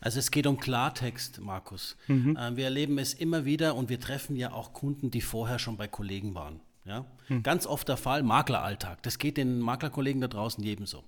Also 0.00 0.18
es 0.18 0.30
geht 0.30 0.46
um 0.46 0.58
Klartext, 0.58 1.40
Markus. 1.40 1.96
Mhm. 2.06 2.36
Äh, 2.36 2.56
wir 2.56 2.64
erleben 2.64 2.98
es 2.98 3.14
immer 3.14 3.44
wieder 3.44 3.74
und 3.74 3.88
wir 3.88 4.00
treffen 4.00 4.36
ja 4.36 4.52
auch 4.52 4.72
Kunden, 4.72 5.10
die 5.10 5.20
vorher 5.20 5.58
schon 5.58 5.76
bei 5.76 5.88
Kollegen 5.88 6.34
waren. 6.34 6.60
Ja? 6.84 7.04
Mhm. 7.28 7.42
Ganz 7.42 7.66
oft 7.66 7.88
der 7.88 7.96
Fall, 7.96 8.22
Makleralltag. 8.22 9.02
Das 9.02 9.18
geht 9.18 9.36
den 9.36 9.60
Maklerkollegen 9.60 10.20
da 10.20 10.28
draußen 10.28 10.62
jedem 10.64 10.86
so. 10.86 11.04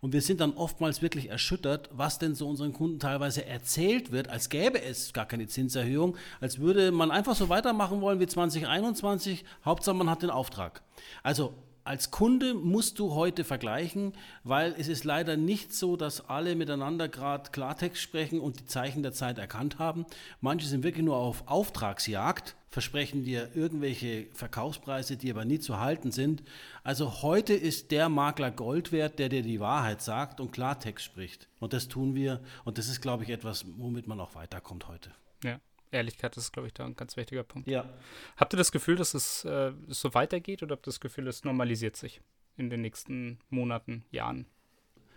Und 0.00 0.14
wir 0.14 0.22
sind 0.22 0.40
dann 0.40 0.54
oftmals 0.54 1.02
wirklich 1.02 1.28
erschüttert, 1.28 1.90
was 1.92 2.18
denn 2.18 2.34
so 2.34 2.48
unseren 2.48 2.72
Kunden 2.72 2.98
teilweise 2.98 3.44
erzählt 3.44 4.12
wird, 4.12 4.28
als 4.28 4.48
gäbe 4.48 4.82
es 4.82 5.12
gar 5.12 5.26
keine 5.26 5.46
Zinserhöhung, 5.46 6.16
als 6.40 6.58
würde 6.58 6.90
man 6.90 7.10
einfach 7.10 7.36
so 7.36 7.50
weitermachen 7.50 8.00
wollen 8.00 8.18
wie 8.18 8.26
2021, 8.26 9.44
Hauptsache 9.64 9.96
man 9.96 10.08
hat 10.08 10.22
den 10.22 10.30
Auftrag. 10.30 10.82
Also 11.22 11.52
als 11.90 12.12
Kunde 12.12 12.54
musst 12.54 13.00
du 13.00 13.16
heute 13.16 13.42
vergleichen, 13.42 14.12
weil 14.44 14.76
es 14.78 14.86
ist 14.86 15.02
leider 15.02 15.36
nicht 15.36 15.74
so, 15.74 15.96
dass 15.96 16.28
alle 16.28 16.54
miteinander 16.54 17.08
gerade 17.08 17.50
Klartext 17.50 18.00
sprechen 18.00 18.38
und 18.38 18.60
die 18.60 18.66
Zeichen 18.66 19.02
der 19.02 19.12
Zeit 19.12 19.38
erkannt 19.38 19.80
haben. 19.80 20.06
Manche 20.40 20.68
sind 20.68 20.84
wirklich 20.84 21.04
nur 21.04 21.16
auf 21.16 21.48
Auftragsjagd, 21.48 22.54
versprechen 22.68 23.24
dir 23.24 23.56
irgendwelche 23.56 24.28
Verkaufspreise, 24.34 25.16
die 25.16 25.32
aber 25.32 25.44
nie 25.44 25.58
zu 25.58 25.80
halten 25.80 26.12
sind. 26.12 26.44
Also 26.84 27.22
heute 27.22 27.54
ist 27.54 27.90
der 27.90 28.08
Makler 28.08 28.52
Gold 28.52 28.92
wert, 28.92 29.18
der 29.18 29.28
dir 29.28 29.42
die 29.42 29.58
Wahrheit 29.58 30.00
sagt 30.00 30.40
und 30.40 30.52
Klartext 30.52 31.04
spricht. 31.04 31.48
Und 31.58 31.72
das 31.72 31.88
tun 31.88 32.14
wir 32.14 32.40
und 32.64 32.78
das 32.78 32.86
ist, 32.86 33.00
glaube 33.00 33.24
ich, 33.24 33.30
etwas, 33.30 33.64
womit 33.78 34.06
man 34.06 34.20
auch 34.20 34.36
weiterkommt 34.36 34.86
heute. 34.86 35.10
Ja. 35.42 35.58
Ehrlichkeit 35.92 36.36
ist, 36.36 36.52
glaube 36.52 36.68
ich, 36.68 36.74
da 36.74 36.84
ein 36.84 36.96
ganz 36.96 37.16
wichtiger 37.16 37.42
Punkt. 37.42 37.68
Ja. 37.68 37.88
Habt 38.36 38.54
ihr 38.54 38.56
das 38.56 38.72
Gefühl, 38.72 38.96
dass 38.96 39.14
es 39.14 39.44
äh, 39.44 39.72
so 39.88 40.14
weitergeht 40.14 40.62
oder 40.62 40.72
habt 40.72 40.86
ihr 40.86 40.90
das 40.90 41.00
Gefühl, 41.00 41.26
es 41.28 41.44
normalisiert 41.44 41.96
sich 41.96 42.20
in 42.56 42.70
den 42.70 42.80
nächsten 42.82 43.38
Monaten, 43.48 44.04
Jahren? 44.10 44.46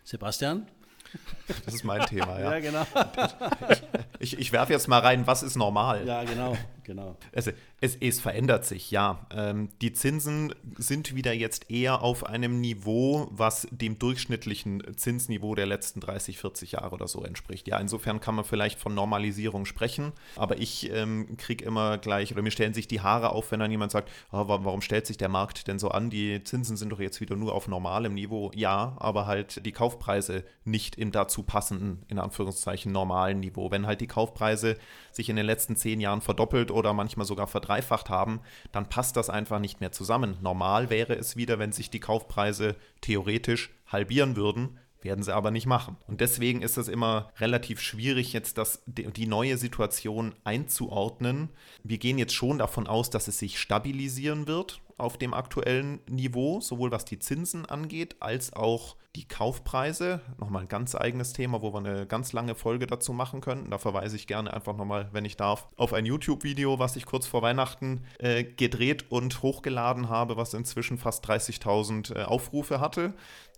Sebastian? 0.04 0.68
Das 1.66 1.76
ist 1.76 1.84
mein 1.84 2.06
Thema, 2.06 2.40
ja. 2.40 2.54
ja, 2.58 2.60
genau. 2.60 2.86
Ich, 4.20 4.38
ich 4.38 4.52
werfe 4.52 4.74
jetzt 4.74 4.88
mal 4.88 5.00
rein, 5.00 5.28
was 5.28 5.44
ist 5.44 5.56
normal? 5.56 6.08
Ja, 6.08 6.24
genau, 6.24 6.58
genau. 6.84 7.18
Also, 7.36 7.52
es, 7.82 7.96
es 8.00 8.20
verändert 8.20 8.66
sich, 8.66 8.92
ja. 8.92 9.26
Ähm, 9.32 9.70
die 9.82 9.94
Zinsen 9.94 10.54
sind 10.78 11.16
wieder 11.16 11.34
jetzt 11.34 11.70
eher 11.70 12.02
auf 12.02 12.26
einem 12.26 12.62
Niveau, 12.62 13.28
was 13.32 13.68
dem 13.72 14.00
durchschnittlichen 14.00 14.84
Zinsniveau 14.96 15.56
der 15.56 15.66
letzten 15.66 16.00
30, 16.00 16.38
40 16.38 16.74
Jahre 16.74 16.94
oder 16.94 17.08
so 17.08 17.24
entspricht. 17.24 17.68
Ja, 17.68 17.78
insofern 17.80 18.20
kann 18.20 18.36
man 18.36 18.46
vielleicht 18.46 18.80
von 18.80 18.94
Normalisierung 18.94 19.66
sprechen, 19.66 20.14
aber 20.36 20.60
ich 20.60 20.92
ähm, 20.92 21.38
kriege 21.38 21.66
immer 21.66 21.98
gleich, 21.98 22.32
oder 22.32 22.42
mir 22.42 22.52
stellen 22.52 22.74
sich 22.74 22.88
die 22.88 23.02
Haare 23.02 23.32
auf, 23.32 23.52
wenn 23.52 23.60
dann 23.60 23.72
jemand 23.72 23.92
sagt, 23.92 24.10
oh, 24.32 24.48
warum 24.48 24.82
stellt 24.82 25.08
sich 25.08 25.18
der 25.18 25.30
Markt 25.30 25.68
denn 25.68 25.80
so 25.80 25.90
an? 25.90 26.10
Die 26.10 26.44
Zinsen 26.44 26.78
sind 26.78 26.90
doch 26.90 27.00
jetzt 27.00 27.22
wieder 27.22 27.36
nur 27.36 27.54
auf 27.54 27.68
normalem 27.68 28.14
Niveau. 28.14 28.52
Ja, 28.56 28.96
aber 29.00 29.26
halt 29.26 29.66
die 29.66 29.72
Kaufpreise 29.72 30.44
nicht 30.64 30.96
im 30.98 31.12
dazu 31.12 31.44
passenden, 31.44 32.04
in 32.08 32.20
Anführungszeichen, 32.20 32.92
normalen 32.92 33.40
Niveau. 33.40 33.72
Wenn 33.72 33.88
halt 33.88 34.02
die 34.02 34.08
Kaufpreise 34.08 34.78
sich 35.12 35.30
in 35.30 35.36
den 35.36 35.46
letzten 35.46 35.76
zehn 35.76 36.00
Jahren 36.00 36.22
verdoppelt 36.22 36.72
oder 36.74 36.94
manchmal 36.94 37.26
sogar 37.26 37.48
verdreifacht 37.48 38.10
haben, 38.10 38.42
dann 38.72 38.90
passt 38.90 39.16
das 39.16 39.30
einfach 39.30 39.60
nicht 39.60 39.80
mehr 39.80 39.92
zusammen. 39.92 40.38
Normal 40.42 40.90
wäre 40.90 41.16
es 41.16 41.36
wieder, 41.36 41.60
wenn 41.60 41.72
sich 41.72 41.90
die 41.90 42.00
Kaufpreise 42.00 42.76
theoretisch 43.02 43.72
halbieren 43.88 44.36
würden, 44.36 44.80
werden 45.04 45.24
sie 45.24 45.36
aber 45.36 45.52
nicht 45.52 45.66
machen. 45.66 45.98
Und 46.08 46.22
deswegen 46.22 46.62
ist 46.62 46.78
es 46.78 46.88
immer 46.88 47.32
relativ 47.40 47.82
schwierig, 47.82 48.34
jetzt 48.34 48.58
das, 48.58 48.84
die 48.86 49.28
neue 49.28 49.58
Situation 49.58 50.34
einzuordnen. 50.44 51.50
Wir 51.84 51.98
gehen 51.98 52.18
jetzt 52.18 52.34
schon 52.34 52.58
davon 52.58 52.88
aus, 52.88 53.10
dass 53.10 53.28
es 53.28 53.40
sich 53.40 53.60
stabilisieren 53.60 54.48
wird 54.48 54.82
auf 54.98 55.18
dem 55.18 55.34
aktuellen 55.34 56.00
Niveau, 56.08 56.62
sowohl 56.62 56.92
was 56.92 57.06
die 57.06 57.20
Zinsen 57.20 57.66
angeht, 57.66 58.18
als 58.20 58.54
auch 58.54 58.96
die 59.16 59.28
Kaufpreise. 59.28 60.22
Nochmal 60.40 60.64
ein 60.64 60.68
ganz 60.68 60.96
eigenes 60.96 61.34
Thema, 61.34 61.62
wo 61.62 61.72
wir 61.74 61.78
eine 61.78 62.08
ganz 62.08 62.34
lange 62.34 62.56
Folge 62.56 62.88
dazu 62.88 63.14
machen 63.14 63.42
könnten. 63.42 63.70
Da 63.70 63.78
verweise 63.78 64.16
ich 64.16 64.26
gerne 64.26 64.54
einfach 64.54 64.76
nochmal, 64.76 65.10
wenn 65.12 65.26
ich 65.26 65.38
darf, 65.38 65.68
auf 65.78 65.94
ein 65.94 66.06
YouTube-Video, 66.06 66.80
was 66.80 66.96
ich 66.96 67.06
kurz 67.06 67.28
vor 67.28 67.44
Weihnachten 67.44 68.06
äh, 68.18 68.44
gedreht 68.44 69.12
und 69.12 69.44
hochgeladen 69.44 70.10
habe, 70.10 70.36
was 70.36 70.54
inzwischen 70.54 70.98
fast 70.98 71.28
30.000 71.30 72.16
äh, 72.16 72.24
Aufrufe 72.24 72.80
hatte 72.80 73.14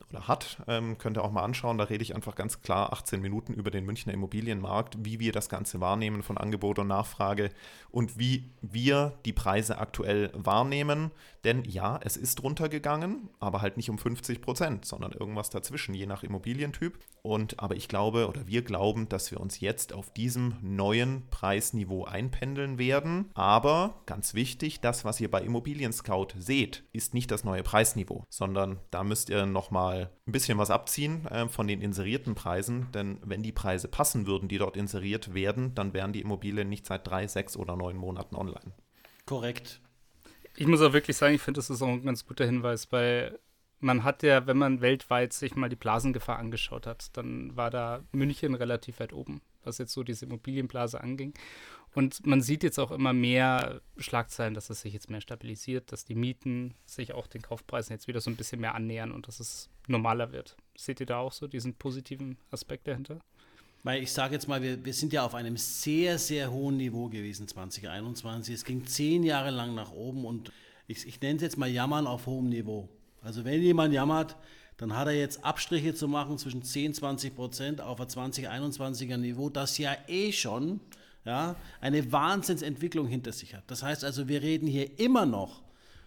oder 0.10 0.28
hat. 0.28 0.58
Ähm, 0.68 0.98
könnt 0.98 1.18
ihr 1.18 1.24
auch 1.24 1.32
mal 1.32 1.44
anschauen. 1.44 1.78
Da 1.78 1.86
rede 1.86 2.04
ich 2.04 2.16
einfach 2.16 2.36
ganz 2.36 2.62
klar 2.62 2.92
18 2.94 3.22
Minuten 3.22 3.54
über 3.54 3.72
den 3.72 3.86
Münchner 3.86 4.14
Immobilienmarkt, 4.14 4.98
wie 5.00 5.20
wir 5.20 5.32
das 5.32 5.50
Ganze 5.50 5.80
wahrnehmen 5.80 6.24
von 6.24 6.38
Angebot 6.38 6.80
und 6.80 6.88
Nachfrage 6.88 7.50
und 7.92 8.20
wie 8.20 8.50
wir 8.62 9.14
die 9.26 9.34
Preise 9.34 9.78
aktuell 9.78 10.32
wahrnehmen. 10.34 11.12
Denn 11.44 11.64
ja, 11.64 12.00
es 12.04 12.18
ist 12.18 12.44
runtergegangen, 12.44 13.30
aber 13.40 13.62
halt 13.62 13.78
nicht 13.78 13.90
um 13.90 13.98
50 13.98 14.42
Prozent, 14.42 14.86
sondern 14.86 15.12
irgendwas 15.12 15.45
dazwischen, 15.50 15.94
je 15.94 16.06
nach 16.06 16.24
Immobilientyp. 16.24 17.00
Und 17.22 17.60
aber 17.60 17.76
ich 17.76 17.88
glaube 17.88 18.28
oder 18.28 18.46
wir 18.48 18.62
glauben, 18.62 19.10
dass 19.10 19.32
wir 19.32 19.40
uns 19.40 19.60
jetzt 19.60 19.94
auf 19.94 20.14
diesem 20.14 20.56
neuen 20.62 21.28
Preisniveau 21.32 22.06
einpendeln 22.06 22.78
werden. 22.78 23.32
Aber 23.34 24.02
ganz 24.06 24.36
wichtig, 24.36 24.80
das, 24.80 25.06
was 25.06 25.20
ihr 25.20 25.32
bei 25.32 25.42
Immobilien 25.42 25.92
Scout 25.92 26.28
seht, 26.38 26.84
ist 26.94 27.14
nicht 27.16 27.32
das 27.32 27.44
neue 27.44 27.64
Preisniveau, 27.64 28.26
sondern 28.30 28.80
da 28.92 29.04
müsst 29.04 29.30
ihr 29.30 29.46
nochmal 29.48 30.12
ein 30.28 30.32
bisschen 30.32 30.58
was 30.58 30.70
abziehen 30.70 31.26
äh, 31.26 31.48
von 31.48 31.68
den 31.68 31.82
inserierten 31.82 32.36
Preisen. 32.36 32.92
Denn 32.94 33.20
wenn 33.24 33.42
die 33.42 33.52
Preise 33.52 33.88
passen 33.88 34.28
würden, 34.28 34.48
die 34.48 34.60
dort 34.60 34.78
inseriert 34.78 35.34
werden, 35.34 35.74
dann 35.74 35.94
wären 35.94 36.14
die 36.14 36.22
Immobilien 36.22 36.70
nicht 36.70 36.86
seit 36.86 37.08
drei, 37.08 37.28
sechs 37.28 37.58
oder 37.58 37.76
neun 37.76 37.98
Monaten 37.98 38.36
online. 38.36 38.74
Korrekt. 39.26 39.82
Ich 40.58 40.68
muss 40.68 40.82
auch 40.82 40.94
wirklich 40.94 41.18
sagen, 41.18 41.36
ich 41.36 41.42
finde, 41.42 41.58
das 41.58 41.70
ist 41.70 41.82
auch 41.82 41.88
ein 41.88 42.04
ganz 42.04 42.26
guter 42.26 42.46
Hinweis, 42.46 42.92
weil 42.92 43.40
man 43.80 44.04
hat 44.04 44.24
ja, 44.24 44.48
wenn 44.48 44.58
man 44.58 44.82
weltweit 44.82 45.34
sich 45.34 45.56
mal 45.56 45.70
die 45.70 45.76
Blasengefahr 45.76 46.40
angeschaut 46.40 46.88
hat, 46.88 47.16
dann 47.18 47.56
war 47.56 47.70
da 47.70 48.04
München 48.12 48.56
relativ 48.56 49.00
weit 49.00 49.14
oben, 49.14 49.42
was 49.64 49.78
jetzt 49.78 49.94
so 49.94 50.04
diese 50.04 50.26
Immobilienblase 50.26 51.02
anging. 51.02 51.34
Und 51.94 52.26
man 52.26 52.42
sieht 52.42 52.64
jetzt 52.64 52.78
auch 52.78 52.92
immer 52.92 53.14
mehr 53.14 53.82
Schlagzeilen, 53.98 54.54
dass 54.54 54.70
es 54.70 54.82
sich 54.82 54.94
jetzt 54.94 55.10
mehr 55.10 55.22
stabilisiert, 55.22 55.94
dass 55.94 56.04
die 56.04 56.16
Mieten 56.16 56.74
sich 56.86 57.14
auch 57.14 57.26
den 57.26 57.42
Kaufpreisen 57.42 57.94
jetzt 57.94 58.10
wieder 58.10 58.20
so 58.20 58.30
ein 58.30 58.36
bisschen 58.36 58.60
mehr 58.60 58.76
annähern 58.76 59.14
und 59.14 59.30
dass 59.30 59.40
es 59.40 59.70
normaler 59.88 60.34
wird. 60.34 60.58
Seht 60.76 61.00
ihr 61.00 61.06
da 61.06 61.20
auch 61.20 61.32
so 61.32 61.48
diesen 61.48 61.76
positiven 61.76 62.38
Aspekt 62.52 62.88
dahinter? 62.88 63.22
Weil 63.84 64.04
ich 64.04 64.12
sage 64.12 64.34
jetzt 64.34 64.48
mal, 64.48 64.62
wir, 64.62 64.84
wir 64.84 64.94
sind 64.94 65.14
ja 65.14 65.24
auf 65.24 65.36
einem 65.36 65.56
sehr, 65.56 66.18
sehr 66.18 66.52
hohen 66.52 66.76
Niveau 66.78 67.08
gewesen 67.08 67.48
2021. 67.48 68.54
Es 68.56 68.66
ging 68.66 68.86
zehn 68.86 69.24
Jahre 69.24 69.52
lang 69.52 69.74
nach 69.74 69.92
oben 69.92 70.26
und 70.26 70.52
ich, 70.88 71.08
ich 71.08 71.22
nenne 71.22 71.38
es 71.38 71.44
jetzt 71.44 71.58
mal 71.58 71.70
Jammern 71.70 72.08
auf 72.08 72.26
hohem 72.26 72.50
Niveau. 72.50 72.90
Also 73.26 73.44
wenn 73.44 73.62
jemand 73.62 73.94
jammert, 73.94 74.36
dann 74.78 74.96
hat 74.96 75.08
er 75.08 75.14
jetzt 75.14 75.44
Abstriche 75.44 75.94
zu 75.94 76.08
machen 76.08 76.38
zwischen 76.38 76.62
10, 76.62 76.94
20 76.94 77.36
Prozent 77.36 77.82
auf 77.82 78.00
ein 78.00 78.08
2021er 78.08 79.18
Niveau, 79.18 79.50
das 79.50 79.78
ja 79.78 79.96
eh 80.08 80.32
schon 80.32 80.80
ja, 81.26 81.56
eine 81.82 82.12
Wahnsinnsentwicklung 82.12 83.08
hinter 83.08 83.32
sich 83.32 83.56
hat. 83.56 83.64
Das 83.68 83.84
heißt 83.84 84.04
also, 84.04 84.28
wir 84.28 84.42
reden 84.42 84.68
hier 84.68 85.00
immer 85.00 85.26
noch 85.26 85.64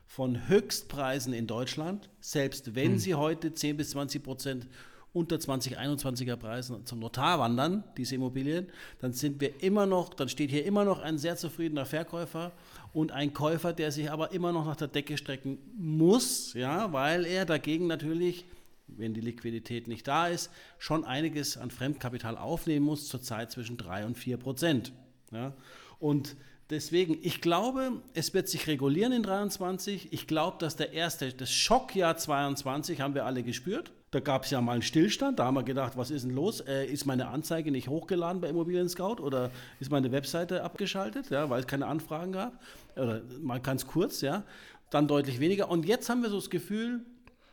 von 0.07 0.48
Höchstpreisen 0.48 1.35
in 1.35 1.46
Deutschland, 1.46 2.09
selbst 2.20 2.74
wenn 2.74 2.92
hm. 2.92 2.98
sie 2.98 3.14
heute 3.14 3.52
10 3.52 3.76
bis 3.76 3.90
20 3.90 4.22
Prozent 4.22 4.68
unter 5.12 5.37
2021er 5.37 6.37
Preisen 6.37 6.85
zum 6.85 6.99
Notar 6.99 7.38
wandern, 7.38 7.85
diese 7.97 8.14
Immobilien, 8.14 8.68
dann 9.01 9.12
sind 9.12 9.40
wir 9.40 9.62
immer 9.62 9.87
noch, 9.87 10.14
dann 10.14 10.29
steht 10.29 10.51
hier 10.51 10.64
immer 10.64 10.85
noch 10.85 11.01
ein 11.01 11.18
sehr 11.18 11.37
zufriedener 11.37 11.87
Verkäufer 11.87 12.53
und 12.92 13.12
ein 13.12 13.33
Käufer, 13.33 13.73
der 13.73 13.90
sich 13.90 14.11
aber 14.11 14.33
immer 14.33 14.53
noch 14.53 14.66
nach 14.66 14.77
der 14.77 14.88
Decke 14.88 15.16
strecken 15.16 15.59
muss, 15.77 16.55
ja, 16.55 16.92
weil 16.92 17.25
er 17.25 17.47
dagegen 17.47 17.87
natürlich, 17.87 18.44
wenn 18.87 19.14
die 19.14 19.20
Liquidität 19.20 19.89
nicht 19.89 20.07
da 20.07 20.28
ist, 20.28 20.51
schon 20.78 21.05
einiges 21.05 21.57
an 21.57 21.70
Fremdkapital 21.70 22.37
aufnehmen 22.37 22.87
muss, 22.87 23.09
zurzeit 23.09 23.51
zwischen 23.51 23.76
3 23.76 24.07
und 24.07 24.16
4 24.16 24.37
Prozent. 24.37 24.93
Ja? 25.30 25.55
Und 25.99 26.37
deswegen, 26.70 27.18
ich 27.22 27.41
glaube, 27.41 28.03
es 28.14 28.35
wird 28.35 28.49
sich 28.49 28.66
regulieren 28.66 29.12
in 29.12 29.22
23. 29.22 30.12
Ich 30.12 30.26
glaube, 30.26 30.57
dass 30.59 30.76
der 30.76 30.93
erste, 30.93 31.32
das 31.32 31.51
Schockjahr 31.51 32.16
22 32.16 33.01
haben 33.01 33.14
wir 33.14 33.26
alle 33.26 33.43
gespürt. 33.43 33.93
Da 34.11 34.20
gab 34.20 34.44
es 34.44 34.50
ja 34.50 34.61
mal 34.61 34.72
einen 34.72 34.82
Stillstand, 34.82 35.38
da 35.38 35.44
haben 35.44 35.54
wir 35.54 35.62
gedacht, 35.62 35.96
was 35.96 36.11
ist 36.11 36.24
denn 36.24 36.34
los? 36.34 36.61
Äh, 36.61 36.86
ist 36.86 37.04
meine 37.04 37.28
Anzeige 37.28 37.70
nicht 37.70 37.88
hochgeladen 37.88 38.40
bei 38.40 38.48
Immobilien 38.48 38.88
Scout 38.88 39.20
oder 39.22 39.50
ist 39.80 39.90
meine 39.90 40.11
Webseite 40.12 40.64
abgeschaltet, 40.64 41.28
ja, 41.28 41.50
weil 41.50 41.61
es 41.61 41.66
keine 41.66 41.86
Anfragen 41.86 42.32
gab? 42.32 42.59
Oder 42.96 43.20
mal 43.42 43.61
ganz 43.61 43.86
kurz, 43.86 44.22
ja. 44.22 44.44
Dann 44.90 45.06
deutlich 45.06 45.40
weniger. 45.40 45.70
Und 45.70 45.84
jetzt 45.84 46.09
haben 46.09 46.22
wir 46.22 46.30
so 46.30 46.36
das 46.36 46.48
Gefühl, 46.48 47.04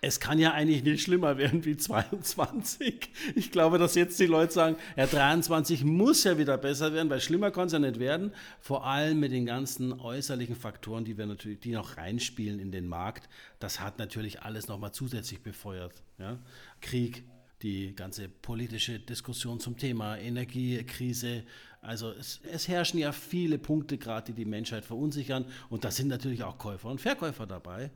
es 0.06 0.20
kann 0.20 0.38
ja 0.38 0.54
eigentlich 0.54 0.84
nicht 0.84 1.02
schlimmer 1.02 1.38
werden 1.40 1.66
wie 1.66 1.76
22. 1.78 3.10
Ich 3.34 3.52
glaube, 3.52 3.80
dass 3.80 3.96
jetzt 3.96 4.20
die 4.20 4.28
Leute 4.28 4.54
sagen, 4.54 4.76
ja, 4.96 5.08
23 5.08 5.84
muss 5.84 6.24
ja 6.24 6.38
wieder 6.38 6.60
besser 6.60 6.94
werden, 6.94 7.10
weil 7.10 7.20
schlimmer 7.20 7.50
kann 7.50 7.66
es 7.66 7.74
ja 7.74 7.80
nicht 7.80 8.00
werden. 8.00 8.32
Vor 8.60 8.86
allem 8.86 9.20
mit 9.20 9.32
den 9.32 9.48
ganzen 9.48 10.00
äußerlichen 10.00 10.56
Faktoren, 10.56 11.06
die 11.06 11.18
wir 11.18 11.26
natürlich, 11.26 11.60
die 11.60 11.72
noch 11.72 11.98
reinspielen 11.98 12.60
in 12.60 12.72
den 12.72 12.88
Markt. 12.88 13.28
Das 13.58 13.80
hat 13.80 13.98
natürlich 13.98 14.44
alles 14.44 14.68
nochmal 14.68 14.92
zusätzlich 14.92 15.42
befeuert. 15.42 16.04
Ja? 16.20 16.38
Krieg, 16.82 17.24
die 17.64 17.96
ganze 17.96 18.30
politische 18.30 19.00
Diskussion 19.00 19.60
zum 19.60 19.76
Thema 19.76 20.18
Energiekrise. 20.18 21.46
Also 21.82 22.12
es, 22.12 22.42
es 22.52 22.68
herrschen 22.68 23.00
ja 23.00 23.12
viele 23.12 23.58
Punkte 23.58 23.98
gerade, 23.98 24.28
die 24.28 24.34
die 24.34 24.46
Menschheit 24.46 24.86
verunsichern. 24.86 25.46
Und 25.70 25.84
da 25.84 25.90
sind 25.90 26.10
natürlich 26.10 26.44
auch 26.44 26.60
Käufer 26.60 26.90
und 26.90 27.02
Verkäufer 27.02 27.48
dabei. 27.48 27.90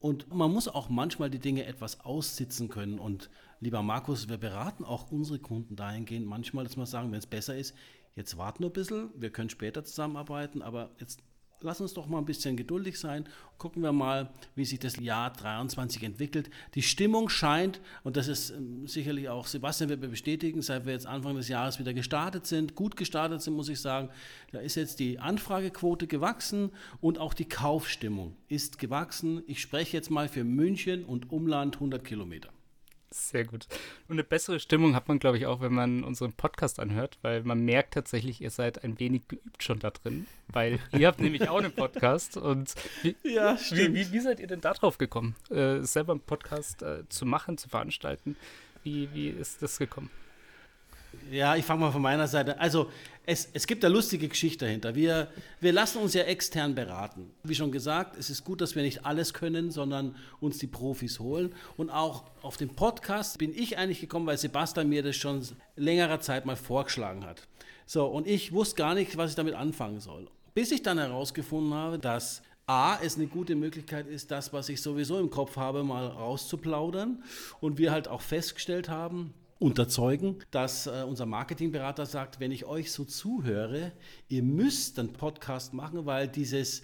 Und 0.00 0.32
man 0.34 0.50
muss 0.50 0.66
auch 0.66 0.88
manchmal 0.88 1.30
die 1.30 1.38
Dinge 1.38 1.66
etwas 1.66 2.00
aussitzen 2.00 2.68
können. 2.68 2.98
Und 2.98 3.28
lieber 3.60 3.82
Markus, 3.82 4.28
wir 4.28 4.38
beraten 4.38 4.82
auch 4.82 5.10
unsere 5.12 5.38
Kunden 5.38 5.76
dahingehend 5.76 6.26
manchmal, 6.26 6.64
dass 6.64 6.76
wir 6.76 6.86
sagen, 6.86 7.12
wenn 7.12 7.18
es 7.18 7.26
besser 7.26 7.56
ist, 7.56 7.74
jetzt 8.16 8.38
warten 8.38 8.64
wir 8.64 8.70
ein 8.70 8.72
bisschen, 8.72 9.10
wir 9.14 9.30
können 9.30 9.50
später 9.50 9.84
zusammenarbeiten, 9.84 10.62
aber 10.62 10.90
jetzt 10.98 11.22
lass 11.62 11.80
uns 11.80 11.94
doch 11.94 12.06
mal 12.06 12.18
ein 12.18 12.24
bisschen 12.24 12.56
geduldig 12.56 12.98
sein. 12.98 13.28
Gucken 13.58 13.82
wir 13.82 13.92
mal, 13.92 14.30
wie 14.54 14.64
sich 14.64 14.78
das 14.78 14.96
Jahr 14.96 15.32
23 15.32 16.02
entwickelt. 16.02 16.50
Die 16.74 16.82
Stimmung 16.82 17.28
scheint, 17.28 17.80
und 18.02 18.16
das 18.16 18.28
ist 18.28 18.50
ähm, 18.50 18.86
sicherlich 18.86 19.28
auch 19.28 19.46
Sebastian 19.46 19.90
wird 19.90 20.00
mir 20.00 20.08
bestätigen, 20.08 20.62
seit 20.62 20.86
wir 20.86 20.92
jetzt 20.92 21.06
Anfang 21.06 21.36
des 21.36 21.48
Jahres 21.48 21.78
wieder 21.78 21.92
gestartet 21.92 22.46
sind, 22.46 22.74
gut 22.74 22.96
gestartet 22.96 23.42
sind, 23.42 23.54
muss 23.54 23.68
ich 23.68 23.80
sagen, 23.80 24.08
da 24.52 24.60
ist 24.60 24.76
jetzt 24.76 24.98
die 24.98 25.18
Anfragequote 25.18 26.06
gewachsen 26.06 26.70
und 27.00 27.18
auch 27.18 27.34
die 27.34 27.48
Kaufstimmung 27.48 28.36
ist 28.48 28.78
gewachsen. 28.78 29.42
Ich 29.46 29.60
spreche 29.60 29.96
jetzt 29.96 30.10
mal 30.10 30.28
für 30.28 30.44
München 30.44 31.04
und 31.04 31.30
Umland 31.30 31.76
100 31.76 32.04
Kilometer. 32.04 32.50
Sehr 33.12 33.44
gut. 33.44 33.66
Und 34.06 34.14
eine 34.14 34.24
bessere 34.24 34.60
Stimmung 34.60 34.94
hat 34.94 35.08
man, 35.08 35.18
glaube 35.18 35.36
ich, 35.36 35.46
auch, 35.46 35.60
wenn 35.60 35.74
man 35.74 36.04
unseren 36.04 36.32
Podcast 36.32 36.78
anhört, 36.78 37.18
weil 37.22 37.42
man 37.42 37.64
merkt 37.64 37.94
tatsächlich, 37.94 38.40
ihr 38.40 38.50
seid 38.50 38.84
ein 38.84 39.00
wenig 39.00 39.26
geübt 39.26 39.64
schon 39.64 39.80
da 39.80 39.90
drin, 39.90 40.28
weil 40.46 40.78
ihr 40.96 41.08
habt 41.08 41.20
nämlich 41.20 41.48
auch 41.48 41.58
einen 41.58 41.72
Podcast. 41.72 42.36
Und 42.36 42.74
wie, 43.02 43.16
ja, 43.24 43.58
wie, 43.70 43.94
wie, 43.94 44.12
wie, 44.12 44.20
seid 44.20 44.38
ihr 44.38 44.46
denn 44.46 44.60
da 44.60 44.74
drauf 44.74 44.96
gekommen, 44.96 45.34
äh, 45.50 45.80
selber 45.80 46.12
einen 46.12 46.20
Podcast 46.20 46.82
äh, 46.82 47.08
zu 47.08 47.26
machen, 47.26 47.58
zu 47.58 47.68
veranstalten? 47.68 48.36
Wie, 48.84 49.12
wie 49.12 49.28
ist 49.28 49.60
das 49.60 49.78
gekommen? 49.78 50.10
Ja, 51.30 51.56
ich 51.56 51.64
fange 51.64 51.80
mal 51.80 51.92
von 51.92 52.02
meiner 52.02 52.26
Seite. 52.26 52.58
Also 52.58 52.90
es, 53.26 53.48
es 53.52 53.66
gibt 53.66 53.84
eine 53.84 53.94
lustige 53.94 54.28
Geschichte 54.28 54.64
dahinter. 54.64 54.94
Wir, 54.94 55.28
wir 55.60 55.72
lassen 55.72 55.98
uns 55.98 56.14
ja 56.14 56.22
extern 56.22 56.74
beraten. 56.74 57.30
Wie 57.44 57.54
schon 57.54 57.70
gesagt, 57.70 58.16
es 58.18 58.30
ist 58.30 58.44
gut, 58.44 58.60
dass 58.60 58.74
wir 58.74 58.82
nicht 58.82 59.06
alles 59.06 59.34
können, 59.34 59.70
sondern 59.70 60.16
uns 60.40 60.58
die 60.58 60.66
Profis 60.66 61.20
holen. 61.20 61.54
Und 61.76 61.90
auch 61.90 62.24
auf 62.42 62.56
den 62.56 62.74
Podcast 62.74 63.38
bin 63.38 63.54
ich 63.54 63.78
eigentlich 63.78 64.00
gekommen, 64.00 64.26
weil 64.26 64.38
Sebastian 64.38 64.88
mir 64.88 65.02
das 65.02 65.16
schon 65.16 65.46
längerer 65.76 66.20
Zeit 66.20 66.46
mal 66.46 66.56
vorgeschlagen 66.56 67.24
hat. 67.24 67.46
So, 67.86 68.06
und 68.06 68.26
ich 68.26 68.52
wusste 68.52 68.76
gar 68.76 68.94
nicht, 68.94 69.16
was 69.16 69.30
ich 69.30 69.36
damit 69.36 69.54
anfangen 69.54 70.00
soll. 70.00 70.28
Bis 70.54 70.72
ich 70.72 70.82
dann 70.82 70.98
herausgefunden 70.98 71.74
habe, 71.74 71.98
dass 71.98 72.42
A, 72.66 72.98
es 73.02 73.16
eine 73.16 73.26
gute 73.26 73.56
Möglichkeit 73.56 74.06
ist, 74.06 74.30
das, 74.30 74.52
was 74.52 74.68
ich 74.68 74.80
sowieso 74.80 75.18
im 75.18 75.30
Kopf 75.30 75.56
habe, 75.56 75.82
mal 75.82 76.06
rauszuplaudern. 76.06 77.22
Und 77.60 77.78
wir 77.78 77.92
halt 77.92 78.08
auch 78.08 78.20
festgestellt 78.20 78.88
haben, 78.88 79.34
unterzeugen, 79.60 80.36
dass 80.50 80.88
äh, 80.88 81.04
unser 81.06 81.26
Marketingberater 81.26 82.06
sagt, 82.06 82.40
wenn 82.40 82.50
ich 82.50 82.64
euch 82.64 82.90
so 82.90 83.04
zuhöre, 83.04 83.92
ihr 84.28 84.42
müsst 84.42 84.98
einen 84.98 85.12
Podcast 85.12 85.74
machen, 85.74 86.06
weil 86.06 86.26
dieses 86.26 86.82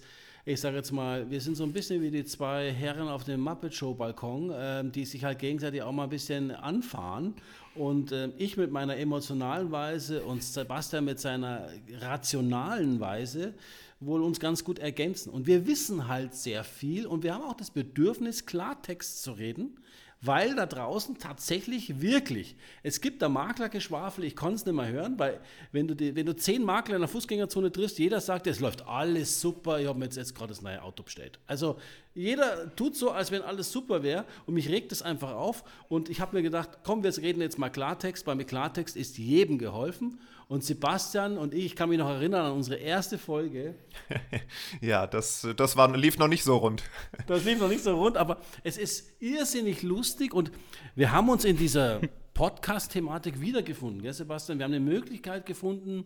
ich 0.49 0.61
sage 0.61 0.77
jetzt 0.77 0.93
mal, 0.93 1.29
wir 1.29 1.41
sind 1.41 1.57
so 1.57 1.65
ein 1.65 1.73
bisschen 1.73 2.01
wie 2.01 2.09
die 2.09 2.23
zwei 2.23 2.71
Herren 2.71 3.09
auf 3.09 3.25
dem 3.25 3.41
Muppet 3.41 3.73
Show 3.73 3.93
Balkon, 3.93 4.49
äh, 4.49 4.89
die 4.89 5.03
sich 5.03 5.25
halt 5.25 5.39
gegenseitig 5.39 5.81
auch 5.81 5.91
mal 5.91 6.05
ein 6.05 6.09
bisschen 6.09 6.51
anfahren. 6.51 7.33
Und 7.75 8.13
äh, 8.13 8.29
ich 8.37 8.55
mit 8.55 8.71
meiner 8.71 8.95
emotionalen 8.95 9.73
Weise 9.73 10.23
und 10.23 10.41
Sebastian 10.41 11.03
mit 11.03 11.19
seiner 11.19 11.67
rationalen 11.99 13.01
Weise 13.01 13.55
wohl 13.99 14.23
uns 14.23 14.39
ganz 14.39 14.63
gut 14.63 14.79
ergänzen. 14.79 15.31
Und 15.31 15.47
wir 15.47 15.67
wissen 15.67 16.07
halt 16.07 16.33
sehr 16.33 16.63
viel 16.63 17.07
und 17.07 17.23
wir 17.23 17.33
haben 17.33 17.43
auch 17.43 17.57
das 17.57 17.71
Bedürfnis, 17.71 18.45
Klartext 18.45 19.23
zu 19.23 19.33
reden 19.33 19.77
weil 20.21 20.55
da 20.55 20.65
draußen 20.65 21.17
tatsächlich 21.19 22.01
wirklich, 22.01 22.55
es 22.83 23.01
gibt 23.01 23.21
da 23.21 23.29
Maklergeschwafel, 23.29 24.23
ich 24.23 24.35
kann 24.35 24.53
es 24.53 24.65
nicht 24.65 24.73
mehr 24.73 24.87
hören, 24.87 25.19
weil 25.19 25.39
wenn 25.71 25.87
du, 25.87 25.95
die, 25.95 26.15
wenn 26.15 26.25
du 26.25 26.35
zehn 26.35 26.63
Makler 26.63 26.95
in 26.95 27.01
der 27.01 27.07
Fußgängerzone 27.07 27.71
triffst, 27.71 27.99
jeder 27.99 28.19
sagt, 28.19 28.47
es 28.47 28.59
läuft 28.59 28.87
alles 28.87 29.39
super, 29.39 29.79
ich 29.79 29.87
habe 29.87 29.99
mir 29.99 30.05
jetzt, 30.05 30.17
jetzt 30.17 30.33
gerade 30.33 30.49
das 30.49 30.61
neue 30.61 30.81
Auto 30.81 31.03
bestellt. 31.03 31.39
Also 31.45 31.77
jeder 32.15 32.75
tut 32.75 32.95
so, 32.95 33.11
als 33.11 33.31
wenn 33.31 33.43
alles 33.43 33.71
super 33.71 34.01
wäre 34.01 34.25
und 34.47 34.55
mich 34.55 34.69
regt 34.69 34.91
es 34.91 35.03
einfach 35.03 35.33
auf 35.33 35.63
und 35.87 36.09
ich 36.09 36.19
habe 36.19 36.35
mir 36.35 36.41
gedacht, 36.41 36.79
komm, 36.83 37.03
wir 37.03 37.15
reden 37.17 37.41
jetzt 37.41 37.59
mal 37.59 37.69
Klartext, 37.69 38.25
weil 38.25 38.35
mit 38.35 38.47
Klartext 38.47 38.95
ist 38.95 39.19
jedem 39.19 39.59
geholfen 39.59 40.19
und 40.47 40.63
Sebastian 40.63 41.37
und 41.37 41.53
ich, 41.53 41.65
ich 41.65 41.75
kann 41.75 41.89
mich 41.89 41.97
noch 41.97 42.09
erinnern 42.09 42.45
an 42.45 42.51
unsere 42.53 42.77
erste 42.77 43.17
Folge. 43.17 43.75
ja, 44.81 45.05
das, 45.05 45.47
das 45.57 45.75
war, 45.75 45.95
lief 45.95 46.17
noch 46.17 46.27
nicht 46.27 46.43
so 46.43 46.57
rund. 46.57 46.83
das 47.27 47.43
lief 47.43 47.59
noch 47.59 47.67
nicht 47.67 47.83
so 47.83 47.95
rund, 47.95 48.17
aber 48.17 48.37
es 48.63 48.77
ist 48.77 49.21
irrsinnig 49.21 49.83
lustig 49.83 50.33
und 50.33 50.51
wir 50.95 51.11
haben 51.11 51.29
uns 51.29 51.43
in 51.43 51.57
dieser 51.57 51.99
Podcast-Thematik 52.37 53.41
wiedergefunden, 53.41 54.03
gell, 54.03 54.13
Sebastian? 54.13 54.59
Wir 54.59 54.65
haben 54.65 54.71
eine 54.71 54.79
Möglichkeit 54.79 55.47
gefunden, 55.47 56.05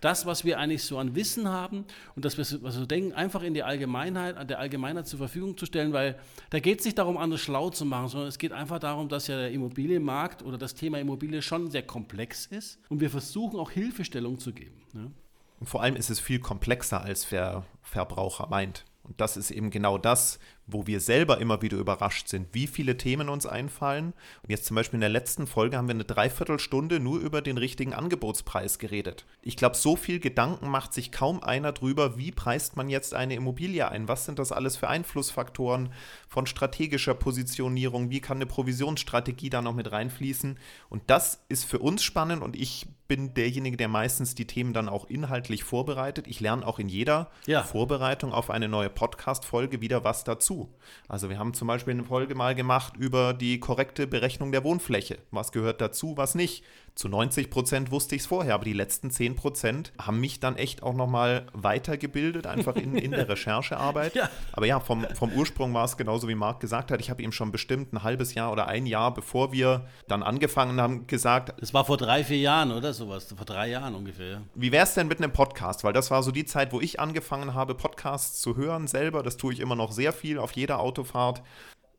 das, 0.00 0.26
was 0.26 0.44
wir 0.44 0.60
eigentlich 0.60 0.84
so 0.84 0.96
an 0.96 1.16
Wissen 1.16 1.48
haben 1.48 1.86
und 2.14 2.24
das, 2.24 2.38
was 2.38 2.62
wir 2.62 2.70
so 2.70 2.86
denken, 2.86 3.12
einfach 3.14 3.42
in 3.42 3.52
die 3.52 3.64
Allgemeinheit, 3.64 4.36
an 4.36 4.46
der 4.46 4.60
Allgemeinheit 4.60 5.08
zur 5.08 5.18
Verfügung 5.18 5.58
zu 5.58 5.66
stellen, 5.66 5.92
weil 5.92 6.16
da 6.50 6.60
geht 6.60 6.78
es 6.78 6.84
nicht 6.84 6.98
darum, 6.98 7.16
andere 7.16 7.36
schlau 7.36 7.68
zu 7.70 7.84
machen, 7.84 8.06
sondern 8.06 8.28
es 8.28 8.38
geht 8.38 8.52
einfach 8.52 8.78
darum, 8.78 9.08
dass 9.08 9.26
ja 9.26 9.36
der 9.36 9.50
Immobilienmarkt 9.50 10.44
oder 10.44 10.56
das 10.56 10.76
Thema 10.76 11.00
Immobilie 11.00 11.42
schon 11.42 11.68
sehr 11.68 11.82
komplex 11.82 12.46
ist 12.46 12.78
und 12.88 13.00
wir 13.00 13.10
versuchen 13.10 13.58
auch 13.58 13.72
Hilfestellung 13.72 14.38
zu 14.38 14.52
geben. 14.52 14.82
Ne? 14.92 15.10
Und 15.58 15.66
vor 15.66 15.82
allem 15.82 15.96
ist 15.96 16.10
es 16.10 16.20
viel 16.20 16.38
komplexer, 16.38 17.02
als 17.02 17.28
der 17.28 17.64
Verbraucher 17.82 18.46
meint. 18.46 18.84
Und 19.02 19.20
das 19.20 19.36
ist 19.36 19.50
eben 19.50 19.70
genau 19.70 19.98
das, 19.98 20.38
wo 20.66 20.86
wir 20.86 21.00
selber 21.00 21.38
immer 21.38 21.62
wieder 21.62 21.76
überrascht 21.76 22.28
sind, 22.28 22.48
wie 22.52 22.66
viele 22.66 22.96
Themen 22.96 23.28
uns 23.28 23.46
einfallen. 23.46 24.12
Und 24.42 24.50
jetzt 24.50 24.66
zum 24.66 24.74
Beispiel 24.76 24.96
in 24.96 25.02
der 25.02 25.10
letzten 25.10 25.46
Folge 25.46 25.76
haben 25.76 25.88
wir 25.88 25.94
eine 25.94 26.04
Dreiviertelstunde 26.04 27.00
nur 27.00 27.20
über 27.20 27.42
den 27.42 27.58
richtigen 27.58 27.94
Angebotspreis 27.94 28.78
geredet. 28.78 29.26
Ich 29.42 29.56
glaube, 29.56 29.76
so 29.76 29.96
viel 29.96 30.20
Gedanken 30.20 30.68
macht 30.68 30.94
sich 30.94 31.12
kaum 31.12 31.42
einer 31.42 31.72
drüber, 31.72 32.16
wie 32.16 32.30
preist 32.30 32.76
man 32.76 32.88
jetzt 32.88 33.14
eine 33.14 33.34
Immobilie 33.34 33.88
ein? 33.88 34.08
Was 34.08 34.24
sind 34.24 34.38
das 34.38 34.52
alles 34.52 34.76
für 34.76 34.88
Einflussfaktoren 34.88 35.92
von 36.28 36.46
strategischer 36.46 37.14
Positionierung? 37.14 38.10
Wie 38.10 38.20
kann 38.20 38.38
eine 38.38 38.46
Provisionsstrategie 38.46 39.50
da 39.50 39.62
noch 39.62 39.74
mit 39.74 39.90
reinfließen? 39.90 40.58
Und 40.88 41.02
das 41.08 41.44
ist 41.48 41.64
für 41.64 41.80
uns 41.80 42.02
spannend 42.02 42.42
und 42.42 42.56
ich 42.56 42.86
bin 43.12 43.34
derjenige, 43.34 43.76
der 43.76 43.88
meistens 43.88 44.34
die 44.34 44.46
Themen 44.46 44.72
dann 44.72 44.88
auch 44.88 45.04
inhaltlich 45.04 45.64
vorbereitet. 45.64 46.26
Ich 46.26 46.40
lerne 46.40 46.66
auch 46.66 46.78
in 46.78 46.88
jeder 46.88 47.30
ja. 47.44 47.62
Vorbereitung 47.62 48.32
auf 48.32 48.48
eine 48.48 48.68
neue 48.68 48.88
Podcast-Folge 48.88 49.82
wieder 49.82 50.02
was 50.02 50.24
dazu. 50.24 50.72
Also 51.08 51.28
wir 51.28 51.38
haben 51.38 51.52
zum 51.52 51.68
Beispiel 51.68 51.92
eine 51.92 52.04
Folge 52.04 52.34
mal 52.34 52.54
gemacht 52.54 52.96
über 52.96 53.34
die 53.34 53.60
korrekte 53.60 54.06
Berechnung 54.06 54.50
der 54.50 54.64
Wohnfläche. 54.64 55.18
Was 55.30 55.52
gehört 55.52 55.82
dazu, 55.82 56.16
was 56.16 56.34
nicht? 56.34 56.64
Zu 56.94 57.08
90 57.08 57.50
Prozent 57.50 57.90
wusste 57.90 58.14
ich 58.16 58.22
es 58.22 58.26
vorher, 58.26 58.54
aber 58.54 58.64
die 58.64 58.74
letzten 58.74 59.10
10 59.10 59.34
Prozent 59.34 59.92
haben 60.00 60.20
mich 60.20 60.40
dann 60.40 60.56
echt 60.56 60.82
auch 60.82 60.92
nochmal 60.92 61.46
weitergebildet, 61.54 62.46
einfach 62.46 62.76
in, 62.76 62.96
in 62.96 63.12
der 63.12 63.28
Recherchearbeit. 63.28 64.14
ja. 64.14 64.28
Aber 64.52 64.66
ja, 64.66 64.78
vom, 64.78 65.06
vom 65.14 65.32
Ursprung 65.32 65.72
war 65.72 65.86
es 65.86 65.96
genauso, 65.96 66.28
wie 66.28 66.34
Marc 66.34 66.60
gesagt 66.60 66.90
hat. 66.90 67.00
Ich 67.00 67.08
habe 67.08 67.22
ihm 67.22 67.32
schon 67.32 67.50
bestimmt 67.50 67.92
ein 67.94 68.02
halbes 68.02 68.34
Jahr 68.34 68.52
oder 68.52 68.66
ein 68.68 68.84
Jahr, 68.84 69.14
bevor 69.14 69.52
wir 69.52 69.86
dann 70.06 70.22
angefangen 70.22 70.80
haben, 70.80 71.06
gesagt. 71.06 71.54
Das 71.60 71.72
war 71.72 71.86
vor 71.86 71.96
drei, 71.96 72.24
vier 72.24 72.38
Jahren, 72.38 72.72
oder 72.72 72.92
sowas? 72.92 73.32
Vor 73.34 73.46
drei 73.46 73.68
Jahren 73.68 73.94
ungefähr. 73.94 74.42
Wie 74.54 74.70
wäre 74.70 74.84
es 74.84 74.94
denn 74.94 75.08
mit 75.08 75.18
einem 75.18 75.32
Podcast? 75.32 75.84
Weil 75.84 75.94
das 75.94 76.10
war 76.10 76.22
so 76.22 76.30
die 76.30 76.44
Zeit, 76.44 76.72
wo 76.72 76.80
ich 76.80 77.00
angefangen 77.00 77.54
habe, 77.54 77.74
Podcasts 77.74 78.40
zu 78.40 78.56
hören 78.56 78.86
selber. 78.86 79.22
Das 79.22 79.38
tue 79.38 79.54
ich 79.54 79.60
immer 79.60 79.76
noch 79.76 79.92
sehr 79.92 80.12
viel 80.12 80.38
auf 80.38 80.52
jeder 80.52 80.80
Autofahrt. 80.80 81.42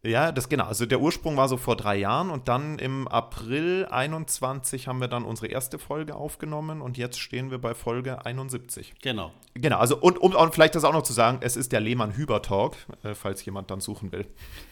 Ja, 0.05 0.33
das 0.33 0.49
genau. 0.49 0.65
Also 0.65 0.85
der 0.85 0.99
Ursprung 0.99 1.37
war 1.37 1.47
so 1.47 1.55
vor 1.55 1.77
drei 1.77 1.95
Jahren 1.95 2.29
und 2.29 2.49
dann 2.49 2.77
im 2.77 3.07
April 3.07 3.85
21 3.85 4.87
haben 4.89 4.99
wir 4.99 5.07
dann 5.07 5.23
unsere 5.23 5.47
erste 5.47 5.79
Folge 5.79 6.15
aufgenommen 6.15 6.81
und 6.81 6.97
jetzt 6.97 7.21
stehen 7.21 7.51
wir 7.51 7.57
bei 7.57 7.73
Folge 7.73 8.25
71. 8.25 8.95
Genau. 9.01 9.31
Genau, 9.53 9.77
also 9.77 9.97
und 9.97 10.17
um 10.17 10.35
und 10.35 10.53
vielleicht 10.53 10.75
das 10.75 10.83
auch 10.83 10.91
noch 10.91 11.03
zu 11.03 11.13
sagen, 11.13 11.37
es 11.41 11.55
ist 11.55 11.71
der 11.71 11.79
Lehmann-Hüber-Talk, 11.79 12.75
äh, 13.03 13.13
falls 13.13 13.45
jemand 13.45 13.71
dann 13.71 13.79
suchen 13.79 14.11
will. 14.11 14.25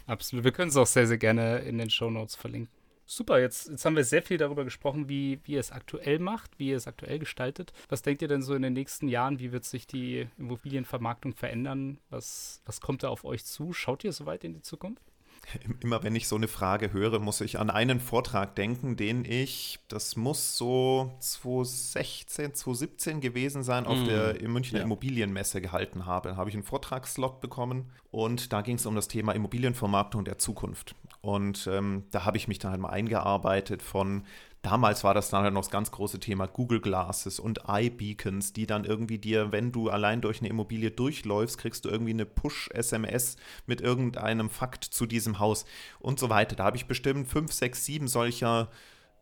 Absolut. 0.05 0.43
Wir 0.43 0.51
können 0.51 0.69
es 0.69 0.75
auch 0.75 0.87
sehr, 0.87 1.07
sehr 1.07 1.17
gerne 1.17 1.59
in 1.59 1.77
den 1.77 1.89
Show 1.89 2.09
Notes 2.09 2.35
verlinken. 2.35 2.73
Super, 3.05 3.39
jetzt, 3.39 3.69
jetzt 3.69 3.85
haben 3.85 3.95
wir 3.95 4.03
sehr 4.03 4.21
viel 4.21 4.37
darüber 4.37 4.63
gesprochen, 4.63 5.09
wie, 5.09 5.39
wie 5.43 5.53
ihr 5.53 5.59
es 5.59 5.71
aktuell 5.71 6.19
macht, 6.19 6.59
wie 6.59 6.69
ihr 6.69 6.77
es 6.77 6.87
aktuell 6.87 7.19
gestaltet. 7.19 7.73
Was 7.89 8.01
denkt 8.01 8.21
ihr 8.21 8.27
denn 8.27 8.41
so 8.41 8.53
in 8.53 8.61
den 8.61 8.73
nächsten 8.73 9.07
Jahren? 9.07 9.39
Wie 9.39 9.51
wird 9.51 9.65
sich 9.65 9.85
die 9.85 10.27
Immobilienvermarktung 10.37 11.33
verändern? 11.33 11.99
Was, 12.09 12.61
was 12.65 12.79
kommt 12.79 13.03
da 13.03 13.09
auf 13.09 13.25
euch 13.25 13.45
zu? 13.45 13.73
Schaut 13.73 14.03
ihr 14.03 14.13
so 14.13 14.25
weit 14.25 14.43
in 14.43 14.53
die 14.53 14.61
Zukunft? 14.61 15.10
Immer 15.81 16.03
wenn 16.03 16.15
ich 16.15 16.27
so 16.27 16.35
eine 16.35 16.47
Frage 16.47 16.93
höre, 16.93 17.19
muss 17.19 17.41
ich 17.41 17.59
an 17.59 17.69
einen 17.69 17.99
Vortrag 17.99 18.55
denken, 18.55 18.95
den 18.95 19.25
ich, 19.25 19.79
das 19.87 20.15
muss 20.15 20.57
so 20.57 21.11
2016, 21.19 22.53
2017 22.53 23.21
gewesen 23.21 23.63
sein, 23.63 23.85
auf 23.85 23.99
mm. 23.99 24.05
der 24.05 24.49
Münchner 24.49 24.79
ja. 24.79 24.85
Immobilienmesse 24.85 25.61
gehalten 25.61 26.05
habe. 26.05 26.29
Da 26.29 26.35
habe 26.35 26.49
ich 26.49 26.55
einen 26.55 26.63
Vortragsslot 26.63 27.41
bekommen 27.41 27.91
und 28.11 28.53
da 28.53 28.61
ging 28.61 28.75
es 28.75 28.85
um 28.85 28.95
das 28.95 29.07
Thema 29.07 29.33
Immobilienvermarktung 29.33 30.25
der 30.25 30.37
Zukunft. 30.37 30.95
Und 31.21 31.67
ähm, 31.71 32.03
da 32.11 32.25
habe 32.25 32.37
ich 32.37 32.47
mich 32.47 32.59
dann 32.59 32.71
halt 32.71 32.81
mal 32.81 32.89
eingearbeitet 32.89 33.83
von 33.83 34.23
Damals 34.61 35.03
war 35.03 35.15
das 35.15 35.31
dann 35.31 35.43
halt 35.43 35.53
noch 35.53 35.61
das 35.61 35.71
ganz 35.71 35.89
große 35.89 36.19
Thema 36.19 36.47
Google 36.47 36.81
Glasses 36.81 37.39
und 37.39 37.61
iBeacons, 37.67 38.53
die 38.53 38.67
dann 38.67 38.85
irgendwie 38.85 39.17
dir, 39.17 39.51
wenn 39.51 39.71
du 39.71 39.89
allein 39.89 40.21
durch 40.21 40.39
eine 40.39 40.49
Immobilie 40.49 40.91
durchläufst, 40.91 41.57
kriegst 41.57 41.85
du 41.85 41.89
irgendwie 41.89 42.13
eine 42.13 42.27
Push-SMS 42.27 43.37
mit 43.65 43.81
irgendeinem 43.81 44.51
Fakt 44.51 44.83
zu 44.83 45.07
diesem 45.07 45.39
Haus 45.39 45.65
und 45.99 46.19
so 46.19 46.29
weiter. 46.29 46.55
Da 46.55 46.65
habe 46.65 46.77
ich 46.77 46.85
bestimmt 46.85 47.27
fünf, 47.27 47.51
sechs, 47.51 47.85
sieben 47.85 48.07
solcher 48.07 48.69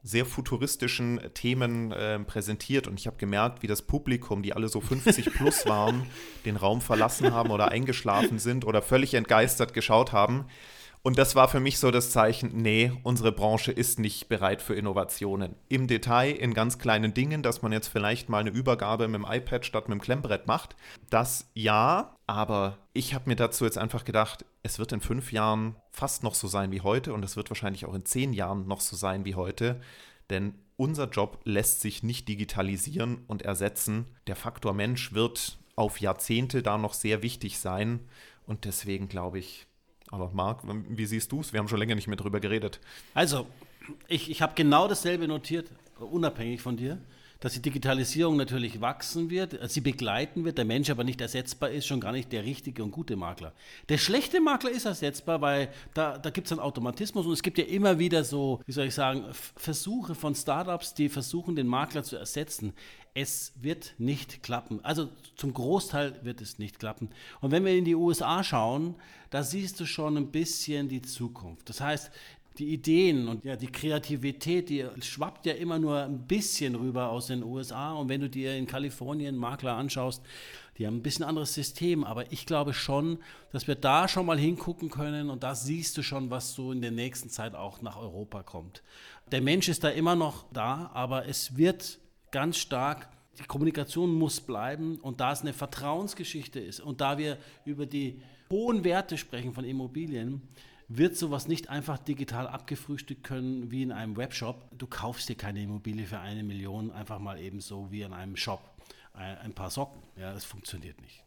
sehr 0.02 0.26
futuristischen 0.26 1.20
Themen 1.34 1.92
äh, 1.92 2.20
präsentiert 2.20 2.88
und 2.88 3.00
ich 3.00 3.08
habe 3.08 3.18
gemerkt, 3.18 3.64
wie 3.64 3.68
das 3.68 3.82
Publikum, 3.82 4.44
die 4.44 4.54
alle 4.54 4.70
so 4.70 4.80
50 4.80 5.26
plus 5.34 5.66
waren, 5.66 6.06
den 6.46 6.56
Raum 6.56 6.82
verlassen 6.82 7.34
haben 7.34 7.52
oder 7.52 7.70
eingeschlafen 7.70 8.40
sind 8.40 8.66
oder 8.66 8.82
völlig 8.82 9.14
entgeistert 9.14 9.74
geschaut 9.74 10.14
haben. 10.14 10.46
Und 11.02 11.18
das 11.18 11.34
war 11.34 11.48
für 11.48 11.62
mich 11.62 11.80
so 11.80 11.92
das 11.92 12.12
Zeichen, 12.12 12.52
nee, 12.62 12.92
unsere 13.04 13.32
Branche 13.32 13.72
ist 13.72 14.00
nicht 14.00 14.28
bereit 14.28 14.62
für 14.62 14.76
Innovationen. 14.76 15.56
Im 15.70 15.88
Detail, 15.88 16.32
in 16.32 16.54
ganz 16.54 16.78
kleinen 16.78 17.14
Dingen, 17.14 17.42
dass 17.42 17.62
man 17.62 17.72
jetzt 17.72 17.88
vielleicht 17.88 18.28
mal 18.28 18.40
eine 18.40 18.50
Übergabe 18.50 19.08
mit 19.08 19.22
dem 19.22 19.32
iPad 19.32 19.66
statt 19.66 19.88
mit 19.88 19.98
dem 19.98 20.02
Klemmbrett 20.02 20.46
macht. 20.46 20.76
Das 21.10 21.50
ja, 21.54 22.16
aber 22.28 22.78
ich 22.92 23.14
habe 23.14 23.30
mir 23.30 23.38
dazu 23.38 23.64
jetzt 23.64 23.78
einfach 23.78 24.04
gedacht, 24.04 24.44
es 24.62 24.78
wird 24.78 24.92
in 24.92 25.00
fünf 25.00 25.32
Jahren 25.32 25.78
fast 25.90 26.24
noch 26.24 26.36
so 26.36 26.50
sein 26.50 26.72
wie 26.72 26.82
heute 26.82 27.14
und 27.14 27.24
es 27.24 27.38
wird 27.38 27.50
wahrscheinlich 27.50 27.86
auch 27.86 27.94
in 27.94 28.06
zehn 28.06 28.34
Jahren 28.34 28.68
noch 28.68 28.82
so 28.82 28.98
sein 28.98 29.24
wie 29.24 29.36
heute. 29.36 29.80
Denn 30.30 30.54
unser 30.76 31.10
Job 31.10 31.40
lässt 31.46 31.80
sich 31.80 32.04
nicht 32.04 32.28
digitalisieren 32.28 33.24
und 33.28 33.42
ersetzen. 33.42 34.06
Der 34.28 34.36
Faktor 34.36 34.74
Mensch 34.74 35.14
wird 35.14 35.60
auf 35.76 36.02
Jahrzehnte 36.02 36.62
da 36.62 36.78
noch 36.78 36.94
sehr 36.94 37.24
wichtig 37.24 37.58
sein. 37.58 38.02
Und 38.46 38.66
deswegen 38.66 39.08
glaube 39.08 39.40
ich, 39.40 39.66
aber 40.12 40.32
Marc, 40.34 40.62
wie 40.90 41.06
siehst 41.06 41.32
du 41.32 41.42
es? 41.42 41.54
Wir 41.54 41.60
haben 41.60 41.68
schon 41.68 41.80
länger 41.80 41.96
nicht 41.96 42.08
mehr 42.08 42.18
darüber 42.18 42.40
geredet. 42.40 42.80
Also, 43.14 43.48
ich, 44.08 44.30
ich 44.30 44.42
habe 44.42 44.54
genau 44.56 44.88
dasselbe 44.88 45.28
notiert, 45.28 45.70
unabhängig 46.00 46.62
von 46.62 46.78
dir, 46.78 46.98
dass 47.40 47.54
die 47.54 47.62
Digitalisierung 47.62 48.36
natürlich 48.36 48.82
wachsen 48.82 49.30
wird, 49.30 49.58
sie 49.70 49.80
begleiten 49.80 50.44
wird, 50.44 50.58
der 50.58 50.66
Mensch 50.66 50.90
aber 50.90 51.06
nicht 51.06 51.22
ersetzbar 51.22 51.70
ist, 51.70 51.88
schon 51.88 52.02
gar 52.02 52.12
nicht 52.12 52.32
der 52.34 52.44
richtige 52.44 52.84
und 52.84 52.92
gute 52.92 53.16
Makler. 53.16 53.54
Der 53.88 53.98
schlechte 53.98 54.42
Makler 54.42 54.72
ist 54.72 54.86
ersetzbar, 54.86 55.40
weil 55.40 55.70
da, 55.94 56.18
da 56.18 56.30
gibt 56.32 56.48
es 56.48 56.52
einen 56.52 56.60
Automatismus 56.60 57.26
und 57.26 57.32
es 57.32 57.42
gibt 57.42 57.58
ja 57.58 57.64
immer 57.64 57.98
wieder 57.98 58.26
so, 58.26 58.60
wie 58.66 58.74
soll 58.74 58.88
ich 58.88 58.94
sagen, 58.94 59.24
Versuche 59.56 60.16
von 60.16 60.36
Startups, 60.36 60.94
die 60.94 61.08
versuchen, 61.08 61.56
den 61.56 61.68
Makler 61.68 62.04
zu 62.04 62.18
ersetzen. 62.18 62.74
Es 63.14 63.54
wird 63.60 63.96
nicht 63.98 64.44
klappen. 64.44 64.84
Also 64.84 65.10
zum 65.36 65.54
Großteil 65.54 66.20
wird 66.24 66.42
es 66.42 66.60
nicht 66.60 66.80
klappen. 66.80 67.10
Und 67.42 67.52
wenn 67.52 67.66
wir 67.66 67.76
in 67.76 67.86
die 67.86 67.96
USA 67.96 68.44
schauen, 68.44 68.96
da 69.30 69.44
siehst 69.44 69.80
du 69.80 69.86
schon 69.86 70.18
ein 70.18 70.32
bisschen 70.32 70.88
die 70.88 71.02
Zukunft. 71.02 71.70
Das 71.70 71.82
heißt, 71.82 72.12
die 72.60 72.74
Ideen 72.74 73.28
und 73.28 73.46
ja, 73.46 73.56
die 73.56 73.72
Kreativität, 73.72 74.70
die 74.70 74.86
schwappt 75.02 75.46
ja 75.46 75.54
immer 75.54 75.80
nur 75.80 76.04
ein 76.04 76.28
bisschen 76.28 76.76
rüber 76.76 77.10
aus 77.10 77.28
den 77.28 77.44
USA. 77.44 77.94
Und 77.94 78.10
wenn 78.10 78.22
du 78.22 78.30
dir 78.30 78.56
in 78.56 78.68
Kalifornien 78.68 79.36
Makler 79.38 79.76
anschaust, 79.76 80.22
die 80.78 80.86
haben 80.86 80.98
ein 80.98 81.02
bisschen 81.02 81.26
anderes 81.26 81.54
System. 81.54 82.04
Aber 82.04 82.32
ich 82.32 82.46
glaube 82.46 82.74
schon, 82.74 83.20
dass 83.52 83.68
wir 83.68 83.76
da 83.76 84.08
schon 84.08 84.26
mal 84.26 84.38
hingucken 84.38 84.90
können 84.90 85.30
und 85.30 85.44
da 85.44 85.56
siehst 85.56 85.98
du 85.98 86.04
schon, 86.04 86.30
was 86.30 86.54
so 86.54 86.72
in 86.72 86.82
der 86.82 86.92
nächsten 86.92 87.30
Zeit 87.30 87.56
auch 87.56 87.82
nach 87.82 87.98
Europa 87.98 88.44
kommt. 88.44 88.84
Der 89.32 89.42
Mensch 89.42 89.70
ist 89.70 89.84
da 89.84 89.90
immer 89.90 90.16
noch 90.16 90.46
da, 90.52 90.92
aber 90.94 91.28
es 91.28 91.56
wird 91.56 92.00
ganz 92.32 92.58
stark, 92.58 93.10
die 93.38 93.44
Kommunikation 93.44 94.14
muss 94.14 94.42
bleiben 94.42 95.00
und 95.00 95.22
da 95.22 95.32
es 95.32 95.42
eine 95.42 95.54
Vertrauensgeschichte 95.54 96.60
ist 96.60 96.80
und 96.80 97.02
da 97.02 97.18
wir 97.18 97.38
über 97.66 97.86
die 97.86 98.22
hohen 98.50 98.84
Werte 98.84 99.18
sprechen 99.18 99.54
von 99.54 99.64
Immobilien, 99.64 100.42
wird 100.90 101.16
sowas 101.16 101.48
nicht 101.48 101.70
einfach 101.70 102.00
digital 102.00 102.48
abgefrühstückt 102.48 103.24
können 103.24 103.70
wie 103.72 103.84
in 103.84 103.92
einem 103.92 104.18
Webshop. 104.18 104.70
Du 104.78 104.88
kaufst 104.88 105.30
dir 105.30 105.36
keine 105.36 105.62
Immobilie 105.62 106.06
für 106.06 106.20
eine 106.20 106.44
Million 106.44 106.92
einfach 106.92 107.20
mal 107.20 107.40
eben 107.40 107.62
so 107.62 107.92
wie 107.92 108.02
in 108.02 108.12
einem 108.12 108.36
Shop. 108.36 108.62
Ein 109.14 109.54
paar 109.54 109.70
Socken. 109.70 110.02
Ja, 110.18 110.34
das 110.34 110.46
funktioniert 110.46 111.00
nicht. 111.02 111.24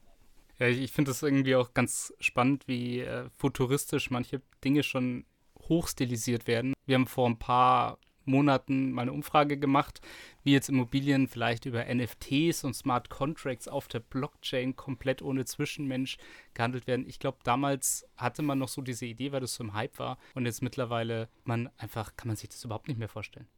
Ja, 0.59 0.67
ich, 0.67 0.81
ich 0.81 0.93
finde 0.93 1.13
es 1.13 1.23
irgendwie 1.23 1.55
auch 1.55 1.75
ganz 1.75 2.13
spannend, 2.21 2.67
wie 2.67 3.01
äh, 3.01 3.29
futuristisch 3.37 4.11
manche 4.11 4.43
Dinge 4.65 4.83
schon 4.83 5.25
hochstilisiert 5.69 6.47
werden. 6.47 6.75
Wir 6.87 6.97
haben 6.97 7.07
vor 7.07 7.29
ein 7.29 7.39
paar 7.39 7.99
Monaten 8.25 8.93
mal 8.93 9.03
eine 9.03 9.13
Umfrage 9.13 9.59
gemacht, 9.59 10.01
wie 10.45 10.53
jetzt 10.53 10.69
Immobilien 10.69 11.29
vielleicht 11.29 11.67
über 11.67 11.85
NFTs 11.85 12.65
und 12.65 12.75
Smart 12.75 13.09
Contracts 13.11 13.69
auf 13.69 13.89
der 13.89 14.01
Blockchain 14.01 14.77
komplett 14.77 15.23
ohne 15.23 15.45
Zwischenmensch 15.45 16.19
gehandelt 16.55 16.87
werden. 16.87 17.09
Ich 17.09 17.19
glaube, 17.19 17.39
damals 17.45 18.07
hatte 18.17 18.43
man 18.43 18.59
noch 18.59 18.69
so 18.69 18.83
diese 18.83 19.07
Idee, 19.07 19.33
weil 19.33 19.41
das 19.41 19.55
so 19.55 19.65
im 19.65 19.75
Hype 19.75 19.99
war 19.99 20.19
und 20.35 20.47
jetzt 20.47 20.63
mittlerweile 20.63 21.29
man 21.45 21.71
einfach 21.79 22.17
kann 22.17 22.29
man 22.29 22.37
sich 22.37 22.49
das 22.49 22.65
überhaupt 22.65 22.89
nicht 22.89 22.99
mehr 22.99 23.09
vorstellen 23.09 23.49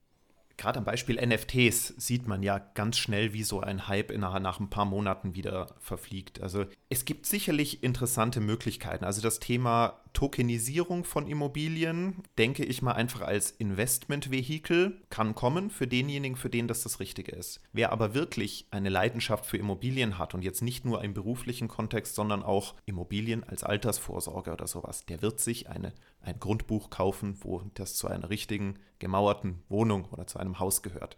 gerade 0.57 0.79
am 0.79 0.85
Beispiel 0.85 1.25
NFTs 1.25 1.95
sieht 1.97 2.27
man 2.27 2.43
ja 2.43 2.59
ganz 2.59 2.99
schnell, 2.99 3.33
wie 3.33 3.43
so 3.43 3.61
ein 3.61 3.89
Hype 3.89 4.11
innerhalb 4.11 4.43
nach 4.43 4.61
ein 4.61 4.71
paar 4.71 4.85
Monaten 4.85 5.35
wieder 5.35 5.75
verfliegt. 5.79 6.41
Also 6.41 6.67
es 6.89 7.05
gibt 7.05 7.27
sicherlich 7.27 7.83
interessante 7.83 8.41
Möglichkeiten. 8.41 9.05
Also 9.05 9.21
das 9.21 9.41
Thema 9.41 10.01
Tokenisierung 10.13 11.05
von 11.05 11.27
Immobilien, 11.27 12.23
denke 12.39 12.65
ich 12.65 12.83
mal 12.83 12.93
einfach 12.93 13.23
als 13.23 13.51
Investmentvehikel, 13.51 15.03
kann 15.11 15.35
kommen 15.35 15.71
für 15.71 15.89
denjenigen, 15.89 16.37
für 16.37 16.51
den 16.51 16.69
das 16.69 16.85
das 16.85 17.01
Richtige 17.01 17.33
ist. 17.33 17.61
Wer 17.73 17.91
aber 17.93 18.15
wirklich 18.15 18.69
eine 18.71 18.91
Leidenschaft 18.91 19.45
für 19.45 19.57
Immobilien 19.57 20.17
hat 20.19 20.35
und 20.35 20.43
jetzt 20.43 20.63
nicht 20.63 20.85
nur 20.85 21.03
im 21.03 21.15
beruflichen 21.15 21.69
Kontext, 21.69 22.15
sondern 22.15 22.43
auch 22.43 22.75
Immobilien 22.87 23.43
als 23.45 23.65
Altersvorsorge 23.65 24.53
oder 24.53 24.69
sowas, 24.69 25.05
der 25.05 25.21
wird 25.21 25.41
sich 25.41 25.69
eine, 25.69 25.93
ein 26.25 26.41
Grundbuch 26.41 26.91
kaufen, 26.91 27.37
wo 27.41 27.63
das 27.75 27.95
zu 27.95 28.09
einer 28.09 28.31
richtigen 28.31 28.79
gemauerten 28.99 29.63
Wohnung 29.69 30.07
oder 30.11 30.27
zu 30.27 30.39
einem 30.39 30.59
Haus 30.59 30.83
gehört. 30.83 31.17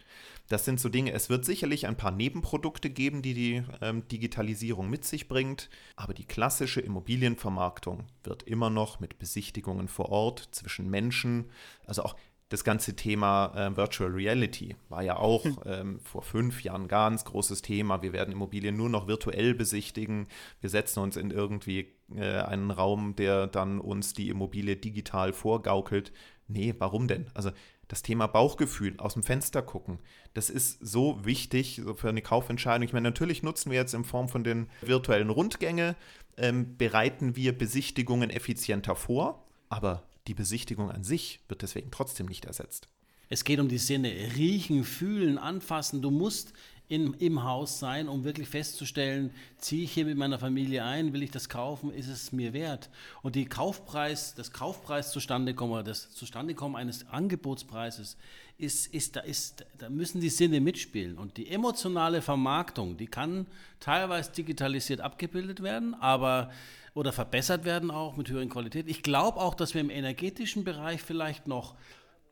Das 0.49 0.65
sind 0.65 0.81
so 0.81 0.89
Dinge, 0.89 1.13
es 1.13 1.29
wird 1.31 1.45
sicherlich 1.45 1.87
ein 1.87 1.97
paar 1.97 2.11
Nebenprodukte 2.11 2.91
geben, 2.91 3.23
die 3.23 3.35
die 3.35 3.63
ähm, 3.81 4.07
Digitalisierung 4.09 4.91
mit 4.91 5.05
sich 5.05 5.29
bringt, 5.29 5.71
aber 5.95 6.15
die 6.15 6.25
klassische 6.25 6.81
Immobilienvermarktung 6.81 8.05
wird 8.25 8.43
immer 8.43 8.71
noch 8.71 9.01
mit 9.01 9.19
Besichtigungen 9.19 9.89
vor 9.89 10.09
Ort 10.09 10.49
zwischen 10.53 10.91
Menschen, 10.91 11.51
also 11.85 12.03
auch 12.03 12.17
das 12.49 12.63
ganze 12.63 12.95
Thema 12.95 13.53
äh, 13.57 13.77
Virtual 13.77 14.11
Reality 14.11 14.77
war 14.89 15.03
ja 15.03 15.17
auch 15.17 15.45
hm. 15.45 15.59
ähm, 15.65 16.01
vor 16.01 16.23
fünf 16.23 16.63
Jahren 16.63 16.87
ganz 16.87 17.25
großes 17.25 17.63
Thema. 17.63 18.03
Wir 18.03 18.13
werden 18.13 18.33
Immobilien 18.33 18.77
nur 18.77 18.89
noch 18.89 19.09
virtuell 19.09 19.55
besichtigen. 19.55 20.29
Wir 20.61 20.71
setzen 20.71 21.01
uns 21.01 21.17
in 21.17 21.31
irgendwie 21.31 21.93
äh, 22.15 22.39
einen 22.43 22.71
Raum, 22.71 23.17
der 23.17 23.49
dann 23.49 23.81
uns 23.81 24.15
die 24.15 24.29
Immobilie 24.29 24.77
digital 24.77 25.33
vorgaukelt. 25.33 26.13
Nee, 26.47 26.75
warum 26.79 27.09
denn? 27.09 27.27
Also 27.35 27.51
das 27.89 28.03
Thema 28.03 28.29
Bauchgefühl, 28.29 28.95
aus 28.99 29.15
dem 29.15 29.25
Fenster 29.25 29.63
gucken, 29.63 29.99
das 30.35 30.49
ist 30.51 30.79
so 30.81 31.25
wichtig 31.25 31.83
für 31.97 32.09
eine 32.09 32.23
Kaufentscheidung. 32.23 32.85
Ich 32.85 32.93
meine, 32.93 33.09
natürlich 33.09 33.43
nutzen 33.43 33.71
wir 33.71 33.79
jetzt 33.79 33.95
in 33.95 34.05
Form 34.05 34.29
von 34.29 34.45
den 34.45 34.69
virtuellen 34.83 35.31
Rundgänge, 35.31 35.97
ähm, 36.37 36.77
bereiten 36.77 37.35
wir 37.35 37.57
Besichtigungen 37.57 38.31
effizienter 38.31 38.95
vor, 38.95 39.45
aber 39.69 40.05
die 40.27 40.35
Besichtigung 40.35 40.91
an 40.91 41.05
sich 41.05 41.41
wird 41.49 41.63
deswegen 41.63 41.91
trotzdem 41.91 42.27
nicht 42.27 42.45
ersetzt. 42.45 42.89
Es 43.29 43.45
geht 43.45 43.59
um 43.59 43.69
die 43.69 43.79
Sinne, 43.79 44.13
riechen, 44.37 44.85
fühlen, 44.85 45.37
anfassen. 45.39 46.01
Du 46.01 46.11
musst 46.11 46.53
in, 46.89 47.15
im 47.15 47.43
Haus 47.43 47.81
sein, 47.81 48.09
um 48.09 48.23
wirklich 48.23 48.49
festzustellen, 48.49 49.33
ziehe 49.59 49.85
ich 49.85 49.93
hier 49.93 50.05
mit 50.05 50.17
meiner 50.17 50.39
Familie 50.39 50.85
ein, 50.85 51.13
will 51.13 51.23
ich 51.23 51.33
das 51.33 51.49
kaufen, 51.49 51.93
ist 51.93 52.09
es 52.09 52.31
mir 52.31 52.53
wert? 52.53 52.91
Und 53.23 53.35
die 53.35 53.47
Kaufpreis, 53.47 54.35
das 54.37 54.53
Kaufpreis 54.53 55.11
zustandekommen, 55.11 55.85
das 55.85 56.13
Zustandekommen 56.13 56.77
eines 56.77 57.09
Angebotspreises, 57.09 58.17
ist, 58.59 58.95
ist, 58.95 59.17
da, 59.17 59.21
ist, 59.21 59.67
da 59.79 59.91
müssen 59.91 60.21
die 60.21 60.31
Sinne 60.31 60.61
mitspielen. 60.61 61.19
Und 61.19 61.37
die 61.37 61.51
emotionale 61.51 62.23
Vermarktung, 62.23 62.97
die 62.97 63.07
kann 63.07 63.47
teilweise 63.81 64.31
digitalisiert 64.33 65.01
abgebildet 65.01 65.63
werden, 65.63 65.95
aber 65.95 66.53
oder 66.97 67.13
verbessert 67.13 67.65
werden 67.67 67.91
auch 67.91 68.17
mit 68.17 68.31
höheren 68.31 68.49
Qualität. 68.49 68.89
Ich 68.89 69.03
glaube 69.03 69.39
auch, 69.39 69.55
dass 69.55 69.75
wir 69.75 69.83
im 69.83 69.91
energetischen 69.91 70.65
Bereich 70.65 71.03
vielleicht 71.03 71.47
noch 71.47 71.75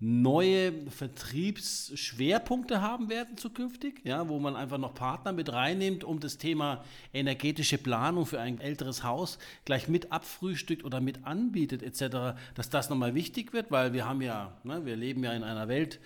neue 0.01 0.91
Vertriebsschwerpunkte 0.91 2.81
haben 2.81 3.11
werden 3.11 3.37
zukünftig, 3.37 4.01
ja, 4.05 4.27
wo 4.29 4.39
man 4.39 4.57
einfach 4.57 4.79
noch 4.79 4.95
Partner 4.95 5.33
mit 5.33 5.53
reinnimmt, 5.53 6.03
um 6.03 6.19
das 6.19 6.39
Thema 6.39 6.83
energetische 7.13 7.77
Planung 7.77 8.25
für 8.25 8.41
ein 8.41 8.59
älteres 8.59 9.05
Haus 9.05 9.39
gleich 9.67 9.87
mit 9.89 10.13
abfrühstückt 10.13 10.83
oder 10.85 11.01
mit 11.01 11.27
anbietet 11.27 11.83
etc., 11.83 12.37
dass 12.55 12.71
das 12.71 12.89
nochmal 12.89 13.15
wichtig 13.15 13.53
wird, 13.53 13.71
weil 13.71 13.93
wir 13.93 14.07
haben 14.07 14.23
ja, 14.23 14.57
ne, 14.65 14.87
wir 14.87 14.97
leben 14.97 15.23
ja 15.25 15.33
in 15.35 15.45
einer 15.45 15.69
Welt, 15.69 16.01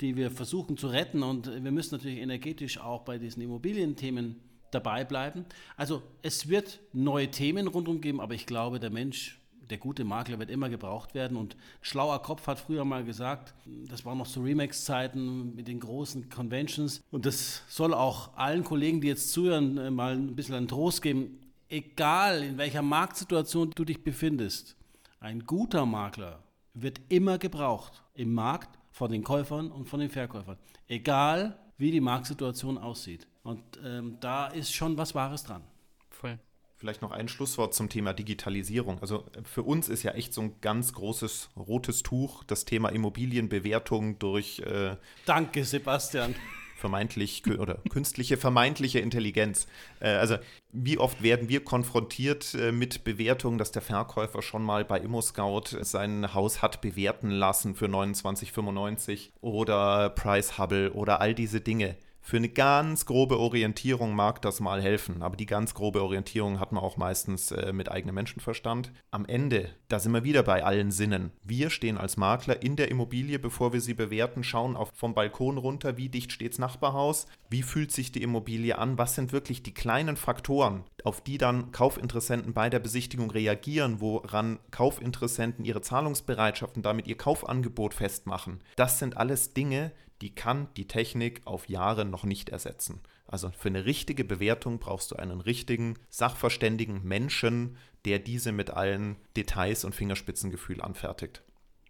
die 0.00 0.16
wir 0.16 0.32
versuchen 0.32 0.76
zu 0.76 0.88
retten 0.88 1.22
und 1.22 1.46
wir 1.62 1.70
müssen 1.70 1.94
natürlich 1.94 2.18
energetisch 2.18 2.78
auch 2.78 3.02
bei 3.02 3.18
diesen 3.18 3.40
Immobilienthemen 3.40 4.49
dabei 4.70 5.04
bleiben. 5.04 5.44
Also 5.76 6.02
es 6.22 6.48
wird 6.48 6.80
neue 6.92 7.30
Themen 7.30 7.66
rundum 7.66 8.00
geben, 8.00 8.20
aber 8.20 8.34
ich 8.34 8.46
glaube, 8.46 8.80
der 8.80 8.90
Mensch 8.90 9.40
der 9.70 9.78
gute 9.78 10.04
Makler 10.04 10.38
wird 10.38 10.50
immer 10.50 10.68
gebraucht 10.68 11.14
werden. 11.14 11.36
Und 11.36 11.56
schlauer 11.80 12.20
Kopf 12.22 12.46
hat 12.46 12.58
früher 12.58 12.84
mal 12.84 13.04
gesagt, 13.04 13.54
das 13.88 14.04
waren 14.04 14.18
noch 14.18 14.26
so 14.26 14.42
Remax-Zeiten 14.42 15.54
mit 15.54 15.68
den 15.68 15.80
großen 15.80 16.28
Conventions. 16.28 17.02
Und 17.10 17.26
das 17.26 17.62
soll 17.68 17.94
auch 17.94 18.36
allen 18.36 18.64
Kollegen, 18.64 19.00
die 19.00 19.08
jetzt 19.08 19.32
zuhören, 19.32 19.78
äh, 19.78 19.90
mal 19.90 20.14
ein 20.14 20.34
bisschen 20.34 20.56
einen 20.56 20.68
Trost 20.68 21.02
geben. 21.02 21.38
Egal 21.68 22.42
in 22.42 22.58
welcher 22.58 22.82
Marktsituation 22.82 23.70
du 23.74 23.84
dich 23.84 24.02
befindest, 24.02 24.76
ein 25.20 25.46
guter 25.46 25.86
Makler 25.86 26.42
wird 26.74 27.00
immer 27.08 27.38
gebraucht 27.38 28.02
im 28.14 28.34
Markt 28.34 28.78
von 28.90 29.10
den 29.12 29.22
Käufern 29.22 29.70
und 29.70 29.88
von 29.88 30.00
den 30.00 30.10
Verkäufern. 30.10 30.58
Egal 30.88 31.58
wie 31.78 31.90
die 31.90 32.00
Marktsituation 32.00 32.76
aussieht. 32.76 33.26
Und 33.42 33.62
ähm, 33.84 34.18
da 34.20 34.46
ist 34.48 34.74
schon 34.74 34.96
was 34.98 35.14
Wahres 35.14 35.44
dran. 35.44 35.62
Voll. 36.10 36.38
Vielleicht 36.76 37.02
noch 37.02 37.10
ein 37.10 37.28
Schlusswort 37.28 37.74
zum 37.74 37.90
Thema 37.90 38.14
Digitalisierung. 38.14 39.00
Also 39.00 39.26
äh, 39.34 39.42
für 39.44 39.62
uns 39.62 39.90
ist 39.90 40.02
ja 40.02 40.12
echt 40.12 40.32
so 40.32 40.40
ein 40.40 40.60
ganz 40.62 40.94
großes 40.94 41.50
rotes 41.56 42.02
Tuch 42.02 42.42
das 42.44 42.64
Thema 42.64 42.88
Immobilienbewertung 42.88 44.18
durch. 44.18 44.60
Äh, 44.60 44.96
Danke, 45.26 45.64
Sebastian. 45.64 46.34
Vermeintlich 46.76 47.42
oder 47.46 47.74
künstliche 47.90 48.38
vermeintliche 48.38 49.00
Intelligenz. 49.00 49.66
Äh, 50.00 50.08
also 50.12 50.36
wie 50.72 50.96
oft 50.96 51.22
werden 51.22 51.50
wir 51.50 51.62
konfrontiert 51.64 52.54
äh, 52.54 52.72
mit 52.72 53.04
Bewertungen, 53.04 53.58
dass 53.58 53.72
der 53.72 53.82
Verkäufer 53.82 54.40
schon 54.40 54.62
mal 54.62 54.86
bei 54.86 55.00
ImmoScout 55.00 55.82
sein 55.82 56.32
Haus 56.32 56.62
hat 56.62 56.80
bewerten 56.80 57.28
lassen 57.28 57.74
für 57.74 57.86
29,95 57.86 59.32
oder 59.42 60.08
Price 60.08 60.56
Hubble 60.56 60.92
oder 60.92 61.20
all 61.20 61.34
diese 61.34 61.60
Dinge. 61.60 61.96
Für 62.30 62.36
eine 62.36 62.48
ganz 62.48 63.06
grobe 63.06 63.40
Orientierung 63.40 64.14
mag 64.14 64.40
das 64.40 64.60
mal 64.60 64.80
helfen, 64.80 65.20
aber 65.20 65.34
die 65.34 65.46
ganz 65.46 65.74
grobe 65.74 66.00
Orientierung 66.00 66.60
hat 66.60 66.70
man 66.70 66.80
auch 66.84 66.96
meistens 66.96 67.50
äh, 67.50 67.72
mit 67.72 67.90
eigenem 67.90 68.14
Menschenverstand. 68.14 68.92
Am 69.10 69.24
Ende, 69.24 69.70
da 69.88 69.98
sind 69.98 70.12
wir 70.12 70.22
wieder 70.22 70.44
bei 70.44 70.62
allen 70.64 70.92
Sinnen. 70.92 71.32
Wir 71.42 71.70
stehen 71.70 71.98
als 71.98 72.16
Makler 72.16 72.62
in 72.62 72.76
der 72.76 72.88
Immobilie, 72.88 73.40
bevor 73.40 73.72
wir 73.72 73.80
sie 73.80 73.94
bewerten, 73.94 74.44
schauen 74.44 74.76
auf, 74.76 74.92
vom 74.94 75.12
Balkon 75.12 75.58
runter, 75.58 75.96
wie 75.96 76.08
dicht 76.08 76.30
steht's 76.30 76.60
Nachbarhaus, 76.60 77.26
wie 77.48 77.64
fühlt 77.64 77.90
sich 77.90 78.12
die 78.12 78.22
Immobilie 78.22 78.78
an, 78.78 78.96
was 78.96 79.16
sind 79.16 79.32
wirklich 79.32 79.64
die 79.64 79.74
kleinen 79.74 80.16
Faktoren, 80.16 80.84
auf 81.02 81.20
die 81.22 81.36
dann 81.36 81.72
Kaufinteressenten 81.72 82.54
bei 82.54 82.70
der 82.70 82.78
Besichtigung 82.78 83.32
reagieren, 83.32 84.00
woran 84.00 84.60
Kaufinteressenten 84.70 85.64
ihre 85.64 85.82
Zahlungsbereitschaft 85.82 86.76
und 86.76 86.86
damit 86.86 87.08
ihr 87.08 87.16
Kaufangebot 87.16 87.92
festmachen. 87.92 88.62
Das 88.76 89.00
sind 89.00 89.16
alles 89.16 89.52
Dinge, 89.52 89.90
die 90.20 90.34
kann 90.34 90.68
die 90.76 90.86
Technik 90.86 91.42
auf 91.46 91.68
Jahre 91.68 92.04
noch 92.04 92.24
nicht 92.24 92.50
ersetzen. 92.50 93.00
Also 93.26 93.50
für 93.56 93.68
eine 93.68 93.84
richtige 93.84 94.24
Bewertung 94.24 94.78
brauchst 94.78 95.12
du 95.12 95.16
einen 95.16 95.40
richtigen, 95.40 95.96
sachverständigen 96.08 97.04
Menschen, 97.04 97.76
der 98.04 98.18
diese 98.18 98.52
mit 98.52 98.70
allen 98.70 99.16
Details 99.36 99.84
und 99.84 99.94
Fingerspitzengefühl 99.94 100.82
anfertigt. 100.82 101.42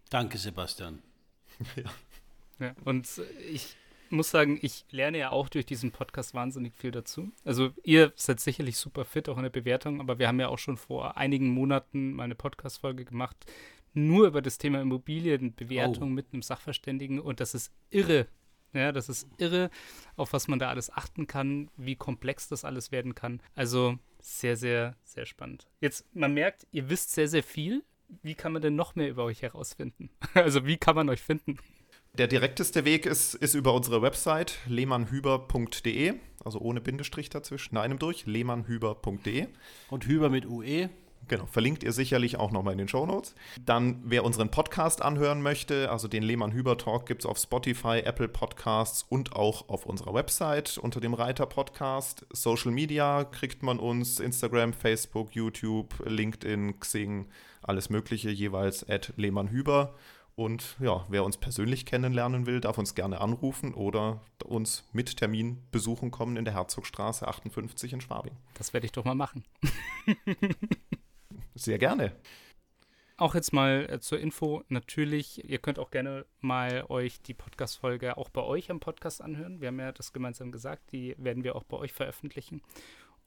Danke, 0.09 0.37
Sebastian. 0.37 1.01
ja. 1.75 2.65
ja. 2.67 2.75
Und 2.85 3.07
ich 3.51 3.75
muss 4.11 4.29
sagen, 4.29 4.59
ich 4.61 4.85
lerne 4.91 5.17
ja 5.17 5.31
auch 5.31 5.49
durch 5.49 5.65
diesen 5.65 5.91
Podcast 5.91 6.33
wahnsinnig 6.33 6.75
viel 6.75 6.91
dazu. 6.91 7.31
Also 7.45 7.71
ihr 7.83 8.11
seid 8.15 8.39
sicherlich 8.39 8.77
super 8.77 9.05
fit, 9.05 9.29
auch 9.29 9.37
in 9.37 9.43
der 9.43 9.49
Bewertung, 9.49 9.99
aber 9.99 10.19
wir 10.19 10.27
haben 10.27 10.39
ja 10.39 10.49
auch 10.49 10.59
schon 10.59 10.77
vor 10.77 11.17
einigen 11.17 11.49
Monaten 11.49 12.13
mal 12.13 12.23
eine 12.23 12.35
Podcast-Folge 12.35 13.05
gemacht 13.05 13.37
nur 13.93 14.27
über 14.27 14.41
das 14.41 14.57
Thema 14.57 14.81
Immobilienbewertung 14.81 16.09
oh. 16.09 16.13
mit 16.13 16.27
einem 16.31 16.41
Sachverständigen 16.41 17.19
und 17.19 17.39
das 17.39 17.53
ist 17.53 17.71
irre. 17.89 18.27
Ja, 18.73 18.91
das 18.93 19.09
ist 19.09 19.27
irre, 19.37 19.69
auf 20.15 20.31
was 20.31 20.47
man 20.47 20.59
da 20.59 20.69
alles 20.69 20.89
achten 20.91 21.27
kann, 21.27 21.69
wie 21.75 21.95
komplex 21.95 22.47
das 22.47 22.63
alles 22.63 22.91
werden 22.91 23.15
kann. 23.15 23.41
Also 23.53 23.97
sehr, 24.21 24.55
sehr, 24.55 24.95
sehr 25.03 25.25
spannend. 25.25 25.67
Jetzt, 25.81 26.05
man 26.15 26.33
merkt, 26.33 26.67
ihr 26.71 26.89
wisst 26.89 27.11
sehr, 27.11 27.27
sehr 27.27 27.43
viel. 27.43 27.83
Wie 28.23 28.35
kann 28.35 28.53
man 28.53 28.61
denn 28.61 28.75
noch 28.75 28.95
mehr 28.95 29.09
über 29.09 29.23
euch 29.23 29.41
herausfinden? 29.41 30.09
Also 30.33 30.65
wie 30.65 30.77
kann 30.77 30.95
man 30.95 31.09
euch 31.09 31.21
finden? 31.21 31.57
Der 32.17 32.27
direkteste 32.27 32.83
Weg 32.83 33.05
ist, 33.05 33.35
ist 33.35 33.53
über 33.53 33.73
unsere 33.73 34.01
Website 34.01 34.59
lehmannhüber.de, 34.67 36.15
also 36.43 36.59
ohne 36.59 36.81
Bindestrich 36.81 37.29
dazwischen, 37.29 37.77
einem 37.77 37.99
durch, 37.99 38.25
lehmannhüber.de. 38.25 39.47
Und 39.89 40.05
Hüber 40.05 40.29
mit 40.29 40.45
UE? 40.45 40.89
Genau, 41.27 41.45
verlinkt 41.45 41.83
ihr 41.83 41.91
sicherlich 41.93 42.37
auch 42.37 42.51
nochmal 42.51 42.73
in 42.73 42.77
den 42.77 42.87
Shownotes. 42.87 43.35
Dann, 43.63 44.01
wer 44.03 44.25
unseren 44.25 44.51
Podcast 44.51 45.01
anhören 45.01 45.41
möchte, 45.41 45.89
also 45.89 46.07
den 46.07 46.23
Lehmann-Hüber-Talk 46.23 47.05
gibt 47.05 47.21
es 47.21 47.25
auf 47.25 47.37
Spotify, 47.37 47.99
Apple 47.99 48.27
Podcasts 48.27 49.05
und 49.07 49.35
auch 49.35 49.69
auf 49.69 49.85
unserer 49.85 50.13
Website 50.13 50.77
unter 50.77 50.99
dem 50.99 51.13
Reiter 51.13 51.45
Podcast. 51.45 52.25
Social 52.31 52.71
Media 52.71 53.23
kriegt 53.23 53.63
man 53.63 53.79
uns, 53.79 54.19
Instagram, 54.19 54.73
Facebook, 54.73 55.33
YouTube, 55.33 56.03
LinkedIn, 56.05 56.79
Xing, 56.79 57.27
alles 57.61 57.89
Mögliche, 57.89 58.29
jeweils 58.29 58.87
at 58.89 59.13
Lehmann-Hüber. 59.15 59.95
Und 60.35 60.77
ja, 60.79 61.05
wer 61.09 61.23
uns 61.23 61.37
persönlich 61.37 61.85
kennenlernen 61.85 62.45
will, 62.45 62.61
darf 62.61 62.77
uns 62.77 62.95
gerne 62.95 63.21
anrufen 63.21 63.73
oder 63.73 64.21
uns 64.43 64.83
mit 64.91 65.17
Termin 65.17 65.61
besuchen 65.71 66.09
kommen 66.09 66.37
in 66.37 66.45
der 66.45 66.53
Herzogstraße 66.53 67.27
58 67.27 67.93
in 67.93 68.01
Schwabing. 68.01 68.35
Das 68.55 68.73
werde 68.73 68.85
ich 68.85 68.91
doch 68.91 69.05
mal 69.05 69.15
machen. 69.15 69.43
Sehr 71.55 71.77
gerne. 71.77 72.13
Auch 73.17 73.35
jetzt 73.35 73.53
mal 73.53 73.87
äh, 73.87 73.99
zur 73.99 74.19
Info, 74.19 74.63
natürlich, 74.67 75.47
ihr 75.47 75.59
könnt 75.59 75.77
auch 75.77 75.91
gerne 75.91 76.25
mal 76.39 76.85
euch 76.89 77.21
die 77.21 77.35
Podcast-Folge 77.35 78.17
auch 78.17 78.29
bei 78.29 78.41
euch 78.41 78.71
am 78.71 78.79
Podcast 78.79 79.21
anhören. 79.21 79.61
Wir 79.61 79.67
haben 79.67 79.79
ja 79.79 79.91
das 79.91 80.11
gemeinsam 80.11 80.51
gesagt, 80.51 80.91
die 80.91 81.15
werden 81.19 81.43
wir 81.43 81.55
auch 81.55 81.63
bei 81.63 81.77
euch 81.77 81.93
veröffentlichen. 81.93 82.63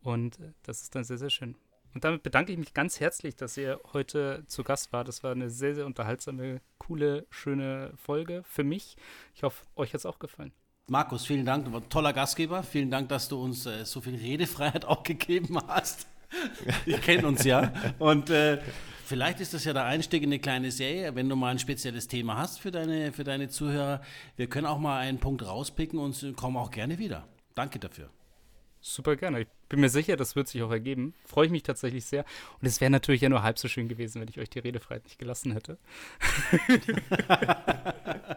Und 0.03 0.41
äh, 0.41 0.53
das 0.65 0.83
ist 0.83 0.97
dann 0.97 1.05
sehr, 1.05 1.19
sehr 1.19 1.31
schön. 1.31 1.55
Und 1.95 2.03
damit 2.03 2.25
bedanke 2.25 2.51
ich 2.51 2.59
mich 2.59 2.75
ganz 2.75 2.99
herzlich, 2.99 3.37
dass 3.37 3.57
ihr 3.57 3.81
heute 3.93 4.43
zu 4.49 4.65
Gast 4.65 4.93
war. 4.93 5.05
Das 5.05 5.23
war 5.23 5.31
eine 5.31 5.49
sehr, 5.49 5.77
sehr 5.77 5.87
unterhaltsame, 5.87 6.61
coole, 6.79 7.25
schöne 7.31 7.93
Folge 7.95 8.43
für 8.45 8.65
mich. 8.65 8.97
Ich 9.37 9.45
hoffe, 9.45 9.65
euch 9.77 9.91
hat 9.91 10.01
es 10.01 10.07
auch 10.07 10.19
gefallen. 10.19 10.53
Markus, 10.89 11.25
vielen 11.25 11.47
Dank. 11.47 11.67
Du 11.67 11.73
warst 11.73 11.87
ein 11.87 11.91
toller 11.91 12.13
Gastgeber. 12.13 12.65
Vielen 12.65 12.91
Dank, 12.91 13.09
dass 13.11 13.29
du 13.29 13.41
uns 13.41 13.65
äh, 13.67 13.85
so 13.85 14.01
viel 14.01 14.17
Redefreiheit 14.17 14.85
auch 14.87 15.05
gegeben 15.05 15.57
hast. 15.69 16.09
Wir 16.85 16.99
kennen 16.99 17.25
uns 17.25 17.45
ja. 17.45 17.73
Und 17.99 18.31
äh, 18.31 18.59
vielleicht 19.05 19.41
ist 19.41 19.55
das 19.55 19.65
ja 19.65 19.73
der 19.73 19.85
Einstieg 19.85 20.23
in 20.23 20.31
eine 20.31 20.39
kleine 20.39 20.71
Serie, 20.71 21.15
wenn 21.15 21.29
du 21.29 21.37
mal 21.37 21.51
ein 21.51 21.59
spezielles 21.59 22.09
Thema 22.09 22.37
hast 22.37 22.61
für 22.61 22.71
deine, 22.71 23.13
für 23.13 23.25
deine 23.25 23.49
Zuhörer. 23.49 24.01
Wir 24.37 24.49
können 24.49 24.67
auch 24.67 24.79
mal 24.79 24.99
einen 24.99 25.19
Punkt 25.19 25.45
rauspicken 25.47 25.99
und 25.99 26.37
kommen 26.37 26.57
auch 26.57 26.71
gerne 26.71 26.99
wieder. 26.99 27.27
Danke 27.55 27.79
dafür. 27.79 28.11
Super 28.87 29.17
gerne. 29.17 29.41
Ich 29.41 29.47
bin 29.71 29.81
mir 29.81 29.89
sicher, 29.89 30.15
das 30.15 30.37
wird 30.37 30.47
sich 30.47 30.63
auch 30.63 30.71
ergeben. 30.71 31.15
Freue 31.25 31.47
ich 31.47 31.53
mich 31.53 31.63
tatsächlich 31.63 32.05
sehr. 32.05 32.27
Und 32.61 32.69
es 32.69 32.83
wäre 32.83 32.91
natürlich 32.91 33.23
ja 33.23 33.31
nur 33.31 33.43
halb 33.43 33.59
so 33.59 33.67
schön 33.67 33.89
gewesen, 33.89 34.21
wenn 34.21 34.29
ich 34.29 34.39
euch 34.39 34.51
die 34.51 34.59
Redefreiheit 34.59 35.05
nicht 35.05 35.19
gelassen 35.19 35.53
hätte. 35.53 35.79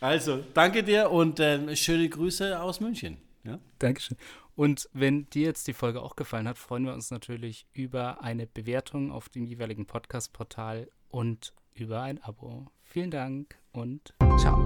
also, 0.00 0.42
danke 0.54 0.82
dir 0.82 1.10
und 1.10 1.40
äh, 1.40 1.76
schöne 1.76 2.08
Grüße 2.08 2.58
aus 2.58 2.80
München. 2.80 3.18
Ja? 3.46 3.60
Dankeschön. 3.78 4.16
Und 4.54 4.88
wenn 4.92 5.28
dir 5.30 5.46
jetzt 5.46 5.68
die 5.68 5.72
Folge 5.72 6.02
auch 6.02 6.16
gefallen 6.16 6.48
hat, 6.48 6.58
freuen 6.58 6.84
wir 6.84 6.94
uns 6.94 7.10
natürlich 7.10 7.66
über 7.72 8.22
eine 8.22 8.46
Bewertung 8.46 9.12
auf 9.12 9.28
dem 9.28 9.44
jeweiligen 9.44 9.86
Podcast-Portal 9.86 10.90
und 11.08 11.54
über 11.74 12.02
ein 12.02 12.22
Abo. 12.22 12.66
Vielen 12.82 13.10
Dank 13.10 13.58
und 13.72 14.14
ciao. 14.38 14.58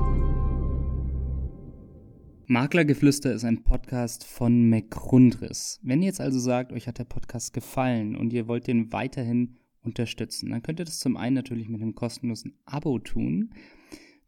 Maklergeflüster 2.46 3.32
ist 3.32 3.44
ein 3.44 3.62
Podcast 3.62 4.24
von 4.24 4.68
McRundris. 4.68 5.78
Wenn 5.82 6.02
ihr 6.02 6.06
jetzt 6.06 6.20
also 6.20 6.40
sagt, 6.40 6.72
euch 6.72 6.88
hat 6.88 6.98
der 6.98 7.04
Podcast 7.04 7.52
gefallen 7.52 8.16
und 8.16 8.32
ihr 8.32 8.48
wollt 8.48 8.66
den 8.66 8.92
weiterhin 8.92 9.56
unterstützen, 9.82 10.50
dann 10.50 10.62
könnt 10.62 10.80
ihr 10.80 10.84
das 10.84 10.98
zum 10.98 11.16
einen 11.16 11.34
natürlich 11.34 11.68
mit 11.68 11.80
einem 11.80 11.94
kostenlosen 11.94 12.58
Abo 12.64 12.98
tun. 12.98 13.54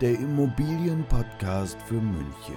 der 0.00 0.12
Immobilienpodcast 0.12 1.76
für 1.86 1.94
München. 1.94 2.54